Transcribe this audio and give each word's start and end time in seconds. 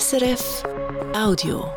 SRF 0.00 0.62
Audio. 1.14 1.70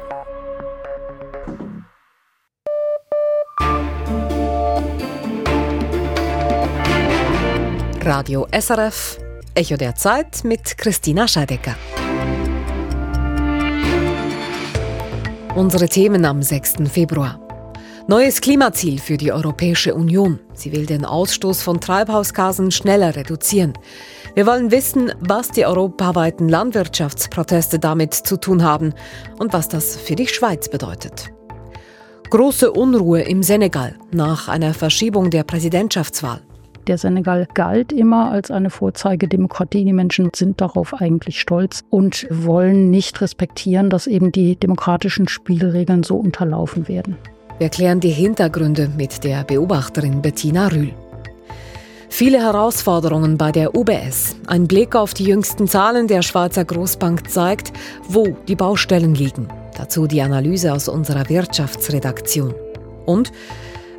Radio 8.01 8.47
SRF, 8.57 9.17
Echo 9.54 9.75
der 9.75 9.96
Zeit 9.96 10.46
mit 10.46 10.78
Christina 10.78 11.28
Scheidecker. 11.28 11.75
Unsere 15.55 15.89
Themen 15.89 16.23
am 16.23 16.41
6. 16.41 16.89
Februar. 16.89 17.45
Neues 18.07 18.39
Klimaziel 18.39 18.99
für 18.99 19.17
die 19.17 19.31
Europäische 19.31 19.95
Union. 19.95 20.39
Sie 20.54 20.71
will 20.71 20.85
den 20.85 21.05
Ausstoß 21.05 21.63
von 21.63 21.81
Treibhausgasen 21.81 22.69
schneller 22.69 23.15
reduzieren. 23.15 23.73
Wir 24.35 24.45
wollen 24.45 24.69
wissen, 24.69 25.11
was 25.21 25.49
die 25.49 25.65
europaweiten 25.65 26.47
Landwirtschaftsproteste 26.47 27.79
damit 27.79 28.13
zu 28.13 28.37
tun 28.37 28.61
haben 28.61 28.93
und 29.39 29.54
was 29.54 29.69
das 29.69 29.97
für 29.97 30.13
die 30.13 30.27
Schweiz 30.27 30.69
bedeutet. 30.69 31.32
Große 32.30 32.72
Unruhe 32.72 33.22
im 33.22 33.41
Senegal 33.41 33.96
nach 34.12 34.49
einer 34.49 34.76
Verschiebung 34.76 35.32
der 35.32 35.44
Präsidentschaftswahl. 35.44 36.41
Der 36.85 36.99
Senegal 36.99 37.48
galt 37.55 37.91
immer 37.91 38.30
als 38.30 38.52
eine 38.52 38.70
Vorzeigedemokratie. 38.70 39.84
Die 39.84 39.94
Menschen 39.94 40.30
sind 40.35 40.62
darauf 40.62 40.94
eigentlich 40.94 41.41
stolz 41.41 41.84
und 41.90 42.27
wollen 42.30 42.91
nicht 42.91 43.20
respektieren, 43.22 43.90
dass 43.90 44.05
eben 44.05 44.32
die 44.32 44.58
demokratischen 44.58 45.27
Spielregeln 45.27 46.04
so 46.04 46.18
unterlaufen 46.18 46.88
werden. 46.88 47.18
Wir 47.58 47.70
klären 47.70 48.02
die 48.02 48.09
Hintergründe 48.09 48.90
mit 48.98 49.23
der 49.23 49.45
Beobachterin 49.45 50.22
Bettina 50.22 50.68
Rühl. 50.68 50.94
Viele 52.09 52.40
Herausforderungen 52.40 53.38
bei 53.38 53.54
der 53.54 53.73
UBS. 53.73 54.36
Ein 54.46 54.68
Blick 54.68 54.94
auf 54.94 55.13
die 55.13 55.23
jüngsten 55.23 55.66
Zahlen 55.66 56.08
der 56.08 56.22
Schweizer 56.22 56.66
Großbank 56.66 57.30
zeigt, 57.30 57.72
wo 58.10 58.36
die 58.48 58.58
Baustellen 58.58 59.16
liegen. 59.16 59.48
Dazu 59.77 60.05
die 60.05 60.22
Analyse 60.22 60.73
aus 60.73 60.90
unserer 60.90 61.30
Wirtschaftsredaktion. 61.30 62.54
Und 63.05 63.32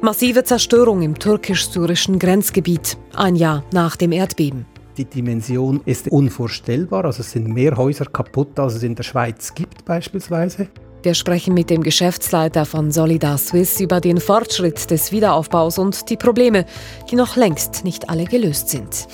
massive 0.03 0.44
Zerstörung 0.44 1.00
im 1.00 1.19
türkisch-syrischen 1.19 2.19
Grenzgebiet, 2.19 2.98
ein 3.14 3.36
Jahr 3.36 3.64
nach 3.72 3.97
dem 3.97 4.12
Erdbeben. 4.12 4.66
Die 4.98 5.06
Dimension 5.06 5.81
ist 5.86 6.09
unvorstellbar. 6.09 7.06
Also 7.06 7.20
es 7.20 7.33
sind 7.33 7.48
mehr 7.48 7.75
Häuser 7.77 8.05
kaputt, 8.05 8.59
als 8.59 8.75
es 8.75 8.83
in 8.83 8.94
der 8.94 9.03
Schweiz 9.03 9.55
gibt 9.55 9.86
beispielsweise. 9.86 10.69
Wir 11.07 11.15
sprechen 11.15 11.55
mit 11.55 11.71
dem 11.71 11.85
Geschäftsleiter 11.85 12.65
von 12.67 12.91
Solidar 12.91 13.39
Swiss 13.39 13.79
über 13.79 14.01
den 14.01 14.21
Fortschritt 14.21 14.91
des 14.91 15.12
Wiederaufbaus 15.12 15.79
und 15.79 16.11
die 16.11 16.17
Probleme, 16.17 16.67
die 17.09 17.15
noch 17.15 17.37
längst 17.37 17.85
nicht 17.85 18.11
alle 18.11 18.25
gelöst 18.25 18.71
sind. 18.71 19.07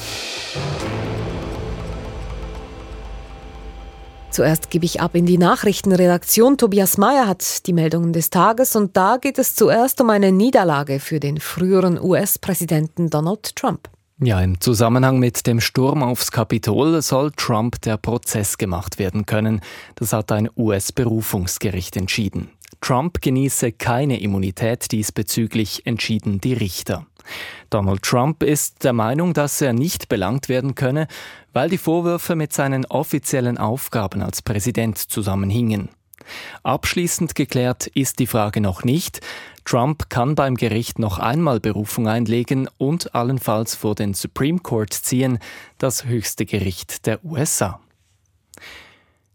Zuerst 4.31 4.71
gebe 4.71 4.87
ich 4.87 5.03
ab 5.03 5.15
in 5.15 5.27
die 5.27 5.37
Nachrichtenredaktion. 5.37 6.57
Tobias 6.57 6.97
Mayer 6.97 7.29
hat 7.29 7.67
die 7.67 7.75
Meldungen 7.75 8.15
des 8.15 8.31
Tages 8.31 8.75
und 8.75 8.97
da 8.97 9.19
geht 9.19 9.39
es 9.39 9.55
zuerst 9.55 10.01
um 10.01 10.09
eine 10.09 10.33
Niederlage 10.33 10.99
für 10.99 11.21
den 11.21 11.41
früheren 11.41 12.01
US-Präsidenten 12.01 13.11
Donald 13.11 13.55
Trump. 13.55 13.91
Ja, 14.25 14.41
im 14.41 14.61
Zusammenhang 14.61 15.19
mit 15.19 15.49
dem 15.49 15.61
Sturm 15.61 16.05
aufs 16.05 16.31
Kapitol 16.31 17.03
soll 17.03 17.33
Trump 17.33 17.81
der 17.83 17.97
Prozess 17.97 18.57
gemacht 18.57 19.01
werden 19.01 19.27
können. 19.27 19.61
Das 19.97 20.13
hat 20.13 20.31
ein 20.31 20.49
US-Berufungsgericht 20.57 21.97
entschieden. 21.97 22.51
Trump 22.81 23.21
genieße 23.21 23.73
keine 23.73 24.21
Immunität 24.21 24.93
diesbezüglich, 24.93 25.87
entschieden 25.87 26.41
die 26.41 26.53
Richter. 26.53 27.05
Donald 27.69 28.03
Trump 28.03 28.45
ist 28.45 28.85
der 28.85 28.93
Meinung, 28.93 29.35
dass 29.35 29.61
er 29.61 29.73
nicht 29.73 30.09
belangt 30.09 30.49
werden 30.49 30.77
könne, 30.77 31.09
weil 31.53 31.69
die 31.69 31.79
Vorwürfe 31.79 32.37
mit 32.37 32.53
seinen 32.53 32.85
offiziellen 32.87 33.59
Aufgaben 33.59 34.23
als 34.23 34.41
Präsident 34.41 34.99
zusammenhingen. 34.99 35.89
Abschließend 36.63 37.35
geklärt 37.35 37.89
ist 37.89 38.19
die 38.19 38.27
Frage 38.27 38.61
noch 38.61 38.85
nicht. 38.85 39.21
Trump 39.65 40.11
kann 40.11 40.35
beim 40.35 40.57
Gericht 40.57 40.99
noch 40.99 41.19
einmal 41.19 41.61
Berufung 41.61 42.09
einlegen 42.09 42.69
und 42.79 43.15
allenfalls 43.15 43.75
vor 43.75 43.95
den 43.95 44.15
Supreme 44.15 44.59
Court 44.59 44.93
ziehen, 44.93 45.39
das 45.79 46.05
höchste 46.05 46.47
Gericht 46.47 47.07
der 47.07 47.25
USA. 47.25 47.81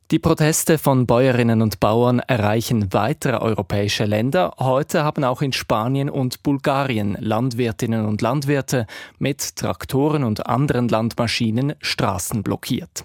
Die 0.09 0.19
Proteste 0.19 0.77
von 0.77 1.05
Bäuerinnen 1.05 1.61
und 1.61 1.81
Bauern 1.81 2.19
erreichen 2.19 2.93
weitere 2.93 3.39
europäische 3.39 4.05
Länder. 4.05 4.53
Heute 4.57 5.03
haben 5.03 5.25
auch 5.25 5.41
in 5.41 5.51
Spanien 5.51 6.09
und 6.09 6.43
Bulgarien 6.43 7.17
Landwirtinnen 7.19 8.05
und 8.05 8.21
Landwirte 8.21 8.87
mit 9.19 9.57
Traktoren 9.57 10.23
und 10.23 10.45
anderen 10.45 10.87
Landmaschinen 10.87 11.73
Straßen 11.81 12.41
blockiert. 12.41 13.03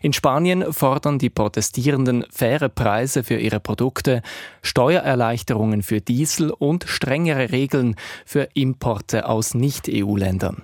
In 0.00 0.14
Spanien 0.14 0.72
fordern 0.72 1.18
die 1.18 1.28
Protestierenden 1.28 2.24
faire 2.30 2.70
Preise 2.70 3.24
für 3.24 3.36
ihre 3.36 3.60
Produkte, 3.60 4.22
Steuererleichterungen 4.62 5.82
für 5.82 6.00
Diesel 6.00 6.50
und 6.50 6.84
strengere 6.88 7.52
Regeln 7.52 7.94
für 8.24 8.48
Importe 8.54 9.28
aus 9.28 9.52
Nicht-EU-Ländern. 9.52 10.62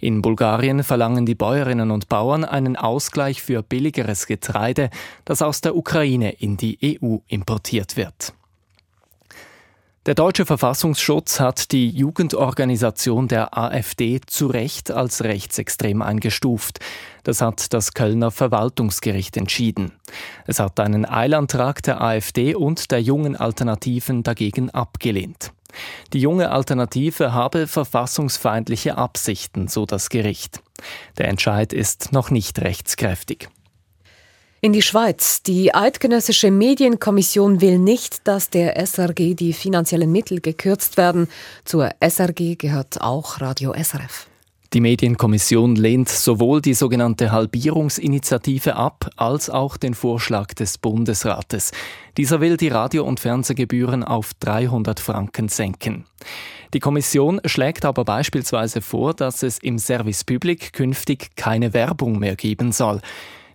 In 0.00 0.22
Bulgarien 0.22 0.84
verlangen 0.84 1.26
die 1.26 1.34
Bäuerinnen 1.34 1.90
und 1.90 2.08
Bauern 2.08 2.44
einen 2.44 2.76
Ausgleich 2.76 3.42
für 3.42 3.62
billigeres 3.62 4.26
Getreide, 4.26 4.90
das 5.24 5.42
aus 5.42 5.60
der 5.60 5.76
Ukraine 5.76 6.30
in 6.32 6.56
die 6.56 6.98
EU 7.02 7.16
importiert 7.28 7.96
wird. 7.96 8.32
Der 10.08 10.14
deutsche 10.14 10.46
Verfassungsschutz 10.46 11.38
hat 11.38 11.70
die 11.70 11.90
Jugendorganisation 11.90 13.28
der 13.28 13.58
AfD 13.58 14.22
zu 14.26 14.46
Recht 14.46 14.90
als 14.90 15.22
rechtsextrem 15.22 16.00
eingestuft. 16.00 16.80
Das 17.24 17.42
hat 17.42 17.74
das 17.74 17.92
Kölner 17.92 18.30
Verwaltungsgericht 18.30 19.36
entschieden. 19.36 19.92
Es 20.46 20.60
hat 20.60 20.80
einen 20.80 21.04
Eilantrag 21.04 21.82
der 21.82 22.00
AfD 22.00 22.54
und 22.54 22.90
der 22.90 23.02
jungen 23.02 23.36
Alternativen 23.36 24.22
dagegen 24.22 24.70
abgelehnt. 24.70 25.52
Die 26.12 26.20
junge 26.20 26.50
Alternative 26.50 27.32
habe 27.32 27.66
verfassungsfeindliche 27.66 28.96
Absichten, 28.96 29.68
so 29.68 29.86
das 29.86 30.08
Gericht. 30.08 30.60
Der 31.18 31.28
Entscheid 31.28 31.72
ist 31.72 32.12
noch 32.12 32.30
nicht 32.30 32.60
rechtskräftig. 32.60 33.48
In 34.60 34.72
die 34.72 34.82
Schweiz. 34.82 35.42
Die 35.44 35.74
Eidgenössische 35.74 36.50
Medienkommission 36.50 37.60
will 37.60 37.78
nicht, 37.78 38.26
dass 38.26 38.50
der 38.50 38.76
SRG 38.76 39.34
die 39.34 39.52
finanziellen 39.52 40.10
Mittel 40.10 40.40
gekürzt 40.40 40.96
werden. 40.96 41.28
Zur 41.64 41.90
SRG 42.00 42.56
gehört 42.56 43.00
auch 43.00 43.40
Radio 43.40 43.72
SRF. 43.72 44.27
Die 44.74 44.82
Medienkommission 44.82 45.76
lehnt 45.76 46.10
sowohl 46.10 46.60
die 46.60 46.74
sogenannte 46.74 47.32
Halbierungsinitiative 47.32 48.76
ab 48.76 49.08
als 49.16 49.48
auch 49.48 49.78
den 49.78 49.94
Vorschlag 49.94 50.52
des 50.52 50.76
Bundesrates. 50.76 51.72
Dieser 52.18 52.42
will 52.42 52.58
die 52.58 52.68
Radio- 52.68 53.04
und 53.04 53.18
Fernsehgebühren 53.18 54.04
auf 54.04 54.34
300 54.40 55.00
Franken 55.00 55.48
senken. 55.48 56.04
Die 56.74 56.80
Kommission 56.80 57.40
schlägt 57.46 57.86
aber 57.86 58.04
beispielsweise 58.04 58.82
vor, 58.82 59.14
dass 59.14 59.42
es 59.42 59.58
im 59.58 59.78
Service 59.78 60.22
Public 60.24 60.74
künftig 60.74 61.34
keine 61.34 61.72
Werbung 61.72 62.18
mehr 62.18 62.36
geben 62.36 62.70
soll. 62.72 63.00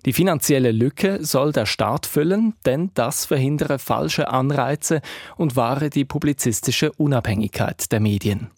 Die 0.07 0.13
finanzielle 0.13 0.71
Lücke 0.71 1.23
soll 1.23 1.51
der 1.51 1.67
Staat 1.67 2.07
füllen, 2.07 2.55
denn 2.65 2.89
das 2.95 3.27
verhindere 3.27 3.77
falsche 3.77 4.29
Anreize 4.29 5.01
und 5.37 5.55
wahre 5.55 5.91
die 5.91 6.05
publizistische 6.05 6.91
Unabhängigkeit 6.93 7.91
der 7.91 7.99
Medien. 7.99 8.49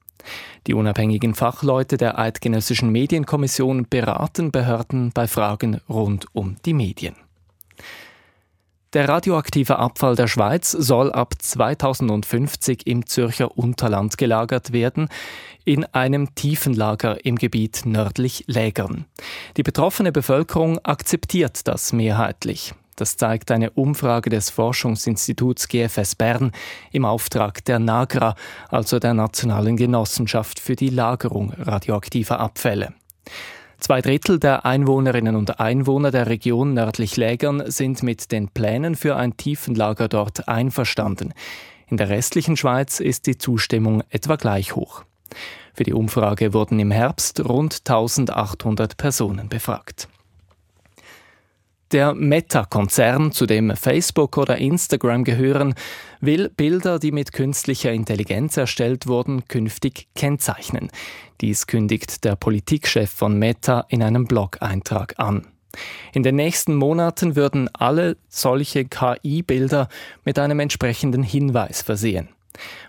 Die 0.67 0.73
unabhängigen 0.73 1.35
Fachleute 1.35 1.97
der 1.97 2.17
Eidgenössischen 2.17 2.89
Medienkommission 2.89 3.87
beraten 3.89 4.51
Behörden 4.51 5.11
bei 5.11 5.27
Fragen 5.27 5.81
rund 5.89 6.27
um 6.33 6.55
die 6.65 6.73
Medien. 6.73 7.15
Der 8.95 9.09
radioaktive 9.09 9.77
Abfall 9.77 10.15
der 10.15 10.27
Schweiz 10.27 10.71
soll 10.71 11.11
ab 11.11 11.33
2050 11.37 12.87
im 12.87 13.05
Zürcher 13.05 13.57
Unterland 13.57 14.17
gelagert 14.17 14.71
werden, 14.71 15.09
in 15.65 15.83
einem 15.83 16.33
Tiefenlager 16.33 17.25
im 17.25 17.35
Gebiet 17.35 17.81
nördlich 17.85 18.45
Lägern. 18.47 19.03
Die 19.57 19.63
betroffene 19.63 20.13
Bevölkerung 20.13 20.79
akzeptiert 20.85 21.67
das 21.67 21.91
mehrheitlich. 21.91 22.73
Das 22.95 23.17
zeigt 23.17 23.51
eine 23.51 23.71
Umfrage 23.71 24.29
des 24.29 24.49
Forschungsinstituts 24.49 25.67
GFS 25.67 26.15
Bern 26.15 26.51
im 26.91 27.03
Auftrag 27.03 27.65
der 27.65 27.79
NAGRA, 27.79 28.35
also 28.69 28.99
der 28.99 29.13
Nationalen 29.13 29.75
Genossenschaft 29.75 30.59
für 30.59 30.75
die 30.75 30.89
Lagerung 30.89 31.51
radioaktiver 31.57 32.39
Abfälle. 32.39 32.93
Zwei 33.79 34.01
Drittel 34.01 34.39
der 34.39 34.65
Einwohnerinnen 34.65 35.35
und 35.35 35.59
Einwohner 35.59 36.09
der 36.09 36.27
Region 36.27 36.73
nördlich 36.73 37.17
Lägern 37.17 37.69
sind 37.69 38.01
mit 38.01 38.31
den 38.31 38.47
Plänen 38.47 38.95
für 38.95 39.17
ein 39.17 39.35
Tiefenlager 39.35 40.07
dort 40.07 40.47
einverstanden. 40.47 41.33
In 41.87 41.97
der 41.97 42.09
restlichen 42.09 42.55
Schweiz 42.55 42.99
ist 42.99 43.27
die 43.27 43.37
Zustimmung 43.37 44.03
etwa 44.09 44.37
gleich 44.37 44.75
hoch. 44.75 45.03
Für 45.73 45.83
die 45.83 45.93
Umfrage 45.93 46.53
wurden 46.53 46.79
im 46.79 46.91
Herbst 46.91 47.43
rund 47.43 47.81
1800 47.85 48.95
Personen 48.95 49.49
befragt. 49.49 50.07
Der 51.95 52.13
Meta-Konzern, 52.13 53.31
zu 53.31 53.45
dem 53.45 53.73
Facebook 53.73 54.37
oder 54.37 54.57
Instagram 54.57 55.23
gehören, 55.23 55.75
will 56.19 56.49
Bilder, 56.49 56.99
die 56.99 57.13
mit 57.13 57.31
künstlicher 57.31 57.93
Intelligenz 57.93 58.57
erstellt 58.57 59.07
wurden, 59.07 59.47
künftig 59.47 60.09
kennzeichnen. 60.13 60.89
Dies 61.39 61.67
kündigt 61.67 62.25
der 62.25 62.35
Politikchef 62.35 63.09
von 63.09 63.39
Meta 63.39 63.85
in 63.87 64.03
einem 64.03 64.25
Blog-Eintrag 64.25 65.13
an. 65.19 65.47
In 66.11 66.23
den 66.23 66.35
nächsten 66.35 66.75
Monaten 66.75 67.37
würden 67.37 67.69
alle 67.71 68.17
solche 68.27 68.83
KI-Bilder 68.83 69.87
mit 70.25 70.37
einem 70.37 70.59
entsprechenden 70.59 71.23
Hinweis 71.23 71.81
versehen. 71.81 72.34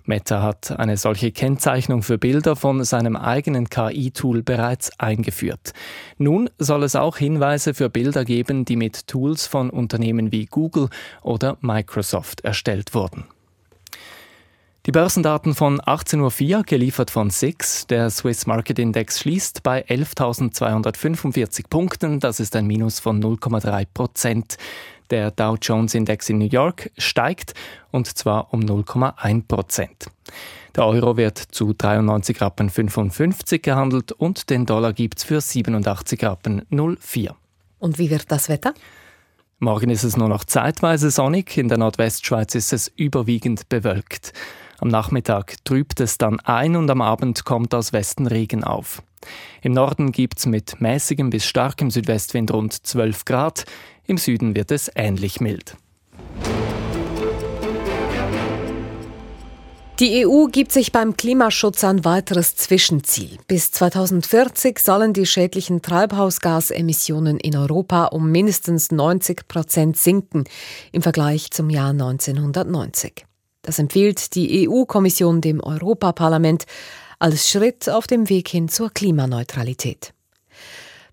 Meta 0.05 0.43
hat 0.43 0.79
eine 0.79 0.97
solche 0.97 1.33
Kennzeichnung 1.33 2.03
für 2.03 2.19
Bilder 2.19 2.57
von 2.57 2.85
seinem 2.85 3.17
eigenen 3.17 3.69
KI-Tool 3.69 4.43
bereits 4.43 4.99
eingeführt. 4.99 5.73
Nun 6.19 6.51
soll 6.59 6.83
es 6.83 6.97
auch 6.97 7.17
Hinweise 7.17 7.75
für 7.75 7.89
Bilder 7.89 8.25
geben, 8.25 8.65
die 8.65 8.77
mit 8.77 9.07
Tools 9.07 9.47
von 9.47 9.71
Unternehmen 9.71 10.33
wie 10.33 10.47
Google 10.47 10.89
oder 11.23 11.59
Microsoft 11.61 12.43
erstellt 12.43 12.95
wurden. 12.95 13.25
Die 14.87 14.93
Börsendaten 14.93 15.57
von 15.57 15.81
18.04 15.81 16.59
Uhr, 16.59 16.62
geliefert 16.62 17.11
von 17.11 17.31
SIX. 17.31 17.89
Der 17.89 18.09
Swiss 18.09 18.47
Market 18.47 18.79
Index 18.79 19.19
schließt 19.19 19.65
bei 19.65 19.85
11.245 19.85 21.65
Punkten. 21.69 22.21
Das 22.21 22.39
ist 22.39 22.55
ein 22.55 22.69
Minus 22.69 23.01
von 23.01 23.21
0,3 23.21 23.85
Prozent. 23.93 24.59
Der 25.11 25.31
Dow 25.31 25.56
Jones 25.61 25.94
Index 25.94 26.29
in 26.29 26.38
New 26.38 26.49
York 26.49 26.91
steigt 26.99 27.55
und 27.91 28.06
zwar 28.06 28.53
um 28.53 28.61
0,1 28.61 29.47
Prozent. 29.47 30.06
Der 30.75 30.87
Euro 30.87 31.17
wird 31.17 31.38
zu 31.38 31.73
93 31.73 32.41
Rappen 32.41 32.69
55 32.69 33.62
gehandelt 33.62 34.12
und 34.12 34.50
den 34.50 34.67
Dollar 34.67 34.93
gibt's 34.93 35.25
für 35.25 35.41
87 35.41 36.23
Rappen 36.23 36.67
04. 36.70 37.35
Und 37.79 37.99
wie 37.99 38.11
wird 38.11 38.31
das 38.31 38.49
Wetter? 38.49 38.75
Morgen 39.58 39.88
ist 39.88 40.05
es 40.05 40.19
nur 40.19 40.29
noch 40.29 40.44
zeitweise 40.44 41.11
sonnig, 41.11 41.56
in 41.56 41.69
der 41.69 41.79
Nordwestschweiz 41.79 42.55
ist 42.55 42.75
es 42.75 42.93
überwiegend 42.94 43.70
bewölkt. 43.70 44.35
Am 44.79 44.88
Nachmittag 44.88 45.64
trübt 45.64 46.00
es 46.00 46.19
dann 46.19 46.41
ein 46.41 46.76
und 46.76 46.91
am 46.91 47.00
Abend 47.00 47.47
kommt 47.47 47.75
aus 47.75 47.94
Westen 47.94 48.26
Regen 48.26 48.62
auf. 48.62 49.02
Im 49.62 49.73
Norden 49.73 50.12
gibt 50.12 50.38
es 50.38 50.47
mit 50.47 50.81
mäßigem 50.81 51.31
bis 51.31 51.47
starkem 51.47 51.91
Südwestwind 51.91 52.52
rund 52.52 52.75
12 52.75 53.25
Grad, 53.25 53.64
im 54.06 54.19
Süden 54.19 54.55
wird 54.55 54.70
es 54.70 54.91
ähnlich 54.94 55.41
mild. 55.41 55.76
Die 59.99 60.26
EU 60.26 60.49
gibt 60.49 60.73
sich 60.73 60.93
beim 60.93 61.17
Klimaschutz 61.17 61.82
ein 61.82 62.05
weiteres 62.05 62.55
Zwischenziel. 62.55 63.38
Bis 63.49 63.70
2040 63.70 64.79
sollen 64.79 65.14
die 65.14 65.25
schädlichen 65.25 65.81
Treibhausgasemissionen 65.81 67.41
in 67.41 67.56
Europa 67.56 68.08
um 68.08 68.31
mindestens 68.31 68.93
90 68.93 69.49
Prozent 69.49 69.97
sinken 69.97 70.44
im 70.93 71.00
Vergleich 71.00 71.50
zum 71.50 71.70
Jahr 71.70 71.93
1990. 71.93 73.25
Das 73.62 73.79
empfiehlt 73.79 74.35
die 74.35 74.69
EU-Kommission 74.69 75.41
dem 75.41 75.62
Europaparlament 75.62 76.67
als 77.19 77.49
Schritt 77.49 77.88
auf 77.88 78.06
dem 78.06 78.29
Weg 78.29 78.49
hin 78.49 78.69
zur 78.69 78.91
Klimaneutralität. 78.91 80.12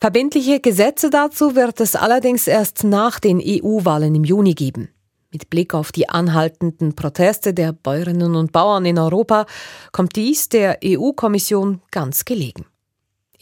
Verbindliche 0.03 0.59
Gesetze 0.59 1.09
dazu 1.09 1.55
wird 1.55 1.79
es 1.79 1.95
allerdings 1.95 2.47
erst 2.47 2.83
nach 2.83 3.21
den 3.21 3.41
EU-Wahlen 3.41 4.13
im 4.15 4.25
Juni 4.25 4.53
geben. 4.53 4.89
Mit 5.31 5.49
Blick 5.49 5.73
auf 5.73 5.93
die 5.93 6.09
anhaltenden 6.09 6.93
Proteste 6.93 7.53
der 7.53 7.71
Bäuerinnen 7.71 8.35
und 8.35 8.51
Bauern 8.51 8.83
in 8.83 8.99
Europa 8.99 9.45
kommt 9.93 10.17
dies 10.17 10.49
der 10.49 10.79
EU-Kommission 10.83 11.79
ganz 11.89 12.25
gelegen. 12.25 12.65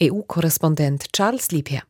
EU-Korrespondent 0.00 1.12
Charles 1.12 1.50
Liebherr. 1.50 1.82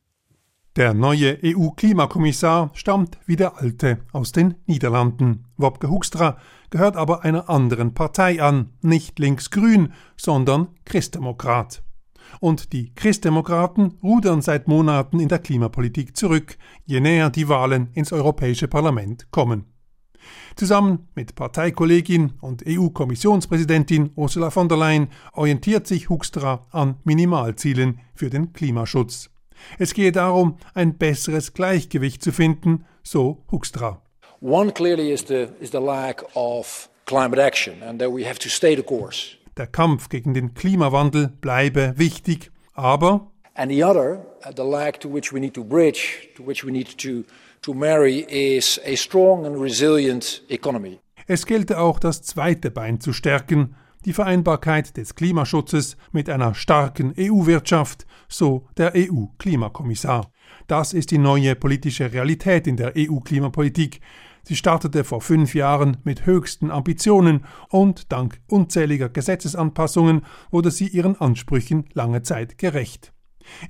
Der 0.76 0.94
neue 0.94 1.38
EU-Klimakommissar 1.44 2.70
stammt 2.72 3.18
wie 3.26 3.36
der 3.36 3.58
alte 3.58 3.98
aus 4.12 4.32
den 4.32 4.54
Niederlanden. 4.64 5.44
Wopke 5.58 5.90
Hoekstra 5.90 6.38
gehört 6.70 6.96
aber 6.96 7.24
einer 7.24 7.50
anderen 7.50 7.92
Partei 7.92 8.42
an, 8.42 8.70
nicht 8.80 9.18
linksgrün, 9.18 9.92
sondern 10.16 10.68
Christdemokrat. 10.86 11.82
Und 12.40 12.72
die 12.72 12.94
Christdemokraten 12.94 13.98
rudern 14.02 14.42
seit 14.42 14.68
Monaten 14.68 15.20
in 15.20 15.28
der 15.28 15.38
Klimapolitik 15.38 16.16
zurück, 16.16 16.56
je 16.84 17.00
näher 17.00 17.30
die 17.30 17.48
Wahlen 17.48 17.90
ins 17.94 18.12
Europäische 18.12 18.68
Parlament 18.68 19.30
kommen. 19.30 19.66
Zusammen 20.56 21.08
mit 21.14 21.34
Parteikollegin 21.34 22.34
und 22.40 22.64
EU-Kommissionspräsidentin 22.66 24.10
Ursula 24.16 24.50
von 24.50 24.68
der 24.68 24.78
Leyen 24.78 25.08
orientiert 25.32 25.86
sich 25.86 26.08
Hoekstra 26.08 26.66
an 26.70 26.96
Minimalzielen 27.04 28.00
für 28.14 28.30
den 28.30 28.52
Klimaschutz. 28.52 29.30
Es 29.78 29.94
gehe 29.94 30.12
darum, 30.12 30.58
ein 30.74 30.98
besseres 30.98 31.54
Gleichgewicht 31.54 32.22
zu 32.22 32.32
finden, 32.32 32.84
so 33.02 33.44
Hoekstra. 33.50 34.02
One 34.40 34.72
clearly 34.72 35.12
is 35.12 35.24
the, 35.26 35.48
is 35.60 35.70
the 35.70 35.78
lack 35.78 36.24
of 36.34 36.88
climate 37.06 37.40
action 37.40 37.82
and 37.82 38.00
that 38.00 38.10
we 38.12 38.24
have 38.24 38.38
to 38.40 38.48
stay 38.48 38.74
the 38.74 38.82
course. 38.82 39.36
Der 39.56 39.66
Kampf 39.66 40.08
gegen 40.08 40.32
den 40.32 40.54
Klimawandel 40.54 41.28
bleibe 41.40 41.94
wichtig, 41.96 42.50
aber 42.74 43.30
and 43.54 43.70
the 43.70 43.84
other, 43.84 44.24
uh, 44.46 44.52
the 44.56 44.62
lag 44.62 44.98
to 45.00 45.08
which 45.08 45.32
we 45.32 45.40
need 45.40 45.54
to 45.54 45.62
bridge, 45.62 46.28
to 46.36 46.42
which 46.42 46.64
we 46.64 46.72
need 46.72 46.96
to 46.98 47.24
to 47.60 47.74
marry 47.74 48.24
is 48.28 48.80
a 48.84 48.96
strong 48.96 49.44
and 49.44 49.60
resilient 49.60 50.42
economy. 50.48 51.00
Es 51.26 51.46
gelte 51.46 51.78
auch 51.78 51.98
das 51.98 52.22
zweite 52.22 52.70
Bein 52.70 53.00
zu 53.00 53.12
stärken, 53.12 53.76
die 54.04 54.12
Vereinbarkeit 54.12 54.96
des 54.96 55.14
Klimaschutzes 55.14 55.96
mit 56.10 56.28
einer 56.28 56.54
starken 56.54 57.14
EU-Wirtschaft, 57.16 58.06
so 58.28 58.66
der 58.76 58.94
EU-Klimakommissar. 58.96 60.32
Das 60.66 60.92
ist 60.92 61.10
die 61.10 61.18
neue 61.18 61.54
politische 61.54 62.12
Realität 62.12 62.66
in 62.66 62.76
der 62.76 62.94
EU-Klimapolitik. 62.96 64.00
Sie 64.44 64.56
startete 64.56 65.04
vor 65.04 65.20
fünf 65.20 65.54
Jahren 65.54 65.98
mit 66.02 66.26
höchsten 66.26 66.70
Ambitionen 66.70 67.44
und 67.68 68.10
dank 68.10 68.40
unzähliger 68.48 69.08
Gesetzesanpassungen 69.08 70.22
wurde 70.50 70.70
sie 70.70 70.88
ihren 70.88 71.20
Ansprüchen 71.20 71.84
lange 71.92 72.22
Zeit 72.22 72.58
gerecht. 72.58 73.12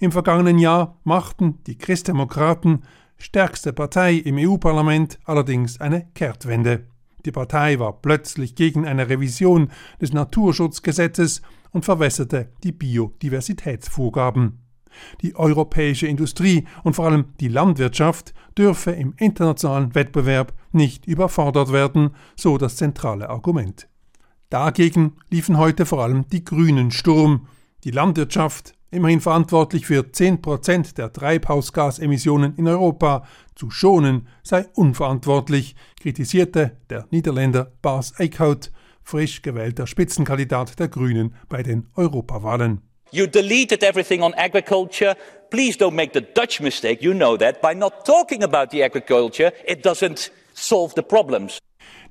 Im 0.00 0.12
vergangenen 0.12 0.58
Jahr 0.58 0.98
machten 1.04 1.62
die 1.64 1.76
Christdemokraten, 1.76 2.84
stärkste 3.18 3.72
Partei 3.72 4.14
im 4.14 4.36
EU-Parlament, 4.38 5.18
allerdings 5.24 5.80
eine 5.80 6.08
Kehrtwende. 6.14 6.86
Die 7.24 7.32
Partei 7.32 7.78
war 7.78 8.00
plötzlich 8.00 8.54
gegen 8.54 8.86
eine 8.86 9.08
Revision 9.08 9.70
des 10.00 10.12
Naturschutzgesetzes 10.12 11.42
und 11.70 11.84
verwässerte 11.84 12.50
die 12.64 12.72
Biodiversitätsvorgaben. 12.72 14.61
Die 15.20 15.36
europäische 15.36 16.06
Industrie 16.06 16.66
und 16.84 16.94
vor 16.94 17.06
allem 17.06 17.26
die 17.40 17.48
Landwirtschaft 17.48 18.34
dürfe 18.56 18.92
im 18.92 19.14
internationalen 19.18 19.94
Wettbewerb 19.94 20.52
nicht 20.72 21.06
überfordert 21.06 21.72
werden, 21.72 22.10
so 22.36 22.58
das 22.58 22.76
zentrale 22.76 23.30
Argument. 23.30 23.88
Dagegen 24.50 25.14
liefen 25.30 25.56
heute 25.56 25.86
vor 25.86 26.02
allem 26.02 26.28
die 26.28 26.44
Grünen 26.44 26.90
Sturm. 26.90 27.46
Die 27.84 27.90
Landwirtschaft 27.90 28.74
immerhin 28.90 29.20
verantwortlich 29.20 29.86
für 29.86 30.12
10 30.12 30.42
Prozent 30.42 30.98
der 30.98 31.12
Treibhausgasemissionen 31.12 32.54
in 32.56 32.68
Europa, 32.68 33.24
zu 33.54 33.70
schonen 33.70 34.28
sei 34.42 34.66
unverantwortlich, 34.74 35.74
kritisierte 35.98 36.76
der 36.90 37.06
Niederländer 37.10 37.72
Bas 37.80 38.18
Eickhout, 38.20 38.70
frisch 39.02 39.42
gewählter 39.42 39.86
Spitzenkandidat 39.86 40.78
der 40.78 40.88
Grünen 40.88 41.34
bei 41.48 41.62
den 41.62 41.88
Europawahlen. 41.96 42.82
You 43.14 43.26
deleted 43.26 43.82
everything 43.82 44.22
on 44.22 44.32
agriculture. 44.38 45.14
Please 45.50 45.76
don't 45.76 45.94
make 45.94 46.14
the 46.14 46.22
Dutch 46.22 46.62
mistake, 46.62 47.02
you 47.02 47.12
know 47.12 47.36
that, 47.36 47.60
by 47.60 47.74
not 47.74 48.06
talking 48.06 48.42
about 48.42 48.70
the 48.70 48.82
agriculture, 48.82 49.52
it 49.68 49.84
doesn't 49.84 50.30
solve 50.54 50.94
the 50.94 51.02
problems. 51.02 51.58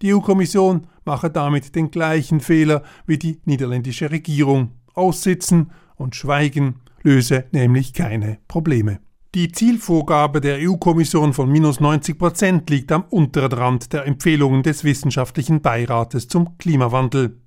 Die 0.03 0.13
EU-Kommission 0.13 0.86
mache 1.03 1.31
damit 1.31 1.74
den 1.75 1.89
gleichen 1.89 2.39
Fehler 2.39 2.84
wie 3.08 3.17
die 3.17 3.41
niederländische 3.46 4.12
Regierung. 4.12 4.74
Aussitzen 4.93 5.72
und 5.96 6.15
Schweigen 6.15 6.81
löse 7.01 7.46
nämlich 7.51 7.93
keine 7.93 8.38
Probleme. 8.48 9.00
Die 9.34 9.51
Zielvorgabe 9.51 10.39
der 10.39 10.60
EU-Kommission 10.60 11.34
von 11.34 11.51
minus 11.51 11.79
90 11.79 12.20
Prozent 12.20 12.70
liegt 12.70 12.91
am 12.91 13.05
unteren 13.10 13.53
Rand 13.53 13.91
der 13.93 14.05
Empfehlungen 14.05 14.62
des 14.62 14.84
Wissenschaftlichen 14.84 15.62
Beirates 15.62 16.27
zum 16.27 16.60
Klimawandel. 16.60 17.38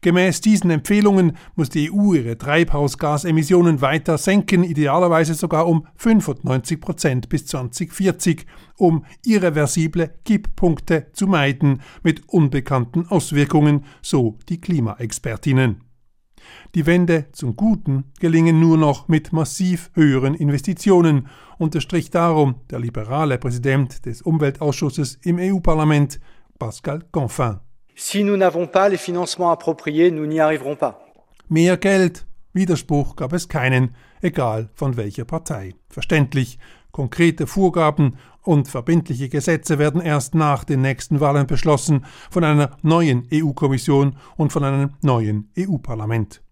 Gemäß 0.00 0.40
diesen 0.40 0.70
Empfehlungen 0.70 1.36
muss 1.54 1.70
die 1.70 1.90
EU 1.90 2.14
ihre 2.14 2.38
Treibhausgasemissionen 2.38 3.80
weiter 3.80 4.18
senken, 4.18 4.64
idealerweise 4.64 5.34
sogar 5.34 5.66
um 5.66 5.86
95 5.96 6.80
Prozent 6.80 7.28
bis 7.28 7.46
2040, 7.46 8.46
um 8.76 9.04
irreversible 9.24 10.14
Kipppunkte 10.24 11.06
zu 11.12 11.26
meiden 11.26 11.82
mit 12.02 12.28
unbekannten 12.28 13.06
Auswirkungen, 13.08 13.84
so 14.02 14.38
die 14.48 14.60
Klimaexpertinnen. 14.60 15.80
Die 16.74 16.86
Wende 16.86 17.26
zum 17.32 17.56
Guten 17.56 18.04
gelingen 18.20 18.60
nur 18.60 18.76
noch 18.76 19.08
mit 19.08 19.32
massiv 19.32 19.90
höheren 19.94 20.34
Investitionen, 20.34 21.28
unterstrich 21.58 22.10
darum 22.10 22.56
der 22.70 22.80
liberale 22.80 23.38
Präsident 23.38 24.04
des 24.06 24.22
Umweltausschusses 24.22 25.18
im 25.22 25.38
EU-Parlament, 25.38 26.20
Pascal 26.58 27.04
Canfin. 27.12 27.60
Si 27.96 28.24
nous 28.24 28.36
n'avons 28.36 28.66
pas 28.66 28.88
les 28.88 28.96
financements 28.96 29.50
appropriés, 29.50 30.10
nous 30.10 30.26
n'y 30.26 30.40
arriverons 30.40 30.76
pas. 30.76 31.00
Mehr 31.48 31.76
Geld, 31.76 32.26
Widerspruch 32.52 33.16
gab 33.16 33.32
es 33.32 33.48
keinen, 33.48 33.94
egal 34.22 34.68
von 34.74 34.96
welcher 34.96 35.24
Partei. 35.24 35.74
Verständlich, 35.88 36.58
konkrete 36.90 37.46
Vorgaben 37.46 38.16
und 38.42 38.68
verbindliche 38.68 39.28
Gesetze 39.28 39.78
werden 39.78 40.00
erst 40.00 40.34
nach 40.34 40.64
den 40.64 40.80
nächsten 40.80 41.20
Wahlen 41.20 41.46
beschlossen 41.46 42.04
von 42.30 42.44
einer 42.44 42.76
neuen 42.82 43.28
EU-Kommission 43.32 44.16
und 44.36 44.52
von 44.52 44.64
einem 44.64 44.94
neuen 45.02 45.50
EU-Parlament. 45.58 46.43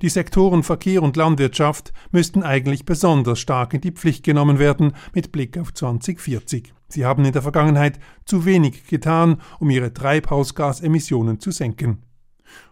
Die 0.00 0.08
Sektoren 0.08 0.62
Verkehr 0.62 1.02
und 1.02 1.16
Landwirtschaft 1.16 1.92
müssten 2.10 2.42
eigentlich 2.42 2.84
besonders 2.84 3.38
stark 3.38 3.74
in 3.74 3.80
die 3.80 3.92
Pflicht 3.92 4.24
genommen 4.24 4.58
werden 4.58 4.94
mit 5.14 5.32
Blick 5.32 5.58
auf 5.58 5.72
2040. 5.72 6.72
Sie 6.88 7.04
haben 7.04 7.24
in 7.24 7.32
der 7.32 7.42
Vergangenheit 7.42 7.98
zu 8.24 8.44
wenig 8.44 8.86
getan, 8.86 9.40
um 9.60 9.70
ihre 9.70 9.94
Treibhausgasemissionen 9.94 11.40
zu 11.40 11.50
senken. 11.50 12.02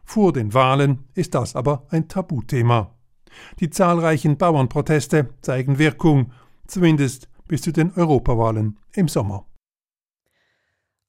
Vor 0.04 0.32
den 0.32 0.52
Wahlen 0.52 1.04
ist 1.14 1.34
das 1.34 1.56
aber 1.56 1.86
ein 1.90 2.08
Tabuthema. 2.08 2.94
Die 3.60 3.70
zahlreichen 3.70 4.36
Bauernproteste 4.36 5.30
zeigen 5.40 5.78
Wirkung, 5.78 6.32
zumindest 6.66 7.28
bis 7.46 7.62
zu 7.62 7.72
den 7.72 7.92
Europawahlen 7.94 8.78
im 8.92 9.08
Sommer. 9.08 9.46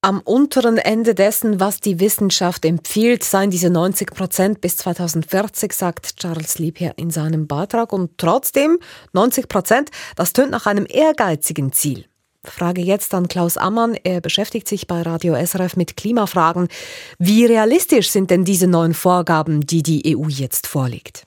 Am 0.03 0.19
unteren 0.21 0.79
Ende 0.79 1.13
dessen, 1.13 1.59
was 1.59 1.79
die 1.79 1.99
Wissenschaft 1.99 2.65
empfiehlt, 2.65 3.23
seien 3.23 3.51
diese 3.51 3.69
90 3.69 4.09
Prozent 4.15 4.59
bis 4.59 4.75
2040, 4.77 5.73
sagt 5.73 6.17
Charles 6.17 6.57
Liebherr 6.57 6.93
in 6.97 7.11
seinem 7.11 7.45
Beitrag. 7.45 7.93
Und 7.93 8.17
trotzdem 8.17 8.79
90 9.13 9.47
Prozent, 9.47 9.91
das 10.15 10.33
tönt 10.33 10.49
nach 10.49 10.65
einem 10.65 10.87
ehrgeizigen 10.89 11.71
Ziel. 11.71 12.05
Frage 12.43 12.81
jetzt 12.81 13.13
an 13.13 13.27
Klaus 13.27 13.57
Ammann. 13.57 13.93
Er 13.93 14.21
beschäftigt 14.21 14.67
sich 14.67 14.87
bei 14.87 15.03
Radio 15.03 15.35
SRF 15.35 15.75
mit 15.75 15.95
Klimafragen. 15.95 16.67
Wie 17.19 17.45
realistisch 17.45 18.09
sind 18.09 18.31
denn 18.31 18.43
diese 18.43 18.65
neuen 18.65 18.95
Vorgaben, 18.95 19.61
die 19.67 19.83
die 19.83 20.17
EU 20.17 20.27
jetzt 20.29 20.65
vorlegt? 20.65 21.25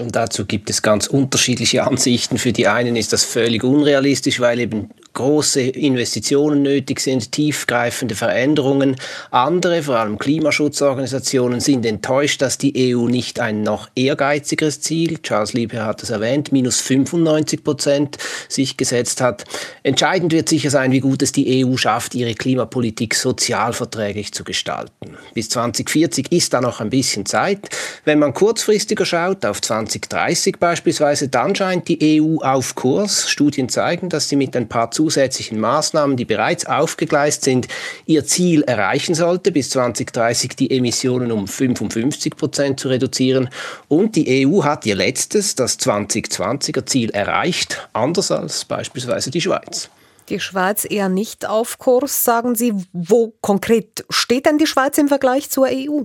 Und 0.00 0.16
dazu 0.16 0.44
gibt 0.44 0.70
es 0.70 0.82
ganz 0.82 1.06
unterschiedliche 1.06 1.84
Ansichten. 1.86 2.36
Für 2.38 2.52
die 2.52 2.66
einen 2.66 2.96
ist 2.96 3.12
das 3.12 3.22
völlig 3.22 3.62
unrealistisch, 3.62 4.40
weil 4.40 4.58
eben 4.58 4.90
große 5.14 5.62
Investitionen 5.62 6.62
nötig 6.62 7.00
sind, 7.00 7.32
tiefgreifende 7.32 8.14
Veränderungen. 8.14 8.96
Andere, 9.30 9.82
vor 9.82 9.96
allem 9.96 10.18
Klimaschutzorganisationen, 10.18 11.60
sind 11.60 11.86
enttäuscht, 11.86 12.42
dass 12.42 12.58
die 12.58 12.94
EU 12.94 13.06
nicht 13.06 13.40
ein 13.40 13.62
noch 13.62 13.88
ehrgeizigeres 13.94 14.80
Ziel, 14.80 15.18
Charles 15.18 15.52
Liebherr 15.52 15.86
hat 15.86 16.02
es 16.02 16.10
erwähnt, 16.10 16.52
minus 16.52 16.80
95 16.80 17.64
Prozent 17.64 18.18
sich 18.48 18.76
gesetzt 18.76 19.20
hat. 19.20 19.44
Entscheidend 19.82 20.32
wird 20.32 20.48
sicher 20.48 20.70
sein, 20.70 20.92
wie 20.92 21.00
gut 21.00 21.22
es 21.22 21.32
die 21.32 21.64
EU 21.64 21.76
schafft, 21.76 22.14
ihre 22.14 22.34
Klimapolitik 22.34 23.14
sozialverträglich 23.14 24.32
zu 24.32 24.44
gestalten. 24.44 25.16
Bis 25.32 25.48
2040 25.48 26.32
ist 26.32 26.52
da 26.52 26.60
noch 26.60 26.80
ein 26.80 26.90
bisschen 26.90 27.26
Zeit. 27.26 27.68
Wenn 28.04 28.18
man 28.18 28.34
kurzfristiger 28.34 29.06
schaut, 29.06 29.46
auf 29.46 29.60
2030 29.60 30.56
beispielsweise, 30.58 31.28
dann 31.28 31.54
scheint 31.54 31.88
die 31.88 32.20
EU 32.20 32.38
auf 32.38 32.74
Kurs. 32.74 33.30
Studien 33.30 33.68
zeigen, 33.68 34.08
dass 34.08 34.28
sie 34.28 34.36
mit 34.36 34.56
ein 34.56 34.68
paar 34.68 34.90
zusätzlichen 35.04 35.60
Maßnahmen, 35.60 36.16
die 36.16 36.24
bereits 36.24 36.64
aufgegleist 36.64 37.44
sind, 37.44 37.68
ihr 38.06 38.24
Ziel 38.24 38.62
erreichen 38.62 39.14
sollte, 39.14 39.52
bis 39.52 39.68
2030 39.70 40.56
die 40.56 40.70
Emissionen 40.70 41.30
um 41.30 41.46
55 41.46 42.36
Prozent 42.36 42.80
zu 42.80 42.88
reduzieren. 42.88 43.50
Und 43.88 44.16
die 44.16 44.46
EU 44.46 44.64
hat 44.64 44.86
ihr 44.86 44.94
letztes, 44.94 45.54
das 45.54 45.78
2020er 45.78 46.86
Ziel 46.86 47.10
erreicht, 47.10 47.86
anders 47.92 48.30
als 48.30 48.64
beispielsweise 48.64 49.30
die 49.30 49.42
Schweiz. 49.42 49.90
Die 50.30 50.40
Schweiz 50.40 50.86
eher 50.88 51.10
nicht 51.10 51.46
auf 51.46 51.78
Kurs, 51.78 52.24
sagen 52.24 52.54
Sie. 52.54 52.72
Wo 52.94 53.34
konkret 53.42 54.06
steht 54.08 54.46
denn 54.46 54.56
die 54.56 54.66
Schweiz 54.66 54.96
im 54.96 55.08
Vergleich 55.08 55.50
zur 55.50 55.66
EU? 55.66 56.04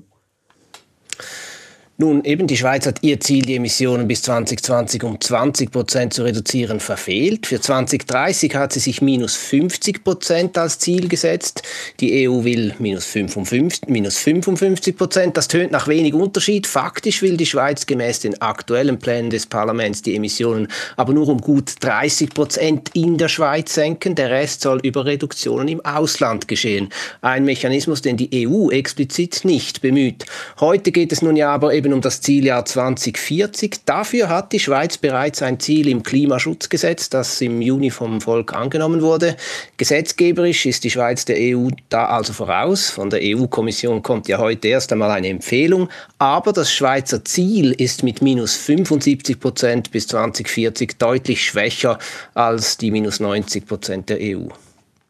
Nun, 2.01 2.23
eben 2.23 2.47
die 2.47 2.55
Schweiz 2.55 2.85
hat 2.85 2.99
ihr 3.01 3.19
Ziel, 3.19 3.41
die 3.41 3.57
Emissionen 3.57 4.07
bis 4.07 4.21
2020 4.21 5.03
um 5.03 5.19
20 5.19 5.69
Prozent 5.69 6.13
zu 6.13 6.23
reduzieren, 6.23 6.79
verfehlt. 6.79 7.45
Für 7.45 7.59
2030 7.59 8.55
hat 8.55 8.71
sie 8.71 8.79
sich 8.79 9.01
minus 9.01 9.35
50 9.35 10.05
Prozent 10.05 10.57
als 10.57 10.79
Ziel 10.79 11.09
gesetzt. 11.09 11.61
Die 11.99 12.25
EU 12.25 12.45
will 12.45 12.73
minus 12.79 13.03
55, 13.03 13.89
minus 13.89 14.17
55 14.17 14.95
Prozent. 14.95 15.35
Das 15.35 15.49
tönt 15.49 15.73
nach 15.73 15.89
wenig 15.89 16.13
Unterschied. 16.13 16.67
Faktisch 16.67 17.21
will 17.21 17.35
die 17.35 17.45
Schweiz 17.45 17.85
gemäß 17.85 18.21
den 18.21 18.41
aktuellen 18.41 18.97
Plänen 18.97 19.29
des 19.29 19.45
Parlaments 19.45 20.01
die 20.01 20.15
Emissionen 20.15 20.69
aber 20.95 21.11
nur 21.11 21.27
um 21.27 21.41
gut 21.41 21.73
30 21.81 22.29
Prozent 22.29 22.91
in 22.93 23.17
der 23.17 23.27
Schweiz 23.27 23.73
senken. 23.73 24.15
Der 24.15 24.29
Rest 24.29 24.61
soll 24.61 24.79
über 24.83 25.03
Reduktionen 25.03 25.67
im 25.67 25.83
Ausland 25.83 26.47
geschehen. 26.47 26.93
Ein 27.19 27.43
Mechanismus, 27.43 28.01
den 28.01 28.15
die 28.15 28.47
EU 28.47 28.69
explizit 28.69 29.43
nicht 29.43 29.81
bemüht. 29.81 30.25
Heute 30.61 30.93
geht 30.93 31.11
es 31.11 31.21
nun 31.21 31.35
ja 31.35 31.53
aber 31.53 31.73
eben 31.73 31.88
eben 31.89 31.93
um 31.93 32.01
das 32.01 32.21
Zieljahr 32.21 32.65
2040. 32.65 33.81
Dafür 33.85 34.29
hat 34.29 34.53
die 34.53 34.59
Schweiz 34.59 34.97
bereits 34.97 35.41
ein 35.41 35.59
Ziel 35.59 35.87
im 35.87 36.03
Klimaschutzgesetz, 36.03 37.09
das 37.09 37.41
im 37.41 37.61
Juni 37.61 37.89
vom 37.89 38.21
Volk 38.21 38.53
angenommen 38.53 39.01
wurde. 39.01 39.35
Gesetzgeberisch 39.77 40.67
ist 40.67 40.83
die 40.83 40.91
Schweiz 40.91 41.25
der 41.25 41.37
EU 41.39 41.69
da 41.89 42.05
also 42.05 42.33
voraus. 42.33 42.89
Von 42.89 43.09
der 43.09 43.21
EU-Kommission 43.23 44.03
kommt 44.03 44.27
ja 44.27 44.37
heute 44.37 44.67
erst 44.67 44.91
einmal 44.91 45.11
eine 45.11 45.29
Empfehlung. 45.29 45.89
Aber 46.19 46.53
das 46.53 46.71
Schweizer 46.71 47.25
Ziel 47.25 47.71
ist 47.71 48.03
mit 48.03 48.21
minus 48.21 48.55
75 48.55 49.39
Prozent 49.39 49.91
bis 49.91 50.07
2040 50.07 50.97
deutlich 50.99 51.43
schwächer 51.43 51.97
als 52.35 52.77
die 52.77 52.91
minus 52.91 53.19
90 53.19 53.65
Prozent 53.65 54.09
der 54.09 54.19
EU. 54.21 54.49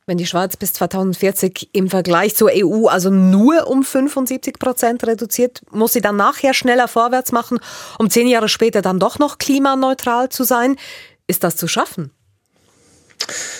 Wenn 0.10 0.18
die 0.18 0.25
Schweiz 0.25 0.58
bis 0.58 0.74
2040 0.74 1.70
im 1.72 1.88
Vergleich 1.88 2.36
zur 2.36 2.50
EU 2.51 2.88
also 2.88 3.12
nur 3.12 3.68
um 3.68 3.84
75 3.84 4.58
Prozent 4.58 5.06
reduziert, 5.06 5.62
muss 5.70 5.94
sie 5.94 6.01
dann 6.01 6.18
nachher 6.18 6.56
schneller 6.56 6.88
vorwärts 6.88 7.32
machen, 7.32 7.60
um 8.00 8.10
zehn 8.10 8.28
Jahre 8.28 8.50
später 8.50 8.82
dann 8.82 9.00
doch 9.00 9.20
noch 9.20 9.38
klimaneutral 9.38 10.30
zu 10.30 10.44
sein. 10.44 10.78
Ist 11.28 11.44
das 11.44 11.58
zu 11.58 11.68
schaffen? 11.68 12.10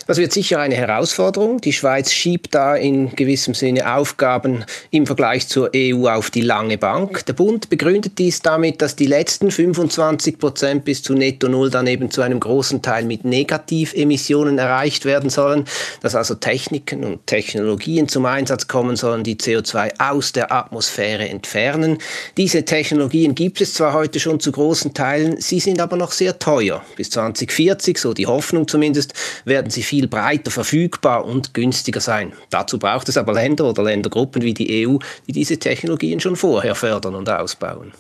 Das 0.08 0.18
wird 0.18 0.34
sicher 0.34 0.60
eine 0.60 0.76
Herausforderung. 0.76 1.62
Die 1.62 1.74
Schweiz 1.74 2.12
schiebt 2.12 2.56
da 2.56 2.76
in 2.76 3.16
gewissem 3.16 3.54
Sinne 3.54 3.94
Aufgaben 3.94 4.66
im 4.92 5.06
Vergleich 5.06 5.48
zur 5.48 5.72
EU 5.76 6.08
auf 6.08 6.32
die 6.32 6.42
lange 6.42 6.78
Bank. 6.78 7.26
Der 7.26 7.34
Bund 7.34 7.70
begründet 7.70 8.18
dies 8.18 8.42
damit, 8.42 8.82
dass 8.82 8.96
die 8.96 9.06
letzten 9.06 9.52
25 9.52 10.40
Prozent 10.40 10.86
bis 10.86 11.04
zu 11.04 11.14
Netto 11.14 11.48
Null 11.48 11.70
dann 11.70 11.88
eben 11.88 12.10
zu 12.12 12.22
einem 12.22 12.40
großen 12.40 12.82
Teil 12.82 13.06
mit 13.06 13.26
Negativemissionen 13.26 14.58
erreicht 14.58 15.06
werden 15.06 15.30
sollen, 15.30 15.66
dass 16.02 16.16
also 16.16 16.36
Techniken 16.36 17.04
und 17.04 17.28
Technologien 17.28 18.08
zum 18.08 18.26
Einsatz 18.26 18.68
kommen 18.68 18.96
sollen, 18.96 19.24
die 19.24 19.36
CO2 19.36 20.00
aus 20.00 20.32
der 20.32 20.52
Atmosphäre 20.52 21.28
entfernen. 21.28 21.98
Diese 22.38 22.66
Technologien 22.66 23.36
gibt 23.36 23.62
es 23.62 23.74
zwar 23.74 23.94
heute 23.94 24.20
schon 24.20 24.40
zu 24.40 24.52
großen 24.52 24.94
Teilen, 24.94 25.40
sie 25.40 25.60
sind 25.60 25.82
aber 25.82 25.98
noch 25.98 26.12
sehr 26.12 26.40
teuer. 26.40 26.84
Bis 26.96 27.10
2040, 27.12 27.98
so 27.98 28.14
die 28.14 28.28
Hoffnung 28.28 28.68
zumindest, 28.68 29.14
werden 29.46 29.59
sie 29.68 29.84
viel 29.84 30.08
breiter 30.08 30.52
verfügbar 30.52 31.26
und 31.26 31.54
günstiger 31.54 32.02
sein. 32.02 32.34
Dazu 32.50 32.80
braucht 32.80 33.10
es 33.10 33.18
aber 33.18 33.34
Länder 33.34 33.66
oder 33.66 33.84
Ländergruppen 33.84 34.42
wie 34.42 34.54
die 34.54 34.88
EU, 34.88 34.98
die 35.28 35.32
diese 35.32 35.58
Technologien 35.58 36.20
schon 36.20 36.36
vorher 36.36 36.76
fördern 36.76 37.16
und 37.16 37.30
ausbauen. 37.30 37.92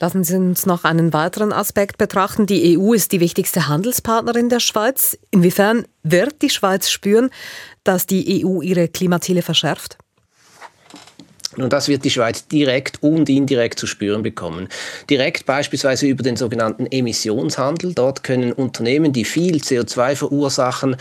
Lassen 0.00 0.24
Sie 0.24 0.36
uns 0.36 0.66
noch 0.66 0.84
einen 0.84 1.12
weiteren 1.12 1.52
Aspekt 1.52 1.98
betrachten. 1.98 2.46
Die 2.46 2.76
EU 2.76 2.92
ist 2.92 3.12
die 3.12 3.20
wichtigste 3.20 3.68
Handelspartnerin 3.68 4.48
der 4.48 4.60
Schweiz. 4.60 5.16
Inwiefern 5.30 5.86
wird 6.02 6.42
die 6.42 6.50
Schweiz 6.50 6.90
spüren, 6.90 7.30
dass 7.84 8.06
die 8.06 8.44
EU 8.44 8.60
ihre 8.60 8.88
Klimaziele 8.88 9.42
verschärft? 9.42 9.98
Und 11.62 11.72
das 11.72 11.88
wird 11.88 12.04
die 12.04 12.10
Schweiz 12.10 12.46
direkt 12.46 13.02
und 13.02 13.28
indirekt 13.28 13.78
zu 13.78 13.86
spüren 13.86 14.22
bekommen. 14.22 14.68
Direkt 15.08 15.46
beispielsweise 15.46 16.06
über 16.06 16.22
den 16.22 16.36
sogenannten 16.36 16.86
Emissionshandel. 16.86 17.94
Dort 17.94 18.22
können 18.22 18.52
Unternehmen, 18.52 19.12
die 19.12 19.24
viel 19.24 19.56
CO2 19.56 20.16
verursachen, 20.16 20.96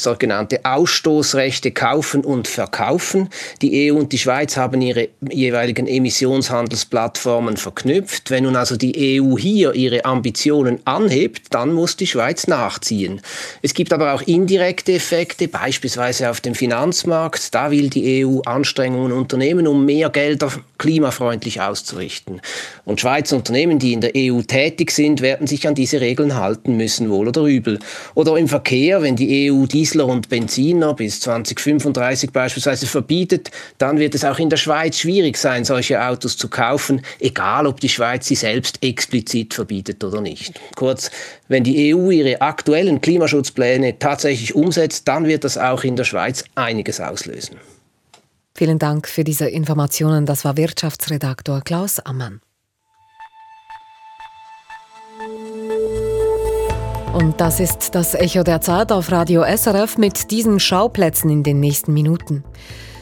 sogenannte 0.00 0.64
Ausstoßrechte 0.64 1.70
kaufen 1.72 2.24
und 2.24 2.48
verkaufen. 2.48 3.28
Die 3.62 3.90
EU 3.90 3.96
und 3.96 4.12
die 4.12 4.18
Schweiz 4.18 4.56
haben 4.56 4.80
ihre 4.80 5.08
jeweiligen 5.30 5.86
Emissionshandelsplattformen 5.86 7.56
verknüpft. 7.56 8.30
Wenn 8.30 8.44
nun 8.44 8.56
also 8.56 8.76
die 8.76 9.20
EU 9.20 9.36
hier 9.36 9.74
ihre 9.74 10.04
Ambitionen 10.04 10.80
anhebt, 10.84 11.46
dann 11.50 11.72
muss 11.72 11.96
die 11.96 12.06
Schweiz 12.06 12.46
nachziehen. 12.46 13.20
Es 13.62 13.74
gibt 13.74 13.92
aber 13.92 14.14
auch 14.14 14.22
indirekte 14.22 14.92
Effekte, 14.92 15.48
beispielsweise 15.48 16.30
auf 16.30 16.40
dem 16.40 16.54
Finanzmarkt. 16.54 17.54
Da 17.54 17.70
will 17.70 17.90
die 17.90 18.24
EU 18.24 18.40
Anstrengungen 18.40 19.12
unternehmen, 19.12 19.66
um 19.66 19.84
mehr 19.84 20.10
Gelder 20.10 20.52
klimafreundlich 20.78 21.60
auszurichten. 21.60 22.40
Und 22.84 23.00
Schweizer 23.00 23.36
Unternehmen, 23.36 23.78
die 23.78 23.92
in 23.92 24.00
der 24.00 24.12
EU 24.16 24.42
tätig 24.42 24.90
sind, 24.90 25.20
werden 25.20 25.46
sich 25.46 25.66
an 25.66 25.74
diese 25.74 26.00
Regeln 26.00 26.36
halten 26.36 26.76
müssen, 26.76 27.10
wohl 27.10 27.28
oder 27.28 27.42
übel. 27.42 27.78
Oder 28.14 28.36
im 28.36 28.48
Verkehr, 28.48 29.02
wenn 29.02 29.16
die 29.16 29.50
EU 29.50 29.66
dies 29.66 29.87
Diesler 29.88 30.06
und 30.06 30.28
Benziner 30.28 30.92
bis 30.92 31.20
2035 31.20 32.30
beispielsweise 32.30 32.86
verbietet, 32.86 33.50
dann 33.78 33.98
wird 33.98 34.14
es 34.14 34.22
auch 34.22 34.38
in 34.38 34.50
der 34.50 34.58
Schweiz 34.58 34.98
schwierig 34.98 35.38
sein, 35.38 35.64
solche 35.64 36.04
Autos 36.04 36.36
zu 36.36 36.48
kaufen, 36.48 37.00
egal 37.20 37.66
ob 37.66 37.80
die 37.80 37.88
Schweiz 37.88 38.26
sie 38.26 38.34
selbst 38.34 38.82
explizit 38.82 39.54
verbietet 39.54 40.04
oder 40.04 40.20
nicht. 40.20 40.60
Kurz, 40.76 41.10
wenn 41.48 41.64
die 41.64 41.94
EU 41.94 42.10
ihre 42.10 42.42
aktuellen 42.42 43.00
Klimaschutzpläne 43.00 43.98
tatsächlich 43.98 44.54
umsetzt, 44.54 45.08
dann 45.08 45.26
wird 45.26 45.44
das 45.44 45.56
auch 45.56 45.82
in 45.84 45.96
der 45.96 46.04
Schweiz 46.04 46.44
einiges 46.54 47.00
auslösen. 47.00 47.56
Vielen 48.54 48.78
Dank 48.78 49.08
für 49.08 49.24
diese 49.24 49.48
Informationen. 49.48 50.26
Das 50.26 50.44
war 50.44 50.58
Wirtschaftsredaktor 50.58 51.62
Klaus 51.62 51.98
Ammann. 51.98 52.42
Und 57.18 57.40
das 57.40 57.58
ist 57.58 57.96
das 57.96 58.14
Echo 58.14 58.44
der 58.44 58.60
Zeit 58.60 58.92
auf 58.92 59.10
Radio 59.10 59.42
SRF 59.42 59.98
mit 59.98 60.30
diesen 60.30 60.60
Schauplätzen 60.60 61.28
in 61.30 61.42
den 61.42 61.58
nächsten 61.58 61.92
Minuten. 61.92 62.44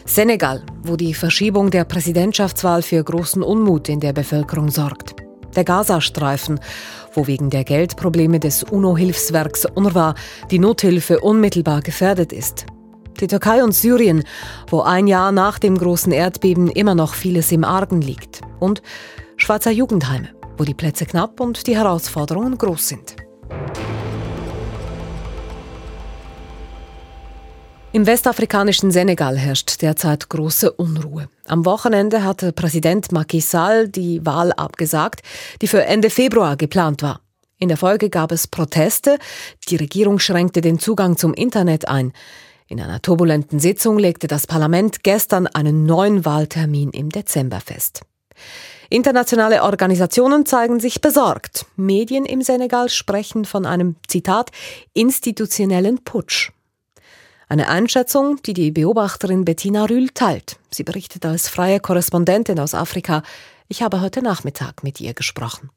Senegal, 0.07 0.63
wo 0.83 0.97
die 0.97 1.13
Verschiebung 1.13 1.71
der 1.71 1.85
Präsidentschaftswahl 1.85 2.81
für 2.81 3.05
großen 3.05 3.43
Unmut 3.43 3.91
in 3.91 4.01
der 4.01 4.15
Bevölkerung 4.15 4.71
sorgt. 4.71 5.17
der 5.55 5.65
Gazastreifen, 5.65 6.61
wo 7.13 7.27
wegen 7.27 7.51
der 7.51 7.65
Geldprobleme 7.65 8.41
des 8.41 8.63
UNO-Hilfswerks 8.63 9.67
UNRWA 9.75 10.15
die 10.51 10.61
Nothilfe 10.61 11.21
unmittelbar 11.21 11.83
gefährdet 11.83 12.33
ist. 12.33 12.65
Die 13.21 13.27
Türkei 13.27 13.63
und 13.63 13.73
Syrien, 13.73 14.25
wo 14.69 14.81
ein 14.81 15.09
Jahr 15.09 15.31
nach 15.31 15.59
dem 15.59 15.77
großen 15.77 16.13
Erdbeben 16.13 16.71
immer 16.71 16.95
noch 16.95 17.13
vieles 17.13 17.53
im 17.53 17.65
Argen 17.65 18.01
liegt. 18.01 18.41
Und 18.61 18.81
Schweizer 19.37 19.71
Jugendheime, 19.73 20.31
wo 20.57 20.65
die 20.65 20.75
Plätze 20.75 21.05
knapp 21.05 21.39
und 21.39 21.67
die 21.67 21.77
Herausforderungen 21.77 22.57
groß 22.57 22.89
sind. 22.89 23.17
Im 27.97 28.07
westafrikanischen 28.07 28.91
Senegal 28.91 29.39
herrscht 29.39 29.81
derzeit 29.81 30.29
große 30.29 30.71
Unruhe. 30.71 31.31
Am 31.47 31.65
Wochenende 31.65 32.25
hatte 32.25 32.53
Präsident 32.53 33.11
Macky 33.11 33.41
Sall 33.41 33.89
die 33.89 34.21
Wahl 34.27 34.53
abgesagt, 34.53 35.23
die 35.63 35.67
für 35.67 35.83
Ende 35.83 36.11
Februar 36.11 36.59
geplant 36.59 37.01
war. 37.01 37.23
In 37.59 37.69
der 37.69 37.79
Folge 37.79 38.11
gab 38.11 38.33
es 38.33 38.49
Proteste, 38.49 39.19
die 39.71 39.77
Regierung 39.77 40.19
schränkte 40.19 40.61
den 40.61 40.79
Zugang 40.79 41.17
zum 41.17 41.33
Internet 41.33 41.89
ein. 41.89 42.13
In 42.67 42.83
einer 42.83 43.01
turbulenten 43.01 43.61
Sitzung 43.61 43.99
legte 43.99 44.27
das 44.27 44.47
Parlament 44.47 45.03
gestern 45.03 45.47
einen 45.47 45.87
neuen 45.87 46.27
Wahltermin 46.27 46.91
im 46.91 47.09
Dezember 47.09 47.61
fest. 47.61 48.03
Internationale 48.91 49.63
Organisationen 49.63 50.45
zeigen 50.45 50.81
sich 50.81 51.01
besorgt. 51.01 51.65
Medien 51.77 52.27
im 52.27 52.43
Senegal 52.43 52.91
sprechen 52.91 53.47
von 53.47 53.65
einem, 53.65 53.97
Zitat, 54.07 54.51
institutionellen 54.93 56.05
Putsch. 56.05 56.53
Eine 57.49 57.69
Einschätzung, 57.69 58.43
die 58.43 58.55
die 58.55 58.73
Beobachterin 58.73 59.45
Bettina 59.45 59.85
Rühl 59.85 60.09
teilt. 60.11 60.59
Sie 60.71 60.83
berichtet 60.83 61.25
als 61.25 61.49
freie 61.49 61.79
Korrespondentin 61.79 62.59
aus 62.59 62.75
Afrika. 62.75 63.23
Ich 63.69 63.83
habe 63.83 64.01
heute 64.01 64.21
Nachmittag 64.21 64.83
mit 64.83 65.01
ihr 65.01 65.15
gesprochen. 65.15 65.71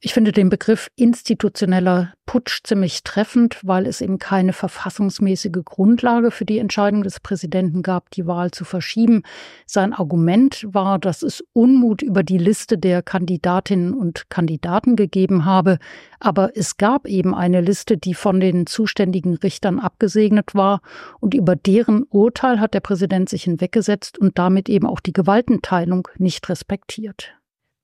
Ich 0.00 0.12
finde 0.12 0.30
den 0.30 0.50
Begriff 0.50 0.90
institutioneller 0.96 2.12
Putsch 2.26 2.60
ziemlich 2.64 3.02
treffend, 3.02 3.58
weil 3.62 3.86
es 3.86 4.02
eben 4.02 4.18
keine 4.18 4.52
verfassungsmäßige 4.52 5.64
Grundlage 5.64 6.30
für 6.30 6.44
die 6.44 6.58
Entscheidung 6.58 7.02
des 7.02 7.18
Präsidenten 7.18 7.82
gab, 7.82 8.10
die 8.10 8.26
Wahl 8.26 8.50
zu 8.50 8.66
verschieben. 8.66 9.22
Sein 9.64 9.94
Argument 9.94 10.66
war, 10.68 10.98
dass 10.98 11.22
es 11.22 11.42
Unmut 11.54 12.02
über 12.02 12.22
die 12.22 12.36
Liste 12.36 12.76
der 12.76 13.02
Kandidatinnen 13.02 13.94
und 13.94 14.28
Kandidaten 14.28 14.96
gegeben 14.96 15.46
habe, 15.46 15.78
aber 16.20 16.54
es 16.54 16.76
gab 16.76 17.06
eben 17.06 17.34
eine 17.34 17.62
Liste, 17.62 17.96
die 17.96 18.14
von 18.14 18.38
den 18.38 18.66
zuständigen 18.66 19.36
Richtern 19.36 19.80
abgesegnet 19.80 20.54
war, 20.54 20.82
und 21.20 21.32
über 21.32 21.56
deren 21.56 22.04
Urteil 22.10 22.60
hat 22.60 22.74
der 22.74 22.80
Präsident 22.80 23.30
sich 23.30 23.44
hinweggesetzt 23.44 24.18
und 24.18 24.36
damit 24.36 24.68
eben 24.68 24.86
auch 24.86 25.00
die 25.00 25.14
Gewaltenteilung 25.14 26.06
nicht 26.18 26.46
respektiert. 26.50 27.36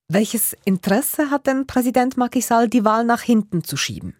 Welches 0.09 0.57
Interesse 0.65 1.31
hat 1.31 1.47
denn 1.47 1.67
Präsident 1.67 2.17
Macky 2.17 2.41
Sall, 2.41 2.69
die 2.69 2.85
Wahl 2.85 3.05
nach 3.05 3.23
hinten 3.23 3.65
zu 3.65 3.77
schieben? 3.77 4.17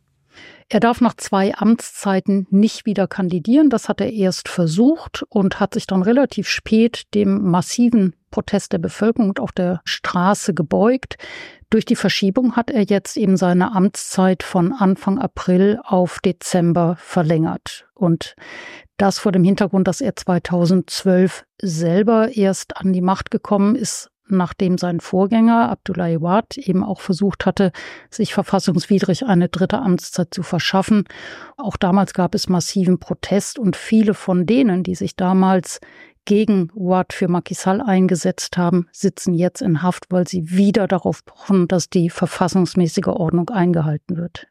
Er 0.69 0.81
darf 0.81 1.03
nach 1.03 1.15
zwei 1.15 1.55
Amtszeiten 1.55 2.47
nicht 2.51 2.87
wieder 2.87 3.07
kandidieren. 3.07 3.69
Das 3.69 3.89
hat 3.89 4.01
er 4.01 4.11
erst 4.11 4.49
versucht 4.49 5.23
und 5.29 5.61
hat 5.61 5.75
sich 5.75 5.87
dann 5.87 6.03
relativ 6.03 6.49
spät 6.49 7.03
dem 7.15 7.43
massiven 7.43 8.17
Protest 8.31 8.73
der 8.73 8.79
Bevölkerung 8.79 9.37
auf 9.39 9.53
der 9.53 9.83
Straße 9.85 10.55
gebeugt. 10.55 11.17
Durch 11.69 11.85
die 11.85 11.97
Verschiebung 11.97 12.57
hat 12.57 12.71
er 12.71 12.85
jetzt 12.85 13.17
eben 13.17 13.37
seine 13.37 13.73
Amtszeit 13.73 14.43
von 14.43 14.73
Anfang 14.73 15.19
April 15.19 15.79
auf 15.85 16.21
Dezember 16.21 16.97
verlängert. 16.99 17.87
Und 17.95 18.35
das 18.97 19.19
vor 19.19 19.33
dem 19.33 19.45
Hintergrund, 19.45 19.89
dass 19.89 20.01
er 20.01 20.17
2012 20.17 21.45
selber 21.61 22.35
erst 22.35 22.77
an 22.77 22.93
die 22.93 23.01
Macht 23.01 23.31
gekommen 23.31 23.75
ist, 23.75 24.12
nachdem 24.37 24.79
sein 24.79 25.01
Vorgänger 25.01 25.69
Abdoulaye 25.69 26.21
Wade 26.21 26.57
eben 26.57 26.85
auch 26.85 27.01
versucht 27.01 27.47
hatte, 27.47 27.73
sich 28.11 28.35
verfassungswidrig 28.35 29.27
eine 29.27 29.49
dritte 29.49 29.79
Amtszeit 29.79 30.33
zu 30.33 30.43
verschaffen. 30.43 31.05
Auch 31.57 31.77
damals 31.77 32.15
gab 32.15 32.35
es 32.35 32.49
massiven 32.49 32.99
Protest 32.99 33.59
und 33.59 33.77
viele 33.77 34.15
von 34.15 34.47
denen, 34.47 34.83
die 34.83 34.95
sich 34.95 35.17
damals 35.17 35.81
gegen 36.25 36.71
Wade 36.75 37.15
für 37.15 37.29
Macky 37.29 37.55
Sall 37.55 37.81
eingesetzt 37.81 38.57
haben, 38.57 38.89
sitzen 38.93 39.35
jetzt 39.35 39.61
in 39.61 39.83
Haft, 39.83 40.07
weil 40.11 40.27
sie 40.29 40.51
wieder 40.51 40.87
darauf 40.87 41.25
pochen, 41.25 41.69
dass 41.69 41.91
die 41.91 42.11
verfassungsmäßige 42.11 43.09
Ordnung 43.09 43.51
eingehalten 43.51 44.17
wird. 44.17 44.47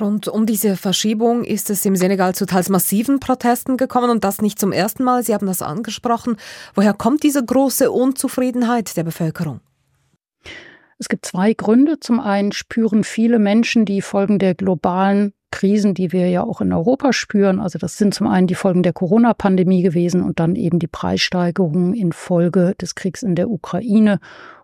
Rund 0.00 0.28
um 0.28 0.46
diese 0.46 0.76
Verschiebung 0.76 1.44
ist 1.44 1.70
es 1.70 1.84
im 1.86 1.96
Senegal 1.96 2.34
zu 2.34 2.46
teils 2.46 2.68
massiven 2.68 3.18
Protesten 3.20 3.76
gekommen 3.76 4.10
und 4.10 4.24
das 4.24 4.42
nicht 4.42 4.58
zum 4.58 4.72
ersten 4.72 5.04
Mal. 5.04 5.22
Sie 5.22 5.32
haben 5.32 5.46
das 5.46 5.62
angesprochen. 5.62 6.36
Woher 6.74 6.92
kommt 6.92 7.22
diese 7.22 7.44
große 7.44 7.90
Unzufriedenheit 7.90 8.96
der 8.96 9.04
Bevölkerung? 9.04 9.60
Es 10.98 11.08
gibt 11.08 11.26
zwei 11.26 11.52
Gründe. 11.52 12.00
Zum 12.00 12.20
einen 12.20 12.52
spüren 12.52 13.04
viele 13.04 13.38
Menschen 13.38 13.84
die 13.84 14.02
Folgen 14.02 14.38
der 14.38 14.54
globalen 14.54 15.32
Krisen, 15.50 15.94
die 15.94 16.12
wir 16.12 16.28
ja 16.28 16.42
auch 16.42 16.60
in 16.60 16.72
Europa 16.72 17.12
spüren. 17.12 17.60
Also 17.60 17.78
das 17.78 17.96
sind 17.96 18.14
zum 18.14 18.26
einen 18.26 18.46
die 18.46 18.54
Folgen 18.54 18.82
der 18.82 18.92
Corona-Pandemie 18.92 19.82
gewesen 19.82 20.22
und 20.22 20.40
dann 20.40 20.56
eben 20.56 20.78
die 20.78 20.86
Preissteigerungen 20.86 21.94
infolge 21.94 22.74
des 22.80 22.94
Kriegs 22.94 23.22
in 23.22 23.34
der 23.34 23.48
Ukraine. 23.50 24.20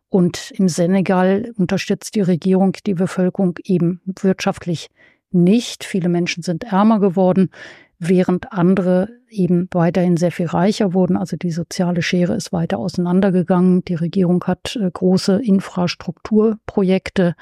Und 0.08 0.50
im 0.50 0.68
Senegal 0.68 1.52
unterstützt 1.56 2.14
die 2.14 2.20
Regierung 2.20 2.76
die 2.84 2.92
Bevölkerung 2.92 3.54
eben 3.64 4.02
wirtschaftlich 4.04 4.90
nicht. 5.34 5.84
Viele 5.84 6.08
Menschen 6.08 6.42
sind 6.42 6.64
ärmer 6.64 7.00
geworden, 7.00 7.50
während 7.98 8.52
andere 8.52 9.08
eben 9.28 9.68
weiterhin 9.72 10.16
sehr 10.16 10.32
viel 10.32 10.46
reicher 10.46 10.92
wurden. 10.92 11.16
Also 11.16 11.36
die 11.36 11.52
soziale 11.52 12.02
Schere 12.02 12.34
ist 12.34 12.52
weiter 12.52 12.78
auseinandergegangen. 12.78 13.84
Die 13.84 13.94
Regierung 13.94 14.44
hat 14.44 14.76
äh, 14.76 14.90
große 14.90 15.40
Infrastrukturprojekte 15.42 17.34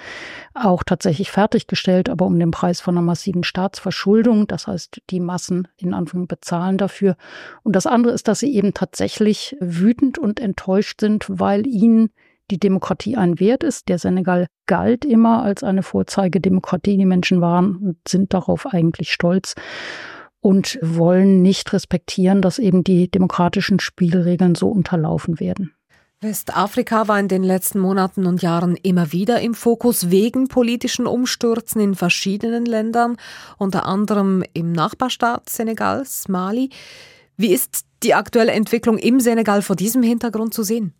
auch 0.55 0.83
tatsächlich 0.85 1.31
fertiggestellt, 1.31 2.09
aber 2.09 2.27
um 2.27 2.39
den 2.39 2.51
Preis 2.51 2.81
von 2.81 2.97
einer 2.97 3.05
massiven 3.05 3.43
Staatsverschuldung. 3.43 4.47
Das 4.47 4.67
heißt, 4.67 5.01
die 5.11 5.21
Massen 5.21 5.67
in 5.79 5.95
Anführung 5.95 6.27
bezahlen 6.27 6.79
dafür. 6.79 7.17
Und 7.63 7.75
das 7.75 7.87
andere 7.87 8.13
ist, 8.13 8.29
dass 8.29 8.41
sie 8.41 8.55
eben 8.55 8.75
tatsächlich 8.75 9.57
wütend 9.61 10.19
und 10.19 10.41
enttäuscht 10.41 11.01
sind, 11.01 11.27
weil 11.29 11.67
ihnen 11.67 12.11
die 12.51 12.59
Demokratie 12.59 13.17
ein 13.17 13.41
Wert 13.41 13.65
ist. 13.65 13.89
Der 13.89 13.99
Senegal 13.99 14.47
galt 14.67 15.05
immer 15.05 15.43
als 15.43 15.63
eine 15.63 15.83
Vorzeigedemokratie. 15.83 16.97
Die 16.97 17.07
Menschen 17.07 17.41
waren 17.41 17.77
und 17.77 17.97
sind 18.07 18.35
darauf 18.35 18.67
eigentlich 18.67 19.13
stolz 19.13 19.55
und 20.41 20.79
wollen 20.83 21.43
nicht 21.43 21.73
respektieren, 21.73 22.43
dass 22.43 22.59
eben 22.59 22.83
die 22.83 23.11
demokratischen 23.11 23.81
Spielregeln 23.81 24.55
so 24.55 24.69
unterlaufen 24.69 25.39
werden. 25.39 25.75
Westafrika 26.23 27.09
war 27.09 27.19
in 27.19 27.29
den 27.29 27.43
letzten 27.43 27.79
Monaten 27.79 28.27
und 28.27 28.43
Jahren 28.43 28.77
immer 28.77 29.11
wieder 29.11 29.41
im 29.41 29.55
Fokus 29.55 30.11
wegen 30.11 30.49
politischen 30.49 31.07
Umstürzen 31.07 31.81
in 31.81 31.95
verschiedenen 31.95 32.67
Ländern, 32.67 33.17
unter 33.57 33.87
anderem 33.87 34.45
im 34.53 34.73
Nachbarstaat 34.73 35.49
Senegals, 35.49 36.29
Mali. 36.29 36.69
Wie 37.39 37.55
ist 37.55 37.87
die 38.03 38.13
aktuelle 38.13 38.53
Entwicklung 38.53 38.99
im 38.99 39.19
Senegal 39.21 39.63
vor 39.63 39.77
diesem 39.77 40.03
Hintergrund 40.03 40.53
zu 40.53 40.63
sehen? 40.63 40.93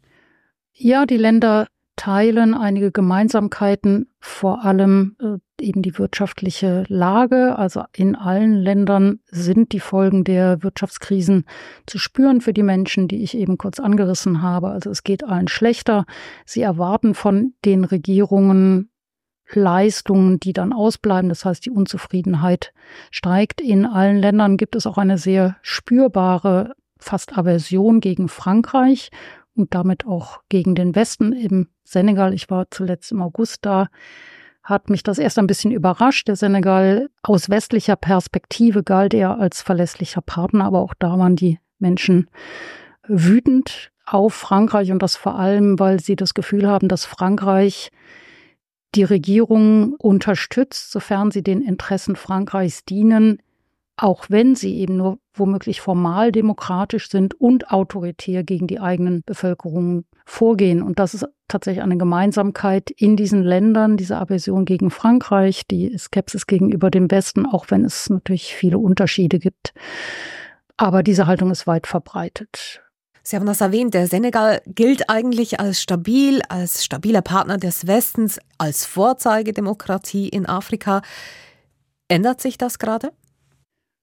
Ja, 0.83 1.05
die 1.05 1.19
Länder 1.19 1.67
teilen 1.97 2.55
einige 2.55 2.91
Gemeinsamkeiten, 2.91 4.09
vor 4.19 4.65
allem 4.65 5.15
äh, 5.21 5.37
eben 5.63 5.83
die 5.83 5.99
wirtschaftliche 5.99 6.85
Lage. 6.89 7.59
Also 7.59 7.85
in 7.95 8.17
allen 8.17 8.55
Ländern 8.55 9.21
sind 9.27 9.73
die 9.73 9.81
Folgen 9.81 10.25
der 10.25 10.63
Wirtschaftskrisen 10.63 11.45
zu 11.87 11.99
spüren 11.99 12.41
für 12.41 12.55
die 12.55 12.63
Menschen, 12.63 13.09
die 13.09 13.23
ich 13.23 13.37
eben 13.37 13.59
kurz 13.59 13.79
angerissen 13.79 14.41
habe. 14.41 14.71
Also 14.71 14.89
es 14.89 15.05
geht 15.05 15.23
allen 15.23 15.49
schlechter. 15.49 16.07
Sie 16.47 16.63
erwarten 16.63 17.13
von 17.13 17.53
den 17.67 17.85
Regierungen 17.85 18.89
Leistungen, 19.53 20.41
die 20.41 20.55
dann 20.55 20.73
ausbleiben. 20.73 21.29
Das 21.29 21.45
heißt, 21.45 21.67
die 21.67 21.71
Unzufriedenheit 21.71 22.73
steigt. 23.11 23.61
In 23.61 23.85
allen 23.85 24.17
Ländern 24.17 24.57
gibt 24.57 24.77
es 24.77 24.87
auch 24.87 24.97
eine 24.97 25.19
sehr 25.19 25.57
spürbare 25.61 26.73
fast 26.99 27.37
Aversion 27.37 28.01
gegen 28.01 28.29
Frankreich 28.29 29.11
und 29.61 29.75
damit 29.75 30.07
auch 30.07 30.41
gegen 30.49 30.75
den 30.75 30.95
Westen 30.95 31.33
im 31.33 31.69
Senegal. 31.85 32.35
Ich 32.35 32.51
war 32.51 32.71
zuletzt 32.71 33.13
im 33.13 33.23
August 33.23 33.65
da, 33.67 33.89
hat 34.63 34.91
mich 34.91 35.03
das 35.03 35.19
erst 35.19 35.39
ein 35.39 35.47
bisschen 35.47 35.71
überrascht. 35.71 36.29
Der 36.29 36.37
Senegal 36.37 37.09
aus 37.23 37.49
westlicher 37.51 37.97
Perspektive 37.97 38.83
galt 38.83 39.15
er 39.15 39.39
als 39.39 39.63
verlässlicher 39.63 40.21
Partner, 40.21 40.65
aber 40.65 40.81
auch 40.81 40.95
da 40.99 41.19
waren 41.19 41.37
die 41.37 41.59
Menschen 41.79 42.29
wütend 43.07 43.91
auf 44.07 44.35
Frankreich 44.35 44.91
und 44.93 45.03
das 45.03 45.17
vor 45.17 45.39
allem, 45.39 45.79
weil 45.79 46.01
sie 46.01 46.17
das 46.17 46.35
Gefühl 46.35 46.67
haben, 46.67 46.89
dass 46.89 47.05
Frankreich 47.05 47.91
die 48.95 49.05
Regierung 49.05 49.95
unterstützt, 49.95 50.91
sofern 50.91 51.31
sie 51.31 51.43
den 51.43 51.63
Interessen 51.63 52.17
Frankreichs 52.17 52.85
dienen, 52.85 53.41
auch 54.03 54.27
wenn 54.31 54.55
sie 54.55 54.79
eben 54.79 54.97
nur 54.97 55.19
womöglich 55.35 55.83
formal 55.83 56.33
demokratisch 56.33 57.11
sind 57.11 57.35
und 57.35 57.71
autoritär 57.71 58.43
gegen 58.45 58.67
die 58.67 58.81
eigenen 58.81 59.23
Bevölkerungen 59.27 60.07
vorgehen. 60.25 60.83
Und 60.83 60.99
das 60.99 61.13
ist 61.13 61.27
tatsächlich 61.49 61.83
eine 61.83 61.99
Gemeinsamkeit 61.99 62.91
in 62.91 63.17
diesen 63.17 63.43
Ländern, 63.43 63.99
diese 63.99 64.17
Aversion 64.17 64.65
gegen 64.65 64.91
Frankreich, 64.91 65.67
die 65.67 65.97
Skepsis 65.99 66.47
gegenüber 66.47 66.91
dem 66.91 67.11
Westen, 67.11 67.45
auch 67.45 67.67
wenn 67.69 67.85
es 67.85 68.09
natürlich 68.09 68.55
viele 68.55 68.79
Unterschiede 68.79 69.39
gibt. 69.39 69.75
Aber 70.79 71.03
diese 71.03 71.27
Haltung 71.27 71.51
ist 71.51 71.67
weit 71.67 71.87
verbreitet. 71.87 72.83
Sie 73.23 73.37
haben 73.37 73.45
das 73.45 73.61
erwähnt, 73.61 73.93
der 73.93 74.07
Senegal 74.07 74.63
gilt 74.65 75.11
eigentlich 75.11 75.61
als 75.61 75.83
stabil, 75.83 76.41
als 76.49 76.87
stabiler 76.87 77.21
Partner 77.21 77.59
des 77.59 77.87
Westens, 77.87 78.41
als 78.57 78.87
Vorzeigedemokratie 78.87 80.27
in 80.31 80.47
Afrika. 80.47 81.03
Ändert 82.09 82.41
sich 82.41 82.57
das 82.57 82.79
gerade? 82.79 83.13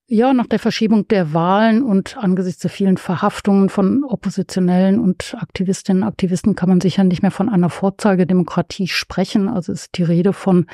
Ja, 0.10 0.34
nach 0.34 0.48
der 0.48 0.60
Verschiebung 0.60 1.06
der 1.10 1.34
Wahlen 1.34 1.84
und 1.84 2.16
angesichts 2.16 2.62
der 2.62 2.72
vielen 2.72 2.96
Verhaftungen 2.96 3.68
von 3.68 4.06
Oppositionellen 4.06 5.02
und 5.02 5.36
Aktivistinnen 5.38 6.04
und 6.04 6.08
Aktivisten 6.08 6.56
kann 6.56 6.70
man 6.70 6.80
sicher 6.80 7.04
nicht 7.04 7.24
mehr 7.24 7.32
von 7.32 7.50
einer 7.50 7.70
Vorzeigedemokratie 7.70 8.88
sprechen. 8.88 9.50
Also 9.50 9.74
ist 9.74 9.98
die 9.98 10.04
Rede 10.04 10.32
von 10.32 10.66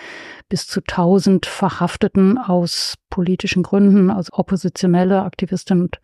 bis 0.49 0.67
zu 0.67 0.81
1000 0.81 1.47
Verhafteten 1.47 2.37
aus 2.37 2.93
politischen 3.09 3.63
Gründen, 3.63 4.11
als 4.11 4.31
oppositionelle 4.31 5.23
Aktivistinnen 5.23 5.85
und 5.85 5.99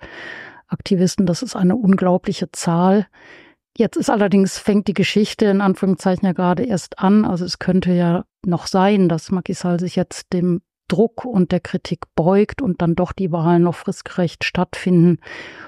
Aktivisten. 0.67 1.27
Das 1.27 1.43
ist 1.43 1.55
eine 1.55 1.75
unglaubliche 1.75 2.51
Zahl. 2.51 3.05
Jetzt 3.77 3.95
ist 3.95 4.09
allerdings, 4.09 4.57
fängt 4.57 4.87
die 4.87 4.95
Geschichte 4.95 5.45
in 5.45 5.61
Anführungszeichen 5.61 6.25
ja 6.25 6.33
gerade 6.33 6.63
erst 6.63 6.97
an. 6.97 7.25
Also 7.25 7.45
es 7.45 7.59
könnte 7.59 7.93
ja 7.93 8.25
noch 8.43 8.65
sein, 8.65 9.07
dass 9.07 9.29
Macky 9.29 9.53
Sall 9.53 9.79
sich 9.79 9.95
jetzt 9.95 10.33
dem 10.33 10.61
Druck 10.89 11.23
und 11.23 11.53
der 11.53 11.61
Kritik 11.61 12.01
beugt 12.15 12.61
und 12.61 12.81
dann 12.81 12.95
doch 12.95 13.13
die 13.13 13.31
Wahlen 13.31 13.63
noch 13.63 13.75
fristgerecht 13.75 14.43
stattfinden 14.43 15.19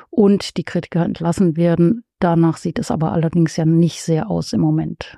und 0.09 0.57
die 0.57 0.65
Kritiker 0.65 1.05
entlassen 1.05 1.55
werden. 1.55 2.03
Danach 2.19 2.57
sieht 2.57 2.77
es 2.77 2.91
aber 2.91 3.13
allerdings 3.13 3.55
ja 3.55 3.65
nicht 3.65 4.01
sehr 4.01 4.29
aus 4.29 4.51
im 4.51 4.59
Moment. 4.59 5.17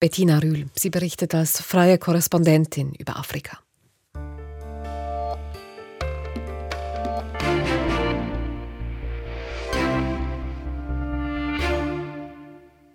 Bettina 0.00 0.38
Rühl, 0.38 0.66
sie 0.74 0.90
berichtet 0.90 1.34
als 1.34 1.60
freie 1.60 1.98
Korrespondentin 1.98 2.94
über 2.94 3.18
Afrika. 3.18 3.58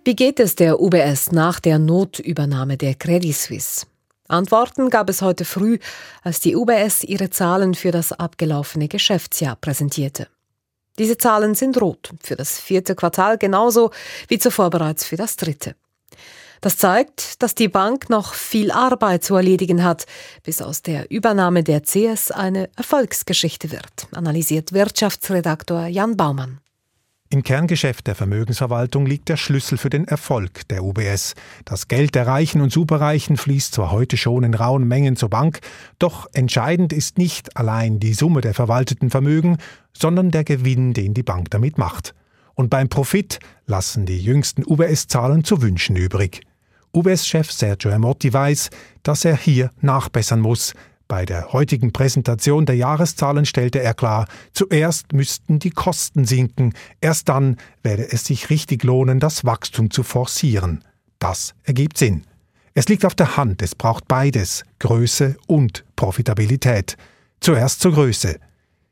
Wie 0.06 0.16
geht 0.16 0.38
es 0.38 0.54
der 0.54 0.80
UBS 0.80 1.32
nach 1.32 1.60
der 1.60 1.78
Notübernahme 1.78 2.76
der 2.76 2.94
Credit 2.94 3.34
Suisse? 3.34 3.86
Antworten 4.28 4.90
gab 4.90 5.10
es 5.10 5.22
heute 5.22 5.44
früh, 5.44 5.78
als 6.22 6.40
die 6.40 6.56
UBS 6.56 7.04
ihre 7.04 7.30
Zahlen 7.30 7.74
für 7.74 7.90
das 7.90 8.12
abgelaufene 8.12 8.88
Geschäftsjahr 8.88 9.56
präsentierte. 9.56 10.28
Diese 10.98 11.18
Zahlen 11.18 11.54
sind 11.54 11.80
rot 11.80 12.10
für 12.22 12.36
das 12.36 12.58
vierte 12.58 12.94
Quartal 12.94 13.36
genauso 13.36 13.90
wie 14.28 14.38
zuvor 14.38 14.70
bereits 14.70 15.04
für 15.04 15.16
das 15.16 15.36
dritte. 15.36 15.74
Das 16.60 16.78
zeigt, 16.78 17.42
dass 17.42 17.54
die 17.54 17.68
Bank 17.68 18.08
noch 18.08 18.32
viel 18.32 18.70
Arbeit 18.70 19.22
zu 19.22 19.34
erledigen 19.34 19.84
hat, 19.84 20.06
bis 20.44 20.62
aus 20.62 20.80
der 20.80 21.10
Übernahme 21.10 21.62
der 21.62 21.82
CS 21.82 22.30
eine 22.30 22.70
Erfolgsgeschichte 22.76 23.70
wird, 23.70 24.06
analysiert 24.12 24.72
Wirtschaftsredaktor 24.72 25.86
Jan 25.88 26.16
Baumann. 26.16 26.60
Im 27.30 27.42
Kerngeschäft 27.42 28.06
der 28.06 28.14
Vermögensverwaltung 28.14 29.06
liegt 29.06 29.28
der 29.28 29.36
Schlüssel 29.36 29.76
für 29.76 29.90
den 29.90 30.06
Erfolg 30.06 30.68
der 30.68 30.84
UBS. 30.84 31.34
Das 31.64 31.88
Geld 31.88 32.14
der 32.14 32.26
Reichen 32.26 32.60
und 32.60 32.70
Superreichen 32.70 33.36
fließt 33.36 33.74
zwar 33.74 33.90
heute 33.90 34.16
schon 34.16 34.44
in 34.44 34.54
rauen 34.54 34.86
Mengen 34.86 35.16
zur 35.16 35.30
Bank, 35.30 35.58
doch 35.98 36.28
entscheidend 36.32 36.92
ist 36.92 37.18
nicht 37.18 37.56
allein 37.56 37.98
die 37.98 38.14
Summe 38.14 38.40
der 38.40 38.54
verwalteten 38.54 39.10
Vermögen, 39.10 39.58
sondern 39.92 40.30
der 40.30 40.44
Gewinn, 40.44 40.92
den 40.92 41.12
die 41.12 41.22
Bank 41.24 41.50
damit 41.50 41.76
macht. 41.76 42.14
Und 42.54 42.70
beim 42.70 42.88
Profit 42.88 43.40
lassen 43.66 44.06
die 44.06 44.20
jüngsten 44.20 44.62
UBS-Zahlen 44.64 45.42
zu 45.42 45.60
wünschen 45.60 45.96
übrig. 45.96 46.42
UBS-Chef 46.94 47.50
Sergio 47.50 47.90
Amotti 47.90 48.32
weiß, 48.32 48.70
dass 49.02 49.24
er 49.24 49.36
hier 49.36 49.70
nachbessern 49.80 50.40
muss, 50.40 50.74
bei 51.14 51.24
der 51.24 51.52
heutigen 51.52 51.92
Präsentation 51.92 52.66
der 52.66 52.74
Jahreszahlen 52.74 53.46
stellte 53.46 53.80
er 53.80 53.94
klar, 53.94 54.26
zuerst 54.52 55.12
müssten 55.12 55.60
die 55.60 55.70
Kosten 55.70 56.24
sinken, 56.24 56.74
erst 57.00 57.28
dann 57.28 57.56
werde 57.84 58.10
es 58.10 58.24
sich 58.24 58.50
richtig 58.50 58.82
lohnen, 58.82 59.20
das 59.20 59.44
Wachstum 59.44 59.92
zu 59.92 60.02
forcieren. 60.02 60.82
Das 61.20 61.54
ergibt 61.62 61.98
Sinn. 61.98 62.24
Es 62.74 62.88
liegt 62.88 63.04
auf 63.04 63.14
der 63.14 63.36
Hand, 63.36 63.62
es 63.62 63.76
braucht 63.76 64.08
beides, 64.08 64.64
Größe 64.80 65.36
und 65.46 65.84
Profitabilität. 65.94 66.96
Zuerst 67.38 67.78
zur 67.78 67.92
Größe. 67.92 68.40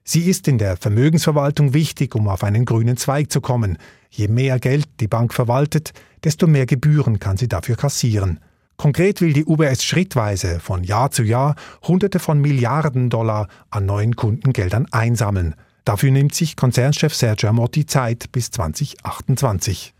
Sie 0.04 0.30
ist 0.30 0.46
in 0.46 0.58
der 0.58 0.76
Vermögensverwaltung 0.76 1.74
wichtig, 1.74 2.14
um 2.14 2.28
auf 2.28 2.44
einen 2.44 2.64
grünen 2.66 2.96
Zweig 2.96 3.32
zu 3.32 3.40
kommen. 3.40 3.78
Je 4.10 4.28
mehr 4.28 4.60
Geld 4.60 4.86
die 5.00 5.08
Bank 5.08 5.34
verwaltet, 5.34 5.90
desto 6.22 6.46
mehr 6.46 6.66
Gebühren 6.66 7.18
kann 7.18 7.36
sie 7.36 7.48
dafür 7.48 7.74
kassieren. 7.74 8.38
Konkret 8.76 9.20
will 9.20 9.32
die 9.32 9.44
UBS 9.44 9.84
schrittweise 9.84 10.58
von 10.58 10.82
Jahr 10.82 11.10
zu 11.10 11.22
Jahr 11.22 11.54
Hunderte 11.82 12.18
von 12.18 12.40
Milliarden 12.40 13.10
Dollar 13.10 13.48
an 13.70 13.86
neuen 13.86 14.16
Kundengeldern 14.16 14.86
einsammeln. 14.90 15.54
Dafür 15.84 16.10
nimmt 16.10 16.34
sich 16.34 16.56
Konzernchef 16.56 17.14
Sergio 17.14 17.48
Amotti 17.48 17.86
Zeit 17.86 18.32
bis 18.32 18.50
2028. 18.50 19.94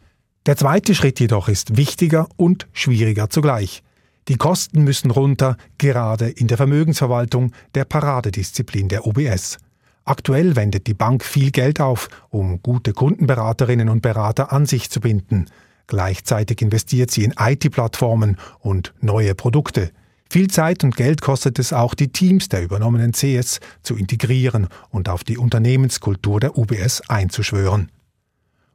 Der 0.47 0.57
zweite 0.57 0.95
Schritt 0.95 1.21
jedoch 1.21 1.49
ist 1.49 1.77
wichtiger 1.77 2.29
und 2.37 2.67
schwieriger 2.73 3.31
zugleich. 3.31 3.83
Die 4.29 4.37
Kosten 4.37 4.85
müssen 4.85 5.11
runter, 5.11 5.57
gerade 5.79 6.29
in 6.29 6.47
der 6.47 6.57
Vermögensverwaltung, 6.57 7.53
der 7.75 7.85
Paradedisziplin 7.85 8.89
der 8.89 9.07
UBS. 9.07 9.59
Aktuell 10.05 10.57
wendet 10.57 10.87
die 10.87 10.95
Bank 10.95 11.25
viel 11.25 11.51
Geld 11.51 11.81
auf, 11.81 12.09
um 12.31 12.61
gute 12.63 12.93
Kundenberaterinnen 12.93 13.89
und 13.89 14.03
Berater 14.03 14.53
an 14.53 14.67
sich 14.67 14.91
zu 14.91 15.01
binden. 15.01 15.47
Gleichzeitig 15.87 16.63
investiert 16.63 17.11
sie 17.11 17.25
in 17.25 17.35
IT-Plattformen 17.39 18.37
und 18.61 18.95
neue 19.01 19.35
Produkte. 19.35 19.91
Viel 20.31 20.49
Zeit 20.49 20.83
und 20.83 20.97
Geld 20.97 21.21
kostet 21.21 21.59
es 21.59 21.75
auch, 21.75 21.95
die 21.95 22.09
Teams 22.09 22.49
der 22.49 22.63
übernommenen 22.63 23.13
CS 23.13 23.61
zu 23.83 23.97
integrieren 23.97 24.69
und 24.89 25.11
auf 25.11 25.25
die 25.25 25.37
Unternehmenskultur 25.37 26.41
der 26.41 26.57
UBS 26.57 27.03
einzuschwören. 27.09 27.91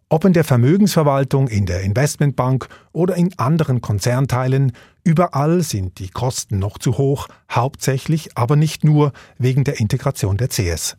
Ob 0.10 0.24
in 0.24 0.34
der 0.34 0.44
Vermögensverwaltung, 0.44 1.48
in 1.48 1.66
der 1.66 1.82
Investmentbank 1.82 2.70
oder 2.94 3.16
in 3.16 3.38
anderen 3.38 3.82
Konzernteilen, 3.82 4.72
überall 5.04 5.64
sind 5.64 6.00
die 6.00 6.10
Kosten 6.10 6.60
noch 6.60 6.78
zu 6.78 6.98
hoch, 6.98 7.28
hauptsächlich 7.52 8.38
aber 8.38 8.56
nicht 8.56 8.84
nur 8.86 9.12
wegen 9.38 9.64
der 9.64 9.80
Integration 9.80 10.38
der 10.38 10.50
CS. 10.50 10.96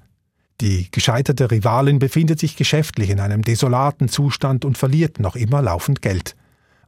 Die 0.60 0.90
gescheiterte 0.90 1.50
Rivalin 1.50 2.00
befindet 2.00 2.40
sich 2.40 2.56
geschäftlich 2.56 3.10
in 3.10 3.20
einem 3.20 3.42
desolaten 3.42 4.08
Zustand 4.08 4.64
und 4.64 4.76
verliert 4.76 5.20
noch 5.20 5.36
immer 5.36 5.62
laufend 5.62 6.02
Geld. 6.02 6.34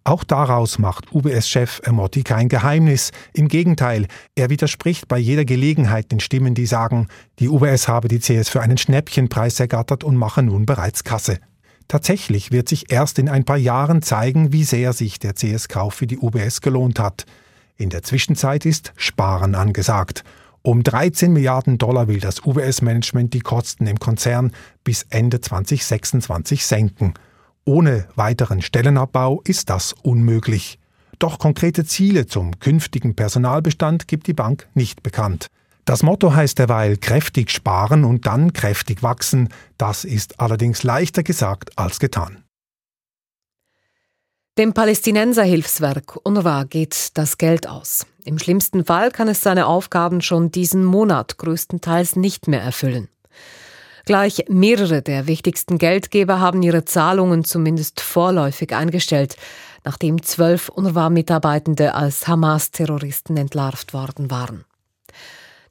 Auch 0.03 0.25
daraus 0.25 0.79
macht 0.79 1.13
UBS-Chef 1.13 1.81
Emotti 1.85 2.23
kein 2.23 2.49
Geheimnis. 2.49 3.13
Im 3.33 3.49
Gegenteil, 3.49 4.07
er 4.35 4.51
widerspricht 4.51 5.07
bei 5.09 5.19
jeder 5.19 5.45
Gelegenheit 5.45 6.11
den 6.11 6.21
Stimmen, 6.21 6.55
die 6.55 6.67
sagen, 6.67 7.07
die 7.39 7.49
UBS 7.49 7.87
habe 7.87 8.09
die 8.09 8.19
CS 8.19 8.49
für 8.49 8.63
einen 8.63 8.79
Schnäppchenpreis 8.79 9.61
ergattert 9.61 10.03
und 10.03 10.17
mache 10.17 10.43
nun 10.43 10.67
bereits 10.67 11.05
Kasse. 11.05 11.39
Tatsächlich 11.87 12.51
wird 12.51 12.69
sich 12.69 12.91
erst 12.91 13.19
in 13.19 13.29
ein 13.29 13.45
paar 13.45 13.57
Jahren 13.57 14.01
zeigen, 14.01 14.53
wie 14.53 14.65
sehr 14.65 14.93
sich 14.95 15.19
der 15.19 15.35
CS-Kauf 15.35 15.95
für 15.95 16.07
die 16.07 16.19
UBS 16.19 16.61
gelohnt 16.61 16.99
hat. 16.99 17.27
In 17.77 17.91
der 17.91 18.03
Zwischenzeit 18.03 18.65
ist 18.65 18.93
Sparen 18.97 19.55
angesagt. 19.55 20.25
Um 20.63 20.83
13 20.83 21.33
Milliarden 21.33 21.79
Dollar 21.79 22.07
will 22.07 22.21
das 22.21 22.45
UBS-Management 22.45 23.33
die 23.33 23.41
Kosten 23.41 23.87
im 23.87 23.99
Konzern 23.99 24.53
bis 24.85 25.07
Ende 25.09 25.41
2026 25.41 26.67
senken. 26.67 27.15
Ohne 27.65 28.07
weiteren 28.15 28.61
Stellenabbau 28.61 29.41
ist 29.45 29.71
das 29.71 29.95
unmöglich. 30.03 30.79
Doch 31.19 31.39
konkrete 31.39 31.85
Ziele 31.85 32.27
zum 32.27 32.59
künftigen 32.59 33.15
Personalbestand 33.15 34.07
gibt 34.07 34.27
die 34.27 34.35
Bank 34.35 34.69
nicht 34.75 35.03
bekannt. 35.03 35.47
Das 35.87 36.03
Motto 36.03 36.35
heißt 36.35 36.59
derweil 36.59 36.99
kräftig 36.99 37.51
sparen 37.51 38.05
und 38.05 38.27
dann 38.27 38.53
kräftig 38.53 39.03
wachsen. 39.03 39.49
Das 39.79 40.05
ist 40.05 40.41
allerdings 40.41 40.83
leichter 40.83 41.23
gesagt 41.23 41.79
als 41.79 42.01
getan. 42.01 42.45
Dem 44.59 44.75
Palästinenserhilfswerk 44.75 46.19
UNRWA 46.25 46.65
geht 46.65 47.17
das 47.17 47.39
Geld 47.39 47.69
aus. 47.69 48.05
Im 48.25 48.39
schlimmsten 48.39 48.85
Fall 48.85 49.13
kann 49.13 49.29
es 49.29 49.41
seine 49.43 49.67
Aufgaben 49.67 50.21
schon 50.21 50.51
diesen 50.51 50.85
Monat 50.85 51.39
größtenteils 51.39 52.17
nicht 52.17 52.49
mehr 52.49 52.61
erfüllen. 52.61 53.09
Gleich 54.07 54.45
mehrere 54.49 55.03
der 55.03 55.29
wichtigsten 55.29 55.79
Geldgeber 55.79 56.41
haben 56.41 56.63
ihre 56.65 56.85
Zahlungen 56.85 57.45
zumindest 57.45 58.01
vorläufig 58.01 58.75
eingestellt, 58.75 59.37
nachdem 59.85 60.23
zwölf 60.23 60.69
UNRWA-Mitarbeitende 60.69 61.95
als 61.95 62.27
Hamas-Terroristen 62.27 63.37
entlarvt 63.37 63.95
worden 63.95 64.33
waren. 64.33 64.65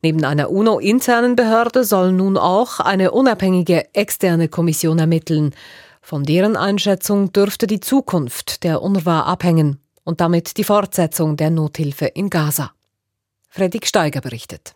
Neben 0.01 0.23
einer 0.23 0.49
UNO-internen 0.49 1.35
Behörde 1.35 1.83
soll 1.83 2.13
nun 2.13 2.37
auch 2.37 2.79
eine 2.79 3.11
unabhängige 3.11 3.93
externe 3.93 4.47
Kommission 4.47 4.99
ermitteln, 4.99 5.53
von 6.01 6.23
deren 6.23 6.55
Einschätzung 6.55 7.33
dürfte 7.33 7.67
die 7.67 7.79
Zukunft 7.79 8.63
der 8.63 8.81
UNRWA 8.81 9.21
abhängen 9.21 9.79
und 10.03 10.21
damit 10.21 10.57
die 10.57 10.63
Fortsetzung 10.63 11.37
der 11.37 11.49
Nothilfe 11.49 12.05
in 12.05 12.29
Gaza. 12.29 12.71
Fredrik 13.49 13.85
Steiger 13.87 14.21
berichtet. 14.21 14.75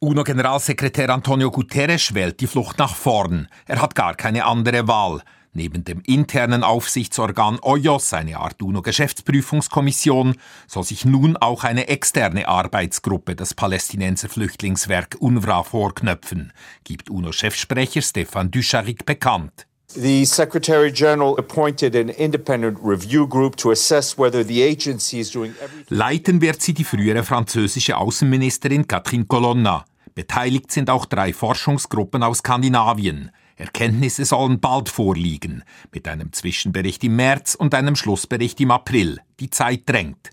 UNO-Generalsekretär 0.00 1.08
Antonio 1.08 1.50
Guterres 1.50 2.12
wählt 2.12 2.40
die 2.40 2.46
Flucht 2.46 2.78
nach 2.78 2.94
vorn. 2.94 3.48
Er 3.66 3.80
hat 3.80 3.94
gar 3.94 4.14
keine 4.14 4.44
andere 4.44 4.86
Wahl. 4.86 5.22
Neben 5.56 5.84
dem 5.84 6.00
internen 6.00 6.64
Aufsichtsorgan 6.64 7.60
OIOS, 7.62 8.12
eine 8.12 8.38
Art 8.38 8.60
UNO-Geschäftsprüfungskommission, 8.60 10.34
soll 10.66 10.82
sich 10.82 11.04
nun 11.04 11.36
auch 11.36 11.62
eine 11.62 11.86
externe 11.86 12.48
Arbeitsgruppe 12.48 13.36
des 13.36 13.54
Palästinenser 13.54 14.28
Flüchtlingswerk 14.28 15.16
UNRWA 15.20 15.62
vorknöpfen, 15.62 16.52
gibt 16.82 17.08
UNO-Chefsprecher 17.08 18.02
Stefan 18.02 18.50
Ducharik 18.50 19.06
bekannt. 19.06 19.66
The 19.96 20.24
Secretary 20.24 20.90
General 20.90 21.36
appointed 21.38 21.94
an 21.94 22.08
independent 22.08 22.78
review 22.82 23.28
group 23.28 23.54
to 23.58 23.70
assess 23.70 24.18
whether 24.18 24.44
the 24.44 24.60
agency 24.60 25.20
is 25.20 25.30
doing. 25.30 25.54
Leiten 25.88 26.40
wird 26.40 26.60
sie 26.60 26.74
die 26.74 26.82
frühere 26.82 27.22
französische 27.22 27.96
Außenministerin 27.96 28.88
Catherine 28.88 29.26
Colonna. 29.26 29.84
Beteiligt 30.16 30.72
sind 30.72 30.90
auch 30.90 31.06
drei 31.06 31.32
Forschungsgruppen 31.32 32.24
aus 32.24 32.38
Skandinavien. 32.38 33.30
Erkenntnisse 33.56 34.24
sollen 34.24 34.58
bald 34.58 34.88
vorliegen, 34.88 35.62
mit 35.92 36.08
einem 36.08 36.32
Zwischenbericht 36.32 37.04
im 37.04 37.14
März 37.14 37.54
und 37.54 37.72
einem 37.72 37.94
Schlussbericht 37.94 38.60
im 38.60 38.72
April. 38.72 39.20
Die 39.38 39.50
Zeit 39.50 39.82
drängt 39.86 40.30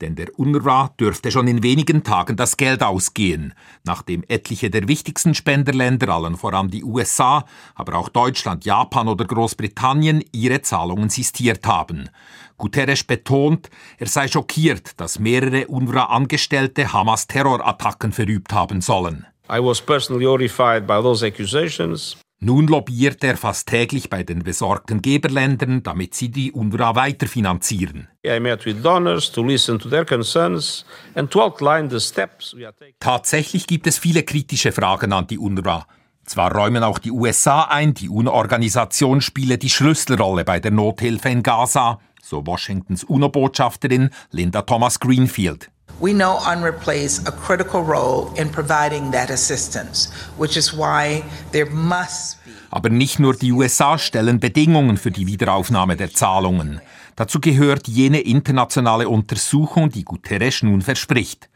denn 0.00 0.14
der 0.14 0.38
UNRWA 0.38 0.90
dürfte 1.00 1.30
schon 1.30 1.48
in 1.48 1.62
wenigen 1.62 2.04
Tagen 2.04 2.36
das 2.36 2.56
Geld 2.56 2.82
ausgehen, 2.82 3.54
nachdem 3.84 4.24
etliche 4.28 4.70
der 4.70 4.88
wichtigsten 4.88 5.34
Spenderländer, 5.34 6.08
allen 6.08 6.36
voran 6.36 6.68
die 6.68 6.84
USA, 6.84 7.44
aber 7.74 7.94
auch 7.94 8.08
Deutschland, 8.08 8.64
Japan 8.64 9.08
oder 9.08 9.24
Großbritannien, 9.24 10.22
ihre 10.32 10.62
Zahlungen 10.62 11.08
sistiert 11.08 11.66
haben. 11.66 12.10
Guterres 12.58 13.04
betont, 13.04 13.70
er 13.98 14.06
sei 14.06 14.28
schockiert, 14.28 15.00
dass 15.00 15.18
mehrere 15.18 15.66
UNRWA-Angestellte 15.66 16.92
Hamas-Terrorattacken 16.92 18.12
verübt 18.12 18.52
haben 18.52 18.80
sollen. 18.80 19.26
I 19.48 19.60
was 19.60 19.80
personally 19.80 20.26
horrified 20.26 20.86
by 20.86 21.00
those 21.00 21.24
accusations. 21.24 22.16
Nun 22.38 22.66
lobbyiert 22.66 23.24
er 23.24 23.38
fast 23.38 23.66
täglich 23.66 24.10
bei 24.10 24.22
den 24.22 24.42
besorgten 24.42 25.00
Geberländern, 25.00 25.82
damit 25.82 26.14
sie 26.14 26.28
die 26.28 26.52
UNRWA 26.52 26.94
weiterfinanzieren. 26.94 28.08
Tatsächlich 33.00 33.66
gibt 33.66 33.86
es 33.86 33.98
viele 33.98 34.22
kritische 34.22 34.72
Fragen 34.72 35.12
an 35.14 35.26
die 35.26 35.38
UNRWA. 35.38 35.86
Zwar 36.26 36.54
räumen 36.54 36.82
auch 36.82 36.98
die 36.98 37.12
USA 37.12 37.62
ein, 37.62 37.94
die 37.94 38.10
UNO-Organisation 38.10 39.22
spiele 39.22 39.56
die 39.56 39.70
Schlüsselrolle 39.70 40.44
bei 40.44 40.60
der 40.60 40.72
Nothilfe 40.72 41.30
in 41.30 41.42
Gaza, 41.42 42.00
so 42.20 42.46
Washingtons 42.46 43.04
UNO-Botschafterin 43.04 44.10
Linda 44.30 44.62
Thomas 44.62 45.00
Greenfield. 45.00 45.70
We 45.98 46.12
know 46.12 46.36
UNRWA 46.40 46.78
plays 46.78 47.26
a 47.26 47.32
critical 47.32 47.82
role 47.82 48.32
in 48.36 48.50
providing 48.50 49.12
that 49.12 49.30
assistance, 49.30 50.10
which 50.36 50.56
is 50.56 50.74
why 50.74 51.24
there 51.52 51.70
must 51.70 52.44
be 52.44 52.52
aber 52.70 52.90
nicht 52.90 53.18
nur 53.18 53.34
die 53.34 53.52
USA 53.52 53.96
stellen 53.96 54.38
Bedingungen 54.40 54.98
für 54.98 55.10
die 55.10 55.26
Wiederaufnahme 55.26 55.96
der 55.96 56.12
Zahlungen. 56.12 56.80
Dazu 57.14 57.40
gehört 57.40 57.88
jene 57.88 58.20
internationale 58.20 59.08
Untersuchung, 59.08 59.88
die 59.90 60.04
Guterres 60.04 60.62
nun 60.62 60.82
verspricht. 60.82 61.48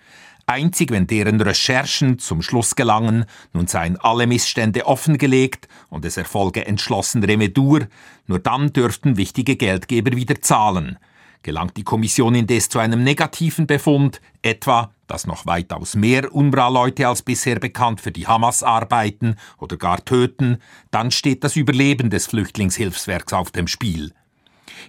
Einzig 0.46 0.90
wenn 0.90 1.06
deren 1.06 1.40
Recherchen 1.40 2.18
zum 2.18 2.42
Schluss 2.42 2.74
gelangen, 2.74 3.26
nun 3.52 3.66
seien 3.66 3.98
alle 3.98 4.26
Missstände 4.26 4.86
offengelegt 4.86 5.68
und 5.90 6.04
es 6.04 6.16
erfolge 6.16 6.66
entschlossen 6.66 7.22
Remedur, 7.22 7.86
nur 8.26 8.38
dann 8.38 8.72
dürften 8.72 9.16
wichtige 9.16 9.56
Geldgeber 9.56 10.12
wieder 10.12 10.40
zahlen. 10.40 10.98
Gelangt 11.42 11.76
die 11.78 11.84
Kommission 11.84 12.34
indes 12.34 12.68
zu 12.68 12.78
einem 12.78 13.02
negativen 13.02 13.66
Befund, 13.66 14.20
etwa, 14.42 14.92
dass 15.06 15.26
noch 15.26 15.46
weitaus 15.46 15.94
mehr 15.94 16.34
UNRWA-Leute 16.34 17.08
als 17.08 17.22
bisher 17.22 17.58
bekannt 17.58 18.02
für 18.02 18.12
die 18.12 18.26
Hamas 18.26 18.62
arbeiten 18.62 19.36
oder 19.58 19.78
gar 19.78 20.04
töten, 20.04 20.58
dann 20.90 21.10
steht 21.10 21.42
das 21.42 21.56
Überleben 21.56 22.10
des 22.10 22.26
Flüchtlingshilfswerks 22.26 23.32
auf 23.32 23.50
dem 23.50 23.68
Spiel. 23.68 24.12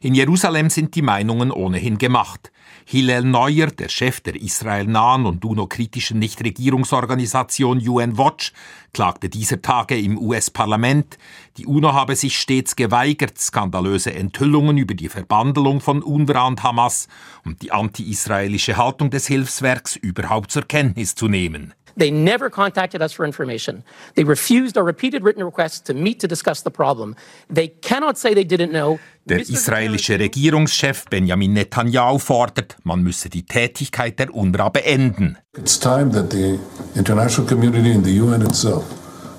In 0.01 0.13
Jerusalem 0.13 0.69
sind 0.69 0.95
die 0.95 1.01
Meinungen 1.01 1.51
ohnehin 1.51 1.97
gemacht. 1.97 2.51
Hillel 2.91 3.23
Neuer, 3.23 3.67
der 3.67 3.87
Chef 3.87 4.19
der 4.19 4.35
israelnahen 4.35 5.25
und 5.25 5.45
UNO-kritischen 5.45 6.19
Nichtregierungsorganisation 6.19 7.79
UN 7.87 8.17
Watch, 8.17 8.51
klagte 8.91 9.29
dieser 9.29 9.61
Tage 9.61 9.97
im 9.97 10.17
US-Parlament, 10.17 11.17
die 11.55 11.65
UNO 11.65 11.93
habe 11.93 12.17
sich 12.17 12.37
stets 12.37 12.75
geweigert, 12.75 13.39
skandalöse 13.39 14.13
Enthüllungen 14.13 14.77
über 14.77 14.93
die 14.93 15.07
Verbandelung 15.07 15.79
von 15.79 16.03
UNRWA 16.03 16.47
und 16.47 16.63
Hamas 16.63 17.07
und 17.45 17.61
die 17.61 17.71
anti-israelische 17.71 18.75
Haltung 18.75 19.09
des 19.09 19.25
Hilfswerks 19.25 19.95
überhaupt 19.95 20.51
zur 20.51 20.63
Kenntnis 20.63 21.15
zu 21.15 21.29
nehmen. 21.29 21.73
They 22.01 22.09
never 22.09 22.49
contacted 22.49 23.03
us 23.03 23.13
for 23.13 23.25
information. 23.27 23.83
They 24.15 24.23
refused 24.23 24.75
our 24.75 24.83
repeated 24.83 25.23
written 25.23 25.43
requests 25.43 25.81
to 25.81 25.93
meet 25.93 26.19
to 26.21 26.27
discuss 26.27 26.63
the 26.63 26.71
problem. 26.71 27.15
They 27.47 27.67
cannot 27.67 28.17
say 28.17 28.33
they 28.33 28.43
didn't 28.43 28.71
know. 28.71 28.97
Der 29.27 29.37
israelische 29.37 30.17
Regierungschef 30.17 31.05
Benjamin 31.11 31.53
Netanyahu 31.53 32.17
fordert, 32.17 32.75
man 32.83 33.03
müsse 33.03 33.29
die 33.29 33.43
Tätigkeit 33.43 34.17
der 34.17 34.33
UNRWA 34.33 34.69
beenden. 34.69 35.37
It's 35.55 35.79
time 35.79 36.11
that 36.11 36.31
the 36.31 36.57
international 36.95 37.47
community 37.47 37.91
and 37.91 38.03
the 38.03 38.19
UN 38.19 38.41
itself 38.41 38.83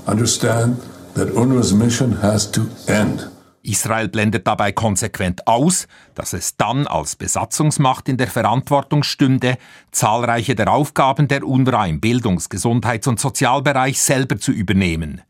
understand 0.06 0.76
that 1.16 1.34
UNRWA's 1.34 1.72
mission 1.72 2.22
has 2.22 2.48
to 2.52 2.68
end. 2.86 3.31
Israel 3.62 4.08
blendet 4.08 4.46
dabei 4.46 4.72
konsequent 4.72 5.46
aus, 5.46 5.86
dass 6.14 6.32
es 6.32 6.56
dann 6.56 6.86
als 6.86 7.16
Besatzungsmacht 7.16 8.08
in 8.08 8.16
der 8.16 8.28
Verantwortung 8.28 9.02
stünde, 9.02 9.56
zahlreiche 9.92 10.54
der 10.54 10.72
Aufgaben 10.72 11.28
der 11.28 11.44
UNRWA 11.44 11.86
im 11.86 12.00
Bildungs-, 12.00 12.48
Gesundheits- 12.48 13.06
und 13.06 13.20
Sozialbereich 13.20 14.00
selber 14.02 14.38
zu 14.38 14.52
übernehmen. 14.52 15.22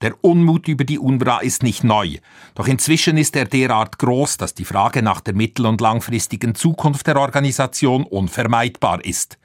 Der 0.00 0.14
Unmut 0.22 0.68
über 0.68 0.84
die 0.84 0.98
UNRWA 0.98 1.40
ist 1.40 1.62
nicht 1.62 1.82
neu, 1.82 2.18
doch 2.54 2.68
inzwischen 2.68 3.18
ist 3.18 3.34
er 3.34 3.46
derart 3.46 3.98
groß, 3.98 4.36
dass 4.36 4.54
die 4.54 4.64
Frage 4.64 5.02
nach 5.02 5.20
der 5.20 5.34
mittel- 5.34 5.66
und 5.66 5.80
langfristigen 5.80 6.54
Zukunft 6.54 7.06
der 7.08 7.16
Organisation 7.16 8.04
unvermeidbar 8.04 9.04
ist. 9.04 9.38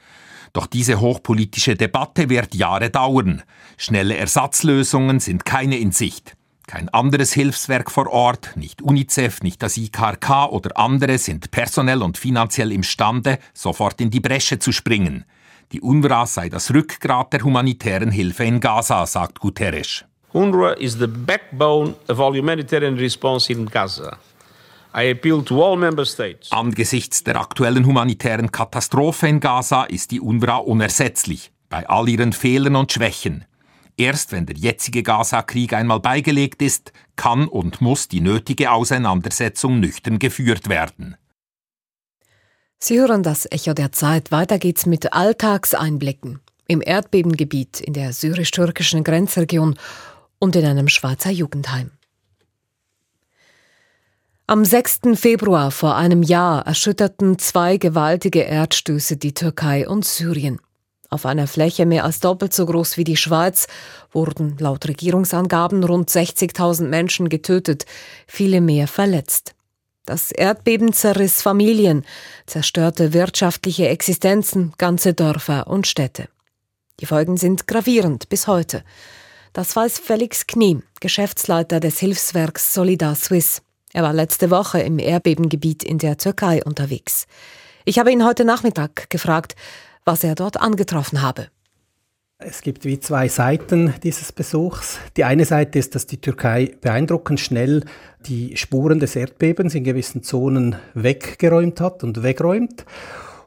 Doch 0.53 0.67
diese 0.67 1.01
hochpolitische 1.01 1.75
Debatte 1.75 2.29
wird 2.29 2.53
Jahre 2.53 2.91
dauern. 2.91 3.41
Schnelle 3.77 4.15
Ersatzlösungen 4.15 5.19
sind 5.19 5.45
keine 5.45 5.77
in 5.77 5.91
Sicht. 5.91 6.38
Kein 6.67 6.89
anderes 6.89 7.34
Hilfswerk 7.34 7.91
vor 7.91 8.08
Ort, 8.08 8.56
nicht 8.56 8.82
UNICEF, 8.82 9.41
nicht 9.41 9.62
das 9.62 9.78
IKRK 9.78 10.47
oder 10.49 10.78
andere 10.78 11.17
sind 11.17 11.52
personell 11.52 12.02
und 12.02 12.17
finanziell 12.17 12.71
imstande, 12.71 13.38
sofort 13.54 13.99
in 13.99 14.10
die 14.10 14.21
Bresche 14.21 14.60
zu 14.60 14.71
springen. 14.71 15.26
Die 15.73 15.82
UNRWA 15.82 16.26
sei 16.26 16.49
das 16.49 16.73
Rückgrat 16.73 17.34
der 17.34 17.43
humanitären 17.43 18.12
Hilfe 18.12 18.45
in 18.45 18.60
Gaza, 18.60 19.06
sagt 19.06 19.39
Guterres. 19.39 20.06
UNRWA 20.32 20.73
is 20.73 20.93
the 20.93 21.08
backbone 21.08 21.95
of 22.08 22.19
all 22.19 22.34
humanitarian 22.34 22.95
response 22.95 23.52
in 23.52 23.65
Gaza. 23.65 24.17
I 24.95 25.12
appeal 25.12 25.43
to 25.43 25.63
all 25.63 25.76
member 25.76 26.06
states. 26.06 26.52
Angesichts 26.52 27.23
der 27.23 27.39
aktuellen 27.41 27.86
humanitären 27.86 28.52
Katastrophe 28.52 29.28
in 29.28 29.39
Gaza 29.39 29.84
ist 29.84 30.12
die 30.12 30.21
UNRWA 30.21 30.58
unersetzlich, 30.58 31.52
bei 31.69 31.88
all 31.89 32.08
ihren 32.08 32.34
Fehlern 32.34 32.76
und 32.76 32.91
Schwächen. 32.91 33.45
Erst 33.97 34.32
wenn 34.32 34.45
der 34.45 34.56
jetzige 34.56 35.03
Gaza-Krieg 35.03 35.73
einmal 35.73 35.99
beigelegt 35.99 36.62
ist, 36.62 36.93
kann 37.15 37.47
und 37.47 37.82
muss 37.82 38.08
die 38.08 38.21
nötige 38.21 38.71
Auseinandersetzung 38.71 39.79
nüchtern 39.79 40.19
geführt 40.19 40.67
werden. 40.69 41.15
Sie 42.79 42.99
hören 42.99 43.23
das 43.23 43.49
Echo 43.49 43.73
der 43.73 43.91
Zeit. 43.91 44.32
Weiter 44.32 44.60
geht's 44.60 44.86
mit 44.86 45.13
Alltagseinblicken 45.13 46.41
im 46.67 46.82
Erdbebengebiet 46.82 47.79
in 47.79 47.93
der 47.93 48.13
syrisch-türkischen 48.13 49.03
Grenzregion 49.03 49.77
und 50.39 50.56
in 50.56 50.65
einem 50.65 50.88
Schweizer 50.88 51.29
Jugendheim. 51.29 51.91
Am 54.47 54.65
6. 54.65 54.99
Februar 55.15 55.71
vor 55.71 55.95
einem 55.95 56.21
Jahr 56.21 56.65
erschütterten 56.65 57.39
zwei 57.39 57.77
gewaltige 57.77 58.41
Erdstöße 58.41 59.15
die 59.15 59.34
Türkei 59.34 59.88
und 59.88 60.03
Syrien. 60.03 60.60
Auf 61.13 61.28
einer 61.28 61.45
Fläche 61.45 61.86
mehr 61.86 62.06
als 62.06 62.21
doppelt 62.21 62.54
so 62.54 62.65
groß 62.65 62.97
wie 62.97 63.04
die 63.04 63.17
Schweiz 63.17 63.67
wurden 64.12 64.58
laut 64.58 64.88
Regierungsangaben 64.88 65.84
rund 65.84 66.10
60.000 66.10 66.86
Menschen 66.86 67.30
getötet, 67.30 67.86
viele 68.26 68.62
mehr 68.62 68.88
verletzt. 68.88 69.54
Das 70.06 70.32
Erdbeben 70.32 70.91
zerriss 70.91 71.43
Familien, 71.43 72.04
zerstörte 72.47 73.13
wirtschaftliche 73.13 73.89
Existenzen, 73.89 74.73
ganze 74.80 75.13
Dörfer 75.13 75.67
und 75.67 75.86
Städte. 75.86 76.30
Die 76.99 77.06
Folgen 77.06 77.38
sind 77.38 77.67
gravierend 77.67 78.28
bis 78.30 78.47
heute. 78.47 78.84
Das 79.54 79.76
weiß 79.76 79.99
Felix 79.99 80.47
Knie, 80.47 80.82
Geschäftsleiter 80.99 81.80
des 81.80 81.99
Hilfswerks 81.99 82.73
Solidar 82.73 83.13
Swiss. 83.13 83.62
Er 83.93 84.02
war 84.02 84.13
letzte 84.13 84.49
Woche 84.49 84.80
im 84.80 84.97
Erdbebengebiet 84.97 85.84
in 85.84 85.99
der 85.99 86.17
Türkei 86.17 86.63
unterwegs. 86.63 87.28
Ich 87.86 87.99
habe 87.99 88.12
ihn 88.12 88.26
heute 88.26 88.45
Nachmittag 88.45 89.12
gefragt, 89.12 89.56
was 90.06 90.24
er 90.24 90.36
dort 90.36 90.60
angetroffen 90.60 91.22
habe. 91.22 91.48
Es 92.46 92.62
gibt 92.62 92.84
wie 92.84 93.00
zwei 93.00 93.30
Seiten 93.30 93.94
dieses 94.04 94.32
Besuchs. 94.34 95.00
Die 95.16 95.24
eine 95.24 95.46
Seite 95.46 95.80
ist, 95.80 95.96
dass 95.96 96.08
die 96.08 96.20
Türkei 96.20 96.76
beeindruckend 96.82 97.39
schnell 97.39 97.86
die 98.26 98.58
Spuren 98.58 99.00
des 99.00 99.16
Erdbebens 99.16 99.76
in 99.76 99.84
gewissen 99.84 100.24
Zonen 100.24 100.76
weggeräumt 100.94 101.80
hat 101.80 102.04
und 102.04 102.22
wegräumt. 102.22 102.86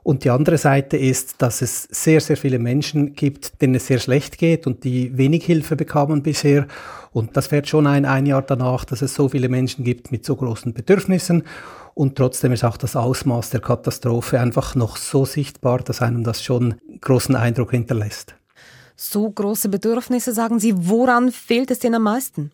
Und 0.02 0.22
die 0.22 0.30
andere 0.30 0.56
Seite 0.56 0.96
ist, 0.96 1.42
dass 1.42 1.62
es 1.62 1.82
sehr, 1.90 2.20
sehr 2.20 2.36
viele 2.36 2.60
Menschen 2.60 3.14
gibt, 3.14 3.60
denen 3.60 3.74
es 3.74 3.88
sehr 3.88 3.98
schlecht 3.98 4.38
geht 4.38 4.66
und 4.66 4.84
die 4.84 5.18
wenig 5.18 5.44
Hilfe 5.44 5.74
bekamen 5.74 6.22
bisher. 6.22 6.68
Und 7.12 7.36
das 7.36 7.48
fährt 7.48 7.68
schon 7.68 7.88
ein, 7.88 8.04
ein 8.04 8.24
Jahr 8.24 8.42
danach, 8.42 8.84
dass 8.84 9.02
es 9.02 9.14
so 9.14 9.28
viele 9.28 9.48
Menschen 9.48 9.84
gibt 9.84 10.12
mit 10.12 10.24
so 10.24 10.36
großen 10.36 10.72
Bedürfnissen. 10.72 11.42
Und 11.98 12.14
trotzdem 12.14 12.52
ist 12.52 12.62
auch 12.62 12.76
das 12.76 12.94
Ausmaß 12.94 13.48
der 13.48 13.60
Katastrophe 13.60 14.38
einfach 14.38 14.74
noch 14.74 14.98
so 14.98 15.24
sichtbar, 15.24 15.78
dass 15.78 16.02
einem 16.02 16.24
das 16.24 16.44
schon 16.44 16.74
großen 17.00 17.34
Eindruck 17.34 17.70
hinterlässt. 17.70 18.34
So 18.96 19.30
große 19.30 19.70
Bedürfnisse, 19.70 20.34
sagen 20.34 20.58
Sie, 20.58 20.74
woran 20.76 21.32
fehlt 21.32 21.70
es 21.70 21.78
denn 21.78 21.94
am 21.94 22.02
meisten? 22.02 22.52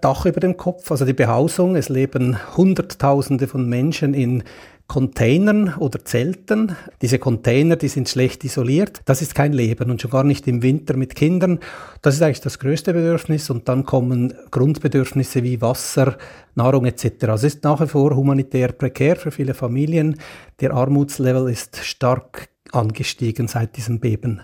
Dach 0.00 0.24
über 0.24 0.40
dem 0.40 0.56
Kopf, 0.56 0.90
also 0.90 1.04
die 1.04 1.12
Behausung. 1.12 1.76
Es 1.76 1.90
leben 1.90 2.38
Hunderttausende 2.56 3.46
von 3.46 3.68
Menschen 3.68 4.14
in 4.14 4.42
Containern 4.90 5.74
oder 5.78 6.04
Zelten. 6.04 6.74
Diese 7.00 7.20
Container, 7.20 7.76
die 7.76 7.86
sind 7.86 8.08
schlecht 8.08 8.42
isoliert. 8.42 9.02
Das 9.04 9.22
ist 9.22 9.36
kein 9.36 9.52
Leben 9.52 9.88
und 9.88 10.02
schon 10.02 10.10
gar 10.10 10.24
nicht 10.24 10.48
im 10.48 10.64
Winter 10.64 10.96
mit 10.96 11.14
Kindern. 11.14 11.60
Das 12.02 12.16
ist 12.16 12.22
eigentlich 12.22 12.40
das 12.40 12.58
größte 12.58 12.92
Bedürfnis 12.92 13.50
und 13.50 13.68
dann 13.68 13.84
kommen 13.84 14.34
Grundbedürfnisse 14.50 15.44
wie 15.44 15.60
Wasser, 15.60 16.18
Nahrung 16.56 16.86
etc. 16.86 17.04
Es 17.34 17.44
ist 17.44 17.62
nach 17.62 17.80
wie 17.80 17.86
vor 17.86 18.16
humanitär 18.16 18.72
prekär 18.72 19.14
für 19.14 19.30
viele 19.30 19.54
Familien. 19.54 20.16
Der 20.58 20.74
Armutslevel 20.74 21.48
ist 21.48 21.76
stark 21.84 22.48
angestiegen 22.72 23.46
seit 23.46 23.76
diesem 23.76 24.00
Beben. 24.00 24.40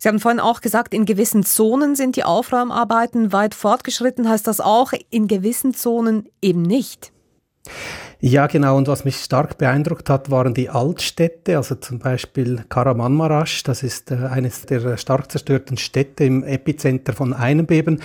Sie 0.00 0.08
haben 0.08 0.18
vorhin 0.18 0.40
auch 0.40 0.62
gesagt, 0.62 0.92
in 0.92 1.04
gewissen 1.04 1.44
Zonen 1.44 1.94
sind 1.94 2.16
die 2.16 2.24
Aufräumarbeiten 2.24 3.32
weit 3.32 3.54
fortgeschritten. 3.54 4.28
Heißt 4.28 4.48
das 4.48 4.60
auch, 4.60 4.94
in 5.10 5.28
gewissen 5.28 5.74
Zonen 5.74 6.28
eben 6.42 6.62
nicht? 6.62 7.12
Ja, 8.22 8.48
genau. 8.48 8.76
Und 8.76 8.86
was 8.86 9.06
mich 9.06 9.16
stark 9.16 9.56
beeindruckt 9.56 10.10
hat, 10.10 10.30
waren 10.30 10.52
die 10.52 10.68
Altstädte, 10.68 11.56
also 11.56 11.74
zum 11.76 11.98
Beispiel 11.98 12.62
Karamanmaraş. 12.68 13.62
Das 13.62 13.82
ist 13.82 14.10
äh, 14.10 14.16
eines 14.16 14.66
der 14.66 14.98
stark 14.98 15.32
zerstörten 15.32 15.78
Städte 15.78 16.24
im 16.24 16.44
Epizenter 16.44 17.14
von 17.14 17.32
einem 17.32 17.64
Beben. 17.64 18.00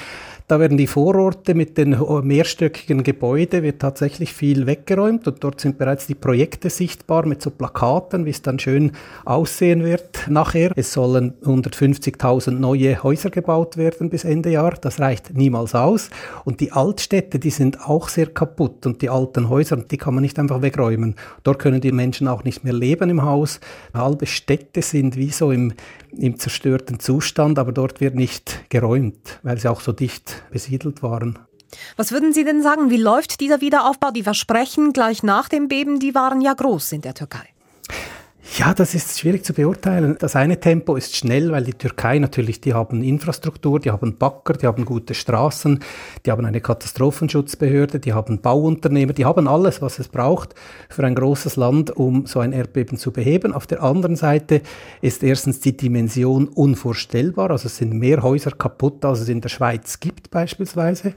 Da 0.48 0.60
werden 0.60 0.78
die 0.78 0.86
Vororte 0.86 1.56
mit 1.56 1.76
den 1.76 1.98
mehrstöckigen 2.22 3.02
Gebäuden 3.02 3.64
wird 3.64 3.82
tatsächlich 3.82 4.32
viel 4.32 4.68
weggeräumt 4.68 5.28
und 5.28 5.44
dort 5.44 5.60
sind 5.60 5.80
bereits 5.80 6.06
die 6.06 6.14
Projekte 6.14 6.70
sichtbar 6.70 7.26
mit 7.26 7.42
so 7.42 7.50
Plakaten, 7.50 8.26
wie 8.28 8.30
es 8.30 8.44
dann 8.44 8.60
schön 8.60 8.92
aussehen 9.26 9.84
wird 9.84 10.28
nachher. 10.30 10.72
Es 10.76 10.94
sollen 10.94 11.34
150.000 11.42 12.52
neue 12.52 13.02
Häuser 13.02 13.32
gebaut 13.32 13.76
werden 13.76 14.12
bis 14.12 14.24
Ende 14.24 14.52
Jahr. 14.52 14.76
Das 14.80 15.00
reicht 15.00 15.36
niemals 15.36 15.74
aus. 15.74 16.12
Und 16.44 16.60
die 16.60 16.72
Altstädte, 16.72 17.40
die 17.40 17.50
sind 17.50 17.82
auch 17.82 18.08
sehr 18.08 18.28
kaputt 18.28 18.86
und 18.86 19.02
die 19.02 19.10
alten 19.10 19.50
Häuser, 19.50 19.78
die 19.78 19.98
kann 19.98 20.14
man 20.14 20.22
nicht 20.22 20.38
einfach 20.38 20.62
wegräumen. 20.62 21.16
Dort 21.42 21.58
können 21.58 21.82
die 21.82 21.92
Menschen 21.92 22.28
auch 22.28 22.44
nicht 22.44 22.64
mehr 22.64 22.74
leben 22.74 23.10
im 23.10 23.24
Haus. 23.24 23.60
Halbe 23.96 24.28
Städte 24.28 24.84
sind 24.84 25.16
wie 25.16 25.32
so 25.32 25.52
im, 25.52 25.74
im 26.16 26.38
zerstörten 26.38 27.00
Zustand, 27.00 27.58
aber 27.58 27.72
dort 27.72 28.00
wird 28.00 28.14
nicht 28.14 28.70
geräumt, 28.70 29.40
weil 29.42 29.58
sie 29.58 29.72
auch 29.72 29.82
so 29.82 29.92
dicht 29.92 30.35
besiedelt 30.52 31.04
waren. 31.04 31.40
Was 31.98 32.12
würden 32.12 32.34
Sie 32.34 32.44
denn 32.44 32.62
sagen, 32.62 32.90
wie 32.90 32.98
läuft 32.98 33.40
dieser 33.40 33.62
Wiederaufbau? 33.62 34.12
Die 34.12 34.24
Versprechen 34.24 34.94
gleich 34.94 35.24
nach 35.24 35.50
dem 35.50 35.68
Beben, 35.68 36.00
die 36.00 36.16
waren 36.16 36.42
ja 36.42 36.54
groß 36.54 36.94
in 36.94 37.02
der 37.02 37.14
Türkei. 37.14 37.55
Ja, 38.54 38.74
das 38.74 38.94
ist 38.94 39.20
schwierig 39.20 39.44
zu 39.44 39.54
beurteilen. 39.54 40.18
Das 40.20 40.36
eine 40.36 40.60
Tempo 40.60 40.96
ist 40.96 41.16
schnell, 41.16 41.52
weil 41.52 41.64
die 41.64 41.74
Türkei 41.74 42.20
natürlich, 42.20 42.62
die 42.62 42.74
haben 42.74 43.02
Infrastruktur, 43.02 43.80
die 43.80 43.92
haben 43.92 44.18
Bagger, 44.18 44.54
die 44.54 44.68
haben 44.68 44.86
gute 44.86 45.14
Straßen, 45.14 45.80
die 46.26 46.32
haben 46.32 46.46
eine 46.46 46.62
Katastrophenschutzbehörde, 46.62 48.00
die 48.00 48.14
haben 48.14 48.40
Bauunternehmer, 48.42 49.14
die 49.14 49.26
haben 49.26 49.48
alles, 49.48 49.82
was 49.82 50.00
es 50.00 50.08
braucht 50.08 50.54
für 50.90 51.04
ein 51.04 51.16
großes 51.16 51.56
Land, 51.56 51.98
um 51.98 52.28
so 52.28 52.40
ein 52.40 52.54
Erdbeben 52.54 52.98
zu 52.98 53.12
beheben. 53.12 53.52
Auf 53.52 53.68
der 53.68 53.82
anderen 53.82 54.16
Seite 54.16 54.62
ist 55.02 55.24
erstens 55.24 55.60
die 55.60 55.76
Dimension 55.76 56.48
unvorstellbar, 56.48 57.50
also 57.50 57.66
es 57.66 57.78
sind 57.78 57.94
mehr 57.94 58.22
Häuser 58.22 58.52
kaputt, 58.52 59.04
als 59.04 59.22
es 59.22 59.28
in 59.28 59.42
der 59.42 59.50
Schweiz 59.50 60.00
gibt 60.00 60.30
beispielsweise. 60.30 61.14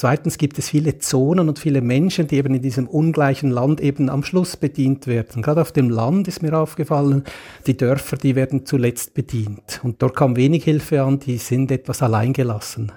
Zweitens 0.00 0.38
gibt 0.38 0.58
es 0.58 0.70
viele 0.70 0.98
Zonen 0.98 1.50
und 1.50 1.58
viele 1.58 1.82
Menschen, 1.82 2.26
die 2.26 2.36
eben 2.36 2.54
in 2.54 2.62
diesem 2.62 2.88
ungleichen 2.88 3.50
Land 3.50 3.82
eben 3.82 4.08
am 4.08 4.22
Schluss 4.22 4.56
bedient 4.56 5.06
werden. 5.06 5.42
Gerade 5.42 5.60
auf 5.60 5.72
dem 5.72 5.90
Land 5.90 6.26
ist 6.26 6.40
mir 6.40 6.58
aufgefallen, 6.58 7.24
die 7.66 7.76
Dörfer, 7.76 8.16
die 8.16 8.34
werden 8.34 8.64
zuletzt 8.64 9.12
bedient. 9.12 9.78
Und 9.82 10.00
dort 10.00 10.16
kam 10.16 10.36
wenig 10.36 10.64
Hilfe 10.64 11.02
an, 11.02 11.20
die 11.20 11.36
sind 11.36 11.70
etwas 11.70 12.00
alleingelassen. 12.00 12.92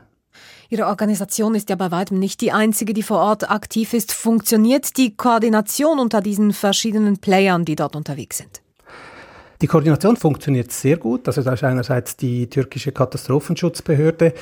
Ihre 0.69 0.85
Organisation 0.85 1.55
ist 1.55 1.69
ja 1.69 1.75
bei 1.75 1.91
weitem 1.91 2.19
nicht 2.19 2.39
die 2.39 2.53
einzige, 2.53 2.93
die 2.93 3.03
vor 3.03 3.19
Ort 3.19 3.51
aktiv 3.51 3.93
ist. 3.93 4.13
Funktioniert 4.13 4.95
die 4.95 5.17
Koordination 5.17 5.99
unter 5.99 6.21
diesen 6.21 6.53
verschiedenen 6.53 7.17
Playern, 7.17 7.65
die 7.65 7.75
dort 7.75 7.97
unterwegs 7.97 8.37
sind? 8.37 8.62
Die 9.63 9.67
Koordination 9.67 10.17
funktioniert 10.17 10.73
sehr 10.73 10.97
gut. 10.97 11.25
Also 11.25 11.41
da 11.41 11.53
ist 11.53 11.63
einerseits 11.63 12.17
die 12.17 12.49
türkische 12.49 12.91
Katastrophenschutzbehörde, 12.91 14.33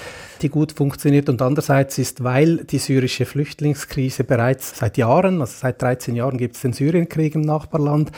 die 0.41 0.49
gut 0.49 0.71
funktioniert 0.71 1.29
und 1.29 1.43
andererseits 1.43 1.99
ist, 1.99 2.23
weil 2.23 2.63
die 2.63 2.79
syrische 2.79 3.27
Flüchtlingskrise 3.27 4.23
bereits 4.23 4.79
seit 4.79 4.97
Jahren, 4.97 5.41
also 5.41 5.53
seit 5.55 5.79
13 5.79 6.15
Jahren 6.15 6.39
gibt 6.39 6.55
es 6.55 6.63
den 6.63 6.73
Syrienkrieg 6.73 7.35
im 7.35 7.41
Nachbarland, 7.41 8.11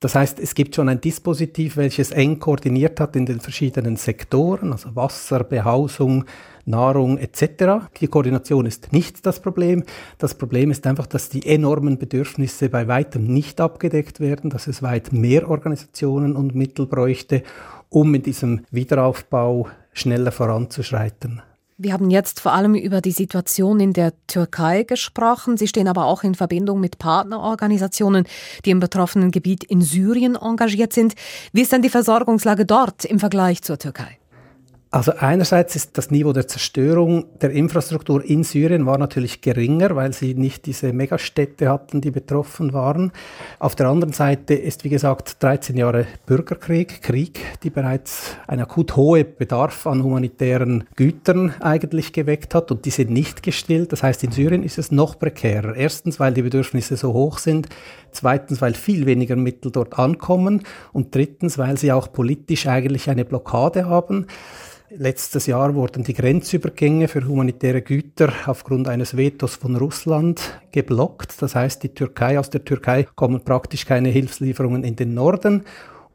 das 0.00 0.14
heißt, 0.14 0.38
es 0.40 0.54
gibt 0.54 0.74
schon 0.74 0.90
ein 0.90 1.00
Dispositiv, 1.00 1.78
welches 1.78 2.10
eng 2.10 2.38
koordiniert 2.38 3.00
hat 3.00 3.16
in 3.16 3.24
den 3.24 3.40
verschiedenen 3.40 3.96
Sektoren, 3.96 4.72
also 4.72 4.94
Wasser, 4.94 5.42
Behausung, 5.42 6.26
Nahrung 6.66 7.16
etc. 7.16 7.88
Die 7.98 8.06
Koordination 8.06 8.66
ist 8.66 8.92
nicht 8.92 9.24
das 9.24 9.40
Problem. 9.40 9.84
Das 10.18 10.34
Problem 10.34 10.70
ist 10.70 10.86
einfach, 10.86 11.06
dass 11.06 11.30
die 11.30 11.46
enormen 11.46 11.96
Bedürfnisse 11.96 12.68
bei 12.68 12.88
weitem 12.88 13.26
nicht 13.26 13.58
abgedeckt 13.58 14.20
werden, 14.20 14.50
dass 14.50 14.66
es 14.66 14.82
weit 14.82 15.14
mehr 15.14 15.48
Organisationen 15.48 16.36
und 16.36 16.54
Mittel 16.54 16.86
bräuchte, 16.86 17.42
um 17.88 18.14
in 18.14 18.22
diesem 18.22 18.66
Wiederaufbau 18.70 19.68
schneller 19.94 20.30
voranzuschreiten. 20.30 21.40
Wir 21.78 21.92
haben 21.92 22.08
jetzt 22.08 22.40
vor 22.40 22.54
allem 22.54 22.74
über 22.74 23.02
die 23.02 23.12
Situation 23.12 23.80
in 23.80 23.92
der 23.92 24.14
Türkei 24.28 24.84
gesprochen. 24.84 25.58
Sie 25.58 25.68
stehen 25.68 25.88
aber 25.88 26.06
auch 26.06 26.22
in 26.22 26.34
Verbindung 26.34 26.80
mit 26.80 26.98
Partnerorganisationen, 26.98 28.24
die 28.64 28.70
im 28.70 28.80
betroffenen 28.80 29.30
Gebiet 29.30 29.62
in 29.62 29.82
Syrien 29.82 30.36
engagiert 30.36 30.94
sind. 30.94 31.14
Wie 31.52 31.60
ist 31.60 31.72
denn 31.72 31.82
die 31.82 31.90
Versorgungslage 31.90 32.64
dort 32.64 33.04
im 33.04 33.18
Vergleich 33.18 33.60
zur 33.60 33.78
Türkei? 33.78 34.18
Also 34.92 35.12
einerseits 35.18 35.74
ist 35.74 35.98
das 35.98 36.12
Niveau 36.12 36.32
der 36.32 36.46
Zerstörung 36.46 37.24
der 37.40 37.50
Infrastruktur 37.50 38.24
in 38.24 38.44
Syrien 38.44 38.86
war 38.86 38.98
natürlich 38.98 39.40
geringer, 39.40 39.96
weil 39.96 40.12
sie 40.12 40.34
nicht 40.34 40.64
diese 40.64 40.92
Megastädte 40.92 41.68
hatten, 41.68 42.00
die 42.00 42.12
betroffen 42.12 42.72
waren. 42.72 43.10
Auf 43.58 43.74
der 43.74 43.88
anderen 43.88 44.12
Seite 44.12 44.54
ist, 44.54 44.84
wie 44.84 44.88
gesagt, 44.88 45.42
13 45.42 45.76
Jahre 45.76 46.06
Bürgerkrieg, 46.24 47.02
Krieg, 47.02 47.40
die 47.64 47.70
bereits 47.70 48.36
einen 48.46 48.62
akut 48.62 48.94
hohen 48.94 49.26
Bedarf 49.36 49.88
an 49.88 50.04
humanitären 50.04 50.84
Gütern 50.94 51.52
eigentlich 51.60 52.12
geweckt 52.12 52.54
hat 52.54 52.70
und 52.70 52.84
die 52.84 52.90
sind 52.90 53.10
nicht 53.10 53.42
gestillt. 53.42 53.90
Das 53.90 54.04
heißt, 54.04 54.22
in 54.22 54.30
Syrien 54.30 54.62
ist 54.62 54.78
es 54.78 54.92
noch 54.92 55.18
prekärer. 55.18 55.74
Erstens, 55.74 56.20
weil 56.20 56.32
die 56.32 56.42
Bedürfnisse 56.42 56.96
so 56.96 57.12
hoch 57.12 57.38
sind. 57.38 57.68
Zweitens, 58.16 58.62
weil 58.62 58.72
viel 58.72 59.04
weniger 59.04 59.36
Mittel 59.36 59.70
dort 59.70 59.98
ankommen. 59.98 60.62
Und 60.92 61.14
drittens, 61.14 61.58
weil 61.58 61.76
sie 61.76 61.92
auch 61.92 62.10
politisch 62.12 62.66
eigentlich 62.66 63.10
eine 63.10 63.26
Blockade 63.26 63.86
haben. 63.86 64.26
Letztes 64.88 65.46
Jahr 65.46 65.74
wurden 65.74 66.04
die 66.04 66.14
Grenzübergänge 66.14 67.08
für 67.08 67.26
humanitäre 67.26 67.82
Güter 67.82 68.32
aufgrund 68.46 68.88
eines 68.88 69.16
Vetos 69.16 69.56
von 69.56 69.76
Russland 69.76 70.40
geblockt. 70.72 71.42
Das 71.42 71.54
heißt, 71.54 71.82
die 71.82 71.90
Türkei, 71.90 72.38
aus 72.38 72.50
der 72.50 72.64
Türkei 72.64 73.06
kommen 73.16 73.44
praktisch 73.44 73.84
keine 73.84 74.08
Hilfslieferungen 74.08 74.84
in 74.84 74.96
den 74.96 75.12
Norden. 75.12 75.64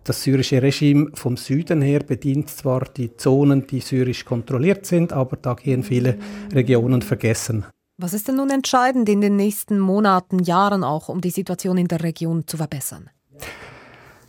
Das 0.03 0.23
syrische 0.23 0.63
Regime 0.63 1.11
vom 1.13 1.37
Süden 1.37 1.81
her 1.83 1.99
bedient 1.99 2.49
zwar 2.49 2.85
die 2.85 3.15
Zonen, 3.17 3.67
die 3.67 3.81
syrisch 3.81 4.25
kontrolliert 4.25 4.87
sind, 4.87 5.13
aber 5.13 5.37
da 5.37 5.53
gehen 5.53 5.83
viele 5.83 6.17
Regionen 6.51 7.03
vergessen. 7.03 7.65
Was 8.01 8.15
ist 8.15 8.27
denn 8.27 8.37
nun 8.37 8.49
entscheidend 8.49 9.07
in 9.09 9.21
den 9.21 9.35
nächsten 9.35 9.79
Monaten, 9.79 10.39
Jahren 10.39 10.83
auch, 10.83 11.07
um 11.07 11.21
die 11.21 11.29
Situation 11.29 11.77
in 11.77 11.87
der 11.87 12.01
Region 12.01 12.47
zu 12.47 12.57
verbessern? 12.57 13.11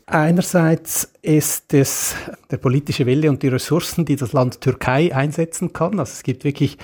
Einerseits 0.05 1.11
ist 1.23 1.73
es 1.73 2.15
der 2.51 2.59
politische 2.59 3.07
Wille 3.07 3.31
und 3.31 3.43
die 3.43 3.49
Ressourcen, 3.49 4.05
die 4.05 4.17
das 4.17 4.35
Land 4.35 4.61
Türkei 4.61 5.15
einsetzen 5.15 5.73
kann. 5.73 5.99
Also 5.99 6.13
es 6.13 6.23
gibt 6.23 6.45
wirklich 6.45 6.77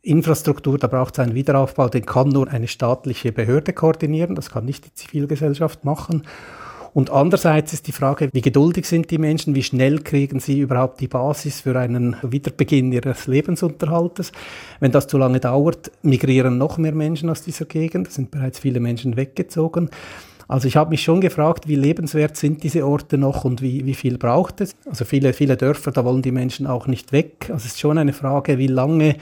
Infrastruktur, 0.00 0.78
da 0.78 0.86
braucht 0.86 1.12
es 1.12 1.18
einen 1.18 1.34
Wiederaufbau, 1.34 1.90
den 1.90 2.06
kann 2.06 2.30
nur 2.30 2.48
eine 2.48 2.68
staatliche 2.68 3.32
Behörde 3.32 3.74
koordinieren, 3.74 4.34
das 4.34 4.48
kann 4.48 4.64
nicht 4.64 4.86
die 4.86 4.94
Zivilgesellschaft 4.94 5.84
machen. 5.84 6.26
Und 6.92 7.10
andererseits 7.10 7.72
ist 7.72 7.86
die 7.86 7.92
Frage, 7.92 8.30
wie 8.32 8.40
geduldig 8.40 8.86
sind 8.86 9.10
die 9.10 9.18
Menschen, 9.18 9.54
wie 9.54 9.62
schnell 9.62 10.00
kriegen 10.00 10.40
sie 10.40 10.60
überhaupt 10.60 11.00
die 11.00 11.08
Basis 11.08 11.60
für 11.60 11.78
einen 11.78 12.16
Wiederbeginn 12.22 12.92
ihres 12.92 13.26
Lebensunterhaltes. 13.26 14.32
Wenn 14.80 14.92
das 14.92 15.06
zu 15.06 15.18
lange 15.18 15.40
dauert, 15.40 15.92
migrieren 16.02 16.58
noch 16.58 16.78
mehr 16.78 16.94
Menschen 16.94 17.30
aus 17.30 17.42
dieser 17.42 17.66
Gegend, 17.66 18.08
es 18.08 18.14
sind 18.14 18.30
bereits 18.30 18.58
viele 18.58 18.80
Menschen 18.80 19.16
weggezogen. 19.16 19.90
Also 20.48 20.66
ich 20.66 20.76
habe 20.76 20.90
mich 20.90 21.04
schon 21.04 21.20
gefragt, 21.20 21.68
wie 21.68 21.76
lebenswert 21.76 22.36
sind 22.36 22.64
diese 22.64 22.84
Orte 22.84 23.18
noch 23.18 23.44
und 23.44 23.62
wie, 23.62 23.86
wie 23.86 23.94
viel 23.94 24.18
braucht 24.18 24.60
es? 24.60 24.74
Also 24.84 25.04
viele, 25.04 25.32
viele 25.32 25.56
Dörfer, 25.56 25.92
da 25.92 26.04
wollen 26.04 26.22
die 26.22 26.32
Menschen 26.32 26.66
auch 26.66 26.88
nicht 26.88 27.12
weg. 27.12 27.42
Also 27.42 27.58
es 27.58 27.66
ist 27.66 27.78
schon 27.78 27.98
eine 27.98 28.12
Frage, 28.12 28.58
wie 28.58 28.66
lange 28.66 29.14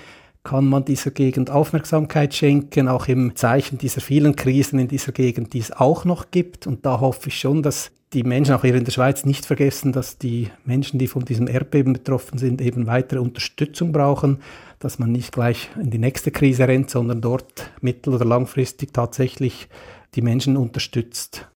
kann 0.48 0.66
man 0.66 0.86
dieser 0.86 1.10
Gegend 1.10 1.50
Aufmerksamkeit 1.50 2.32
schenken, 2.32 2.88
auch 2.88 3.06
im 3.06 3.36
Zeichen 3.36 3.76
dieser 3.76 4.00
vielen 4.00 4.34
Krisen 4.34 4.78
in 4.78 4.88
dieser 4.88 5.12
Gegend, 5.12 5.52
die 5.52 5.58
es 5.58 5.72
auch 5.72 6.06
noch 6.06 6.30
gibt. 6.30 6.66
Und 6.66 6.86
da 6.86 7.00
hoffe 7.00 7.28
ich 7.28 7.38
schon, 7.38 7.62
dass 7.62 7.90
die 8.14 8.22
Menschen 8.22 8.54
auch 8.54 8.62
hier 8.62 8.74
in 8.74 8.86
der 8.86 8.92
Schweiz 8.92 9.26
nicht 9.26 9.44
vergessen, 9.44 9.92
dass 9.92 10.16
die 10.16 10.48
Menschen, 10.64 10.98
die 10.98 11.06
von 11.06 11.26
diesem 11.26 11.48
Erdbeben 11.48 11.92
betroffen 11.92 12.38
sind, 12.38 12.62
eben 12.62 12.86
weitere 12.86 13.18
Unterstützung 13.18 13.92
brauchen, 13.92 14.38
dass 14.78 14.98
man 14.98 15.12
nicht 15.12 15.32
gleich 15.32 15.68
in 15.78 15.90
die 15.90 15.98
nächste 15.98 16.30
Krise 16.30 16.66
rennt, 16.66 16.88
sondern 16.88 17.20
dort 17.20 17.70
mittel- 17.82 18.14
oder 18.14 18.24
langfristig 18.24 18.94
tatsächlich 18.94 19.68
die 20.14 20.22
Menschen 20.22 20.56
unterstützt. 20.56 21.46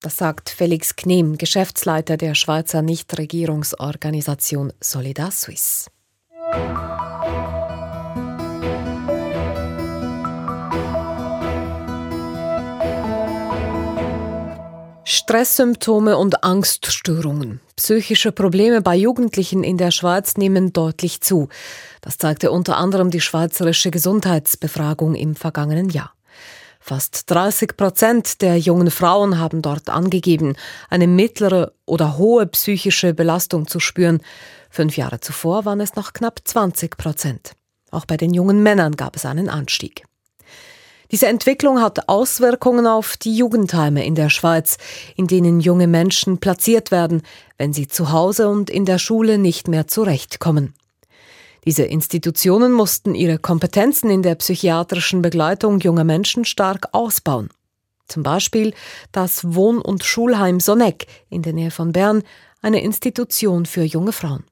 Das 0.00 0.16
sagt 0.16 0.50
Felix 0.50 0.96
Knehm, 0.96 1.38
Geschäftsleiter 1.38 2.16
der 2.16 2.34
Schweizer 2.34 2.82
Nichtregierungsorganisation 2.82 4.72
Solidar 4.80 5.30
Suisse. 5.30 5.88
Stresssymptome 15.32 16.18
und 16.18 16.44
Angststörungen. 16.44 17.60
Psychische 17.76 18.32
Probleme 18.32 18.82
bei 18.82 18.96
Jugendlichen 18.96 19.64
in 19.64 19.78
der 19.78 19.90
Schweiz 19.90 20.36
nehmen 20.36 20.72
deutlich 20.72 21.20
zu. 21.22 21.48
Das 22.02 22.18
zeigte 22.18 22.50
unter 22.50 22.76
anderem 22.76 23.10
die 23.10 23.20
Schweizerische 23.20 23.90
Gesundheitsbefragung 23.90 25.14
im 25.14 25.34
vergangenen 25.34 25.88
Jahr. 25.88 26.12
Fast 26.80 27.30
30 27.30 27.76
Prozent 27.76 28.42
der 28.42 28.58
jungen 28.58 28.90
Frauen 28.90 29.38
haben 29.38 29.62
dort 29.62 29.88
angegeben, 29.88 30.54
eine 30.90 31.06
mittlere 31.06 31.72
oder 31.86 32.18
hohe 32.18 32.46
psychische 32.48 33.14
Belastung 33.14 33.68
zu 33.68 33.80
spüren. 33.80 34.20
Fünf 34.72 34.96
Jahre 34.96 35.20
zuvor 35.20 35.66
waren 35.66 35.82
es 35.82 35.96
noch 35.96 36.14
knapp 36.14 36.40
20 36.42 36.96
Prozent. 36.96 37.52
Auch 37.90 38.06
bei 38.06 38.16
den 38.16 38.32
jungen 38.32 38.62
Männern 38.62 38.96
gab 38.96 39.16
es 39.16 39.26
einen 39.26 39.50
Anstieg. 39.50 40.04
Diese 41.10 41.26
Entwicklung 41.26 41.82
hat 41.82 42.08
Auswirkungen 42.08 42.86
auf 42.86 43.18
die 43.18 43.36
Jugendheime 43.36 44.02
in 44.06 44.14
der 44.14 44.30
Schweiz, 44.30 44.78
in 45.14 45.26
denen 45.26 45.60
junge 45.60 45.88
Menschen 45.88 46.38
platziert 46.38 46.90
werden, 46.90 47.20
wenn 47.58 47.74
sie 47.74 47.86
zu 47.86 48.12
Hause 48.12 48.48
und 48.48 48.70
in 48.70 48.86
der 48.86 48.98
Schule 48.98 49.36
nicht 49.36 49.68
mehr 49.68 49.88
zurechtkommen. 49.88 50.72
Diese 51.66 51.82
Institutionen 51.82 52.72
mussten 52.72 53.14
ihre 53.14 53.38
Kompetenzen 53.38 54.08
in 54.08 54.22
der 54.22 54.36
psychiatrischen 54.36 55.20
Begleitung 55.20 55.80
junger 55.80 56.04
Menschen 56.04 56.46
stark 56.46 56.88
ausbauen. 56.92 57.50
Zum 58.08 58.22
Beispiel 58.22 58.72
das 59.12 59.54
Wohn- 59.54 59.82
und 59.82 60.02
Schulheim 60.02 60.60
Sonneck 60.60 61.06
in 61.28 61.42
der 61.42 61.52
Nähe 61.52 61.70
von 61.70 61.92
Bern, 61.92 62.22
eine 62.62 62.82
Institution 62.82 63.66
für 63.66 63.82
junge 63.82 64.12
Frauen. 64.12 64.44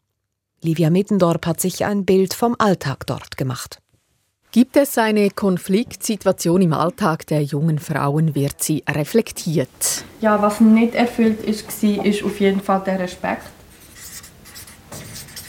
Livia 0.63 0.91
Mittendorp 0.91 1.47
hat 1.47 1.59
sich 1.59 1.87
ein 1.87 2.05
Bild 2.05 2.35
vom 2.35 2.55
Alltag 2.59 3.07
dort 3.07 3.39
gemacht. 3.39 3.79
Gibt 4.53 4.77
es 4.77 4.99
eine 4.99 5.31
Konfliktsituation 5.31 6.61
im 6.61 6.75
Alltag 6.75 7.27
der 7.29 7.43
jungen 7.43 7.79
Frauen, 7.79 8.35
wird 8.35 8.63
sie 8.63 8.83
reflektiert. 8.87 10.05
Ja, 10.21 10.43
was 10.43 10.61
nicht 10.61 10.95
erfüllt 10.95 11.41
ist, 11.43 11.67
war, 11.83 12.05
ist 12.05 12.23
auf 12.23 12.41
jeden 12.41 12.61
Fall 12.61 12.83
der 12.85 12.99
Respekt. 12.99 13.45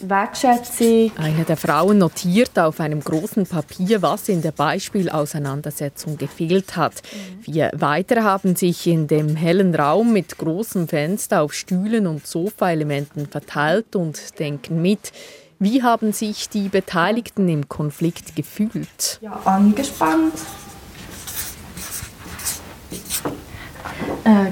Wertschätzung. 0.09 1.11
Eine 1.17 1.43
der 1.43 1.57
Frauen 1.57 1.97
notiert 1.97 2.57
auf 2.57 2.79
einem 2.79 2.99
großen 3.01 3.45
Papier, 3.45 4.01
was 4.01 4.29
in 4.29 4.41
der 4.41 4.51
Beispielauseinandersetzung 4.51 6.17
gefehlt 6.17 6.75
hat. 6.75 7.01
Vier 7.41 7.71
weitere 7.75 8.21
haben 8.21 8.55
sich 8.55 8.87
in 8.87 9.07
dem 9.07 9.35
hellen 9.35 9.75
Raum 9.75 10.13
mit 10.13 10.37
großem 10.37 10.87
Fenster 10.87 11.41
auf 11.41 11.53
Stühlen 11.53 12.07
und 12.07 12.25
Sofaelementen 12.25 13.27
verteilt 13.27 13.95
und 13.95 14.39
denken 14.39 14.81
mit. 14.81 15.11
Wie 15.59 15.83
haben 15.83 16.11
sich 16.11 16.49
die 16.49 16.69
Beteiligten 16.69 17.47
im 17.47 17.69
Konflikt 17.69 18.35
gefühlt? 18.35 19.19
Ja, 19.21 19.33
angespannt. 19.45 20.33
Äh, 24.23 24.51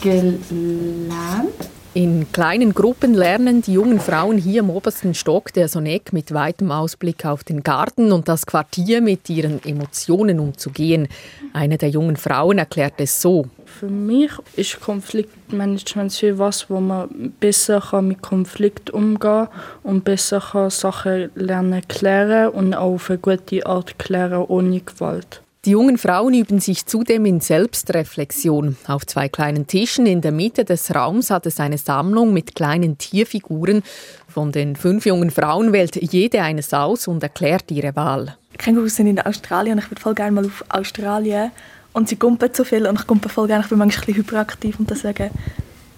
gelernt. 0.00 1.75
In 1.96 2.30
kleinen 2.30 2.74
Gruppen 2.74 3.14
lernen 3.14 3.62
die 3.62 3.72
jungen 3.72 4.00
Frauen 4.00 4.36
hier 4.36 4.60
im 4.60 4.68
obersten 4.68 5.14
Stock 5.14 5.50
der 5.54 5.66
Sonek 5.66 6.12
mit 6.12 6.34
weitem 6.34 6.70
Ausblick 6.70 7.24
auf 7.24 7.42
den 7.42 7.62
Garten 7.62 8.12
und 8.12 8.28
das 8.28 8.44
Quartier 8.44 9.00
mit 9.00 9.30
ihren 9.30 9.64
Emotionen 9.64 10.38
umzugehen. 10.38 11.08
Eine 11.54 11.78
der 11.78 11.88
jungen 11.88 12.16
Frauen 12.16 12.58
erklärt 12.58 12.96
es 12.98 13.22
so. 13.22 13.46
Für 13.64 13.88
mich 13.88 14.30
ist 14.56 14.78
Konfliktmanagement 14.78 16.12
viel 16.12 16.38
was, 16.38 16.68
wo 16.68 16.80
man 16.80 17.32
besser 17.40 17.80
mit 18.02 18.20
Konflikt 18.20 18.90
umgehen 18.90 19.18
kann 19.18 19.48
und 19.82 20.04
besser 20.04 20.68
Sachen 20.68 21.30
lernen 21.34 21.80
klären 21.88 22.50
und 22.50 22.74
auf 22.74 23.08
eine 23.08 23.18
gute 23.20 23.64
Art 23.64 23.98
klären 23.98 24.44
ohne 24.46 24.82
Gewalt. 24.82 25.40
Die 25.66 25.72
jungen 25.72 25.98
Frauen 25.98 26.32
üben 26.32 26.60
sich 26.60 26.86
zudem 26.86 27.26
in 27.26 27.40
Selbstreflexion. 27.40 28.76
Auf 28.86 29.04
zwei 29.04 29.28
kleinen 29.28 29.66
Tischen 29.66 30.06
in 30.06 30.20
der 30.20 30.30
Mitte 30.30 30.64
des 30.64 30.94
Raums 30.94 31.28
hat 31.30 31.44
es 31.44 31.58
eine 31.58 31.76
Sammlung 31.76 32.32
mit 32.32 32.54
kleinen 32.54 32.98
Tierfiguren. 32.98 33.82
Von 34.28 34.52
den 34.52 34.76
fünf 34.76 35.06
jungen 35.06 35.32
Frauen 35.32 35.72
wählt 35.72 35.96
jede 35.96 36.40
eines 36.42 36.72
aus 36.72 37.08
und 37.08 37.20
erklärt 37.20 37.68
ihre 37.72 37.96
Wahl. 37.96 38.36
Kängurus 38.58 38.94
sind 38.94 39.08
in 39.08 39.18
Australien 39.18 39.78
und 39.78 39.84
ich 39.84 39.90
würde 39.90 40.00
voll 40.00 40.14
gerne 40.14 40.30
mal 40.30 40.46
auf 40.46 40.64
Australien. 40.68 41.50
Und 41.92 42.08
sie 42.08 42.14
kumpen 42.14 42.48
so 42.52 42.62
viel 42.62 42.86
und 42.86 43.00
ich 43.00 43.06
kumpe 43.08 43.28
voll 43.28 43.48
gerne. 43.48 43.64
Ich 43.64 43.68
bin 43.68 43.78
manchmal 43.78 44.04
ein 44.04 44.06
bisschen 44.06 44.22
hyperaktiv 44.22 44.78
und 44.78 44.88
deswegen 44.88 45.30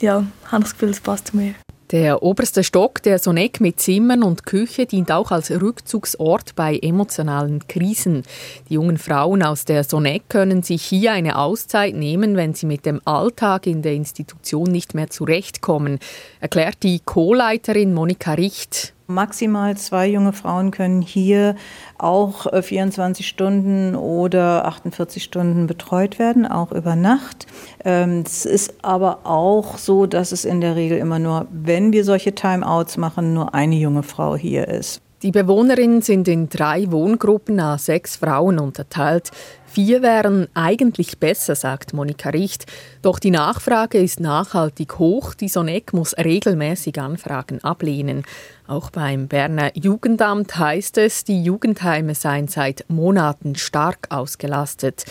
ja, 0.01 0.25
habe 0.47 0.63
ich 0.63 0.71
das 0.71 0.73
Gefühl, 0.73 0.89
es 0.89 1.01
passt 1.01 1.27
zu 1.27 1.37
mir. 1.37 1.53
Der 1.91 2.23
oberste 2.23 2.65
Stock 2.65 3.03
der 3.03 3.19
Sonek 3.19 3.63
mit 3.63 3.81
Zimmern 3.81 4.23
und 4.23 4.45
Küche 4.45 4.85
dient 4.85 5.11
auch 5.11 5.31
als 5.31 5.51
Rückzugsort 5.51 6.55
bei 6.55 6.77
emotionalen 6.77 7.67
Krisen. 7.67 8.25
Die 8.69 8.75
jungen 8.75 8.99
Frauen 8.99 9.43
aus 9.43 9.65
der 9.65 9.85
Sonek 9.85 10.29
können 10.29 10.63
sich 10.63 10.83
hier 10.83 11.13
eine 11.13 11.39
Auszeit 11.39 11.95
nehmen, 11.95 12.37
wenn 12.37 12.53
sie 12.53 12.67
mit 12.67 12.85
dem 12.85 13.01
Alltag 13.07 13.67
in 13.67 13.81
der 13.81 13.95
Institution 13.95 14.71
nicht 14.71 14.93
mehr 14.93 15.09
zurechtkommen, 15.09 15.99
erklärt 16.41 16.83
die 16.83 17.01
Co-Leiterin 17.01 17.95
Monika 17.95 18.35
Richt. 18.35 18.93
Maximal 19.11 19.75
zwei 19.79 20.07
junge 20.07 20.35
Frauen 20.35 20.71
können 20.71 21.01
hier 21.01 21.57
auch 21.97 22.47
24 22.63 23.25
äh, 23.25 23.27
Stunden 23.27 23.95
oder 23.95 24.67
48 24.67 25.25
Stunden 25.25 25.67
betreut 25.67 26.19
werden, 26.19 26.47
auch 26.47 26.73
über 26.73 26.95
Nacht. 26.95 27.47
Ähm, 27.87 28.23
es 28.27 28.45
ist 28.45 28.85
aber 28.85 29.21
auch 29.25 29.79
so, 29.79 30.05
dass 30.05 30.33
es 30.33 30.45
in 30.45 30.61
der 30.61 30.77
Regel 30.77 30.99
immer 30.99 31.19
nur, 31.19 31.47
wenn 31.51 31.91
wir 31.95 32.05
solche 32.05 32.35
Timeouts 32.35 32.99
machen, 32.99 33.33
nur 33.33 33.55
eine 33.55 33.77
junge 33.77 34.03
Frau 34.03 34.37
hier 34.37 34.69
ist. 34.69 35.01
Die 35.23 35.33
Bewohnerinnen 35.33 36.01
sind 36.01 36.29
in 36.29 36.49
drei 36.49 36.93
Wohngruppen 36.93 37.59
a 37.59 37.77
sechs 37.77 38.15
Frauen 38.15 38.61
unterteilt. 38.61 39.33
Vier 39.67 40.01
wären 40.01 40.47
eigentlich 40.55 41.19
besser, 41.19 41.57
sagt 41.57 41.93
Monika 41.93 42.31
Richt. 42.31 42.67
Doch 43.03 43.19
die 43.19 43.33
Nachfrage 43.33 43.99
ist 43.99 44.21
nachhaltig 44.21 45.01
hoch. 45.01 45.35
Die 45.35 45.49
Sonek 45.49 45.93
muss 45.93 46.17
regelmäßig 46.17 47.01
Anfragen 47.01 47.63
ablehnen. 47.65 48.23
Auch 48.69 48.91
beim 48.91 49.27
Berner 49.27 49.73
Jugendamt 49.75 50.57
heißt 50.57 50.99
es, 50.99 51.25
die 51.25 51.43
Jugendheime 51.43 52.15
seien 52.15 52.47
seit 52.47 52.85
Monaten 52.89 53.57
stark 53.57 54.07
ausgelastet. 54.11 55.05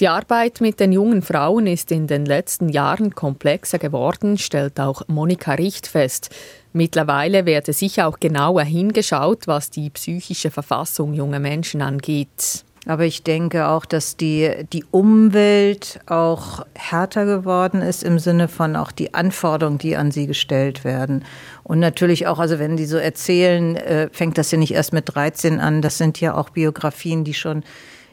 Die 0.00 0.08
Arbeit 0.08 0.62
mit 0.62 0.80
den 0.80 0.92
jungen 0.92 1.20
Frauen 1.20 1.66
ist 1.66 1.92
in 1.92 2.06
den 2.06 2.24
letzten 2.24 2.70
Jahren 2.70 3.14
komplexer 3.14 3.78
geworden, 3.78 4.38
stellt 4.38 4.80
auch 4.80 5.02
Monika 5.08 5.52
Richt 5.52 5.86
fest. 5.86 6.30
Mittlerweile 6.72 7.44
werde 7.44 7.74
sicher 7.74 8.08
auch 8.08 8.18
genauer 8.18 8.62
hingeschaut, 8.62 9.46
was 9.46 9.68
die 9.68 9.90
psychische 9.90 10.50
Verfassung 10.50 11.12
junger 11.12 11.38
Menschen 11.38 11.82
angeht. 11.82 12.64
Aber 12.86 13.04
ich 13.04 13.24
denke 13.24 13.68
auch, 13.68 13.84
dass 13.84 14.16
die, 14.16 14.50
die 14.72 14.86
Umwelt 14.90 16.00
auch 16.06 16.64
härter 16.74 17.26
geworden 17.26 17.82
ist 17.82 18.02
im 18.02 18.18
Sinne 18.18 18.48
von 18.48 18.76
auch 18.76 18.92
die 18.92 19.12
Anforderungen, 19.12 19.76
die 19.76 19.98
an 19.98 20.12
sie 20.12 20.26
gestellt 20.26 20.82
werden. 20.82 21.26
Und 21.62 21.78
natürlich 21.78 22.26
auch, 22.26 22.38
also 22.38 22.58
wenn 22.58 22.78
die 22.78 22.86
so 22.86 22.96
erzählen, 22.96 23.76
äh, 23.76 24.08
fängt 24.10 24.38
das 24.38 24.50
ja 24.50 24.56
nicht 24.56 24.72
erst 24.72 24.94
mit 24.94 25.14
13 25.14 25.60
an. 25.60 25.82
Das 25.82 25.98
sind 25.98 26.18
ja 26.22 26.34
auch 26.34 26.48
Biografien, 26.48 27.22
die 27.22 27.34
schon 27.34 27.64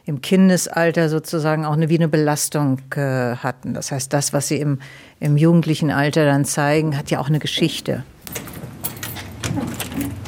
im 0.08 0.22
Kindesalter 0.22 1.10
sozusagen 1.10 1.66
auch 1.66 1.74
eine, 1.74 1.90
wie 1.90 1.98
eine 1.98 2.08
Belastung 2.08 2.80
äh, 2.96 3.36
hatten. 3.36 3.74
Das 3.74 3.92
heißt, 3.92 4.10
das, 4.10 4.32
was 4.32 4.48
sie 4.48 4.56
im, 4.56 4.78
im 5.20 5.36
jugendlichen 5.36 5.90
Alter 5.90 6.24
dann 6.24 6.46
zeigen, 6.46 6.96
hat 6.96 7.10
ja 7.10 7.20
auch 7.20 7.28
eine 7.28 7.38
Geschichte. 7.38 8.04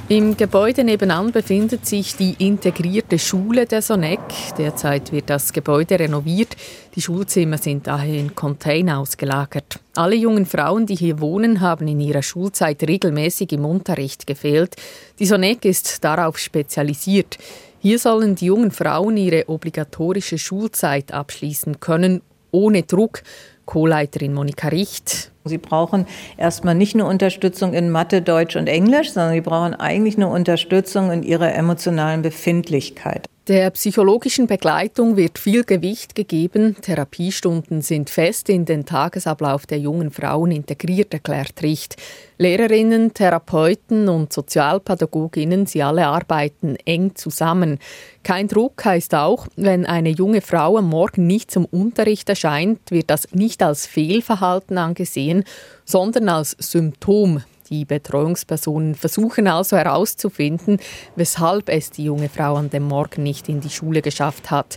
Im 0.09 0.37
Gebäude 0.37 0.85
nebenan 0.85 1.33
befindet 1.33 1.87
sich 1.87 2.17
die 2.17 2.35
integrierte 2.45 3.19
Schule 3.19 3.65
der 3.65 3.81
Sonek. 3.81 4.21
Derzeit 4.59 5.13
wird 5.13 5.31
das 5.31 5.53
Gebäude 5.53 5.99
renoviert. 5.99 6.57
Die 6.95 7.01
Schulzimmer 7.01 7.57
sind 7.57 7.87
daher 7.87 8.19
in 8.19 8.35
Container 8.35 8.99
ausgelagert. 8.99 9.79
Alle 9.95 10.17
jungen 10.17 10.45
Frauen, 10.45 10.85
die 10.85 10.97
hier 10.97 11.21
wohnen, 11.21 11.61
haben 11.61 11.89
in 11.89 12.01
ihrer 12.01 12.23
Schulzeit 12.23 12.83
regelmäßig 12.83 13.53
im 13.53 13.65
Unterricht 13.65 14.27
gefehlt. 14.27 14.77
Die 15.21 15.27
Sonek 15.27 15.65
ist 15.65 16.05
darauf 16.05 16.39
spezialisiert. 16.39 17.39
Hier 17.83 17.99
sollen 17.99 18.35
die 18.35 18.45
jungen 18.45 18.73
Frauen 18.73 19.17
ihre 19.17 19.49
obligatorische 19.49 20.37
Schulzeit 20.37 21.13
abschließen 21.13 21.81
können, 21.81 22.21
ohne 22.51 22.83
Druck. 22.83 23.23
Co-Leiterin 23.65 24.35
Monika 24.35 24.69
Richt. 24.69 25.31
Sie 25.45 25.57
brauchen 25.57 26.07
erstmal 26.37 26.75
nicht 26.75 26.95
nur 26.95 27.09
Unterstützung 27.09 27.73
in 27.73 27.89
Mathe, 27.89 28.21
Deutsch 28.21 28.57
und 28.57 28.67
Englisch, 28.67 29.13
sondern 29.13 29.33
sie 29.33 29.41
brauchen 29.41 29.75
eigentlich 29.75 30.17
eine 30.17 30.29
Unterstützung 30.29 31.11
in 31.11 31.23
ihrer 31.23 31.55
emotionalen 31.55 32.21
Befindlichkeit. 32.21 33.29
Der 33.51 33.69
psychologischen 33.71 34.47
Begleitung 34.47 35.17
wird 35.17 35.37
viel 35.37 35.65
Gewicht 35.65 36.15
gegeben. 36.15 36.77
Therapiestunden 36.81 37.83
sind 37.83 38.09
fest 38.09 38.49
in 38.49 38.65
den 38.65 38.87
Tagesablauf 38.87 39.67
der 39.67 39.81
jungen 39.81 40.13
Frauen 40.13 40.53
integriert, 40.53 41.13
erklärt 41.13 41.61
Richt. 41.61 41.97
Lehrerinnen, 42.39 43.13
Therapeuten 43.13 44.09
und 44.09 44.33
Sozialpädagoginnen, 44.33 45.67
sie 45.67 45.83
alle 45.83 46.07
arbeiten 46.07 46.77
eng 46.85 47.17
zusammen. 47.17 47.81
Kein 48.23 48.47
Druck 48.47 48.85
heißt 48.85 49.17
auch, 49.17 49.49
wenn 49.57 49.85
eine 49.85 50.11
junge 50.11 50.43
Frau 50.43 50.77
am 50.77 50.89
Morgen 50.89 51.27
nicht 51.27 51.51
zum 51.51 51.65
Unterricht 51.65 52.29
erscheint, 52.29 52.79
wird 52.93 53.11
das 53.11 53.33
nicht 53.33 53.65
als 53.65 53.85
Fehlverhalten 53.85 54.79
angesehen, 54.79 55.43
sondern 55.85 56.29
als 56.29 56.53
Symptom 56.61 57.43
die 57.71 57.85
Betreuungspersonen 57.85 58.95
versuchen 58.95 59.47
also 59.47 59.77
herauszufinden, 59.77 60.81
weshalb 61.17 61.69
es 61.69 61.91
die 61.91 62.05
junge 62.05 62.29
Frau 62.29 62.57
an 62.57 62.69
dem 62.69 62.83
Morgen 62.83 63.23
nicht 63.23 63.49
in 63.49 63.61
die 63.61 63.71
Schule 63.71 64.03
geschafft 64.03 64.51
hat. 64.51 64.77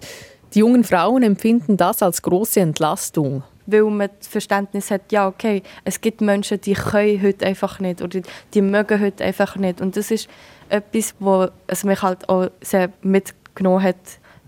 Die 0.54 0.60
jungen 0.60 0.84
Frauen 0.84 1.24
empfinden 1.24 1.78
das 1.78 2.04
als 2.04 2.22
große 2.22 2.60
Entlastung. 2.60 3.44
weil 3.66 3.84
man 3.84 4.10
das 4.20 4.28
Verständnis 4.28 4.92
hat, 4.92 5.12
ja, 5.12 5.28
okay, 5.28 5.64
es 5.86 6.02
gibt 6.02 6.22
Menschen, 6.22 6.60
die 6.62 6.74
können 6.74 7.24
heute 7.24 7.46
einfach 7.46 7.80
nicht 7.80 8.02
oder 8.02 8.20
die 8.54 8.62
mögen 8.62 9.00
heute 9.00 9.24
einfach 9.24 9.56
nicht. 9.56 9.82
Und 9.82 9.96
das 9.96 10.12
ist 10.12 10.28
etwas, 10.70 11.16
was 11.20 11.84
mich 11.86 12.02
halt 12.02 12.28
auch 12.28 12.50
sehr 12.62 12.92
mitgenommen 13.02 13.82
hat, 13.82 13.96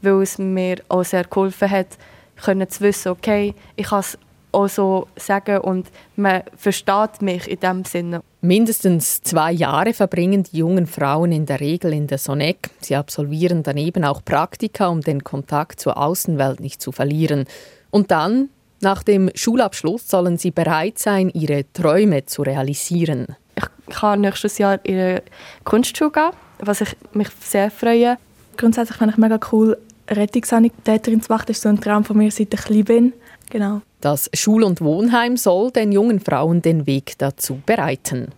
weil 0.01 0.21
es 0.21 0.37
mir 0.37 0.77
auch 0.89 1.05
sehr 1.05 1.23
geholfen 1.23 1.71
hat, 1.71 1.97
können 2.43 2.69
zu 2.69 2.81
wissen, 2.81 3.09
okay, 3.09 3.55
ich 3.77 3.87
kann 3.87 4.01
es 4.01 4.17
auch 4.55 4.69
so 4.69 5.07
sagen 5.17 5.59
und 5.59 5.87
man 6.15 6.43
versteht 6.55 7.21
mich 7.21 7.47
in 7.47 7.59
dem 7.59 7.85
Sinne. 7.85 8.21
Mindestens 8.41 9.21
zwei 9.21 9.51
Jahre 9.51 9.93
verbringen 9.93 10.43
die 10.43 10.59
jungen 10.59 10.87
Frauen 10.87 11.31
in 11.31 11.45
der 11.45 11.59
Regel 11.59 11.93
in 11.93 12.07
der 12.07 12.17
Sonec. 12.17 12.69
Sie 12.79 12.95
absolvieren 12.95 13.63
daneben 13.63 14.05
auch 14.05 14.23
Praktika, 14.23 14.87
um 14.87 15.01
den 15.01 15.23
Kontakt 15.23 15.79
zur 15.79 15.97
Außenwelt 15.97 16.59
nicht 16.59 16.81
zu 16.81 16.91
verlieren. 16.91 17.45
Und 17.91 18.11
dann, 18.11 18.49
nach 18.81 19.03
dem 19.03 19.29
Schulabschluss, 19.35 20.07
sollen 20.07 20.37
sie 20.37 20.51
bereit 20.51 20.99
sein, 20.99 21.29
ihre 21.33 21.65
Träume 21.73 22.25
zu 22.25 22.43
realisieren. 22.43 23.35
Ich 23.55 23.95
kann 23.95 24.21
nächstes 24.21 24.57
Jahr 24.57 24.79
in 24.83 24.99
eine 24.99 25.23
Kunstschule 25.63 26.11
gehen, 26.11 26.31
was 26.59 26.81
ich 26.81 26.95
mich 27.13 27.29
sehr 27.41 27.71
freue. 27.71 28.17
Grundsätzlich 28.57 28.97
finde 28.97 29.13
ich 29.13 29.17
mega 29.17 29.39
cool, 29.51 29.77
Rettungssanitäterin 30.09 31.21
zu 31.21 31.31
machen. 31.31 31.45
Das 31.47 31.57
ist 31.57 31.63
so 31.63 31.69
ein 31.69 31.81
Traum 31.81 32.03
von 32.03 32.17
mir, 32.17 32.31
seit 32.31 32.53
ich 32.53 32.61
klein 32.61 32.85
bin. 32.85 33.13
Genau. 33.55 33.81
Das 34.01 34.29
Schul- 34.33 34.65
und 34.65 34.81
Wohnheim 34.81 35.37
soll 35.37 35.71
den 35.71 35.93
jungen 35.93 36.19
Frauen 36.19 36.61
den 36.61 36.85
Weg 36.87 37.17
dazu 37.19 37.61
bereiten. 37.65 38.33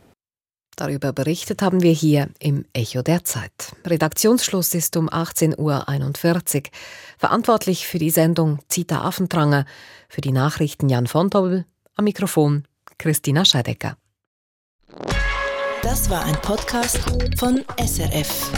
Darüber 0.76 1.12
berichtet 1.12 1.64
haben 1.64 1.82
wir 1.82 1.92
hier 1.92 2.30
im 2.38 2.66
Echo 2.72 3.02
der 3.02 3.24
Zeit. 3.24 3.76
Redaktionsschluss 3.84 4.76
ist 4.76 4.96
um 4.96 5.10
18.41 5.10 5.58
Uhr. 5.58 6.72
Verantwortlich 7.18 7.88
für 7.88 7.98
die 7.98 8.12
Sendung 8.12 8.60
Zita 8.68 9.02
Affentranger, 9.02 9.66
für 10.08 10.22
die 10.22 10.32
Nachrichten 10.32 10.88
Jan 10.88 11.08
von 11.08 11.32
Dobbel, 11.32 11.66
am 11.96 12.04
Mikrofon 12.04 12.66
Christina 13.00 13.44
Scheidecker. 13.44 13.98
Das 15.82 16.12
war 16.12 16.26
ein 16.26 16.40
Podcast 16.44 17.00
von 17.40 17.66
SRF. 17.84 18.52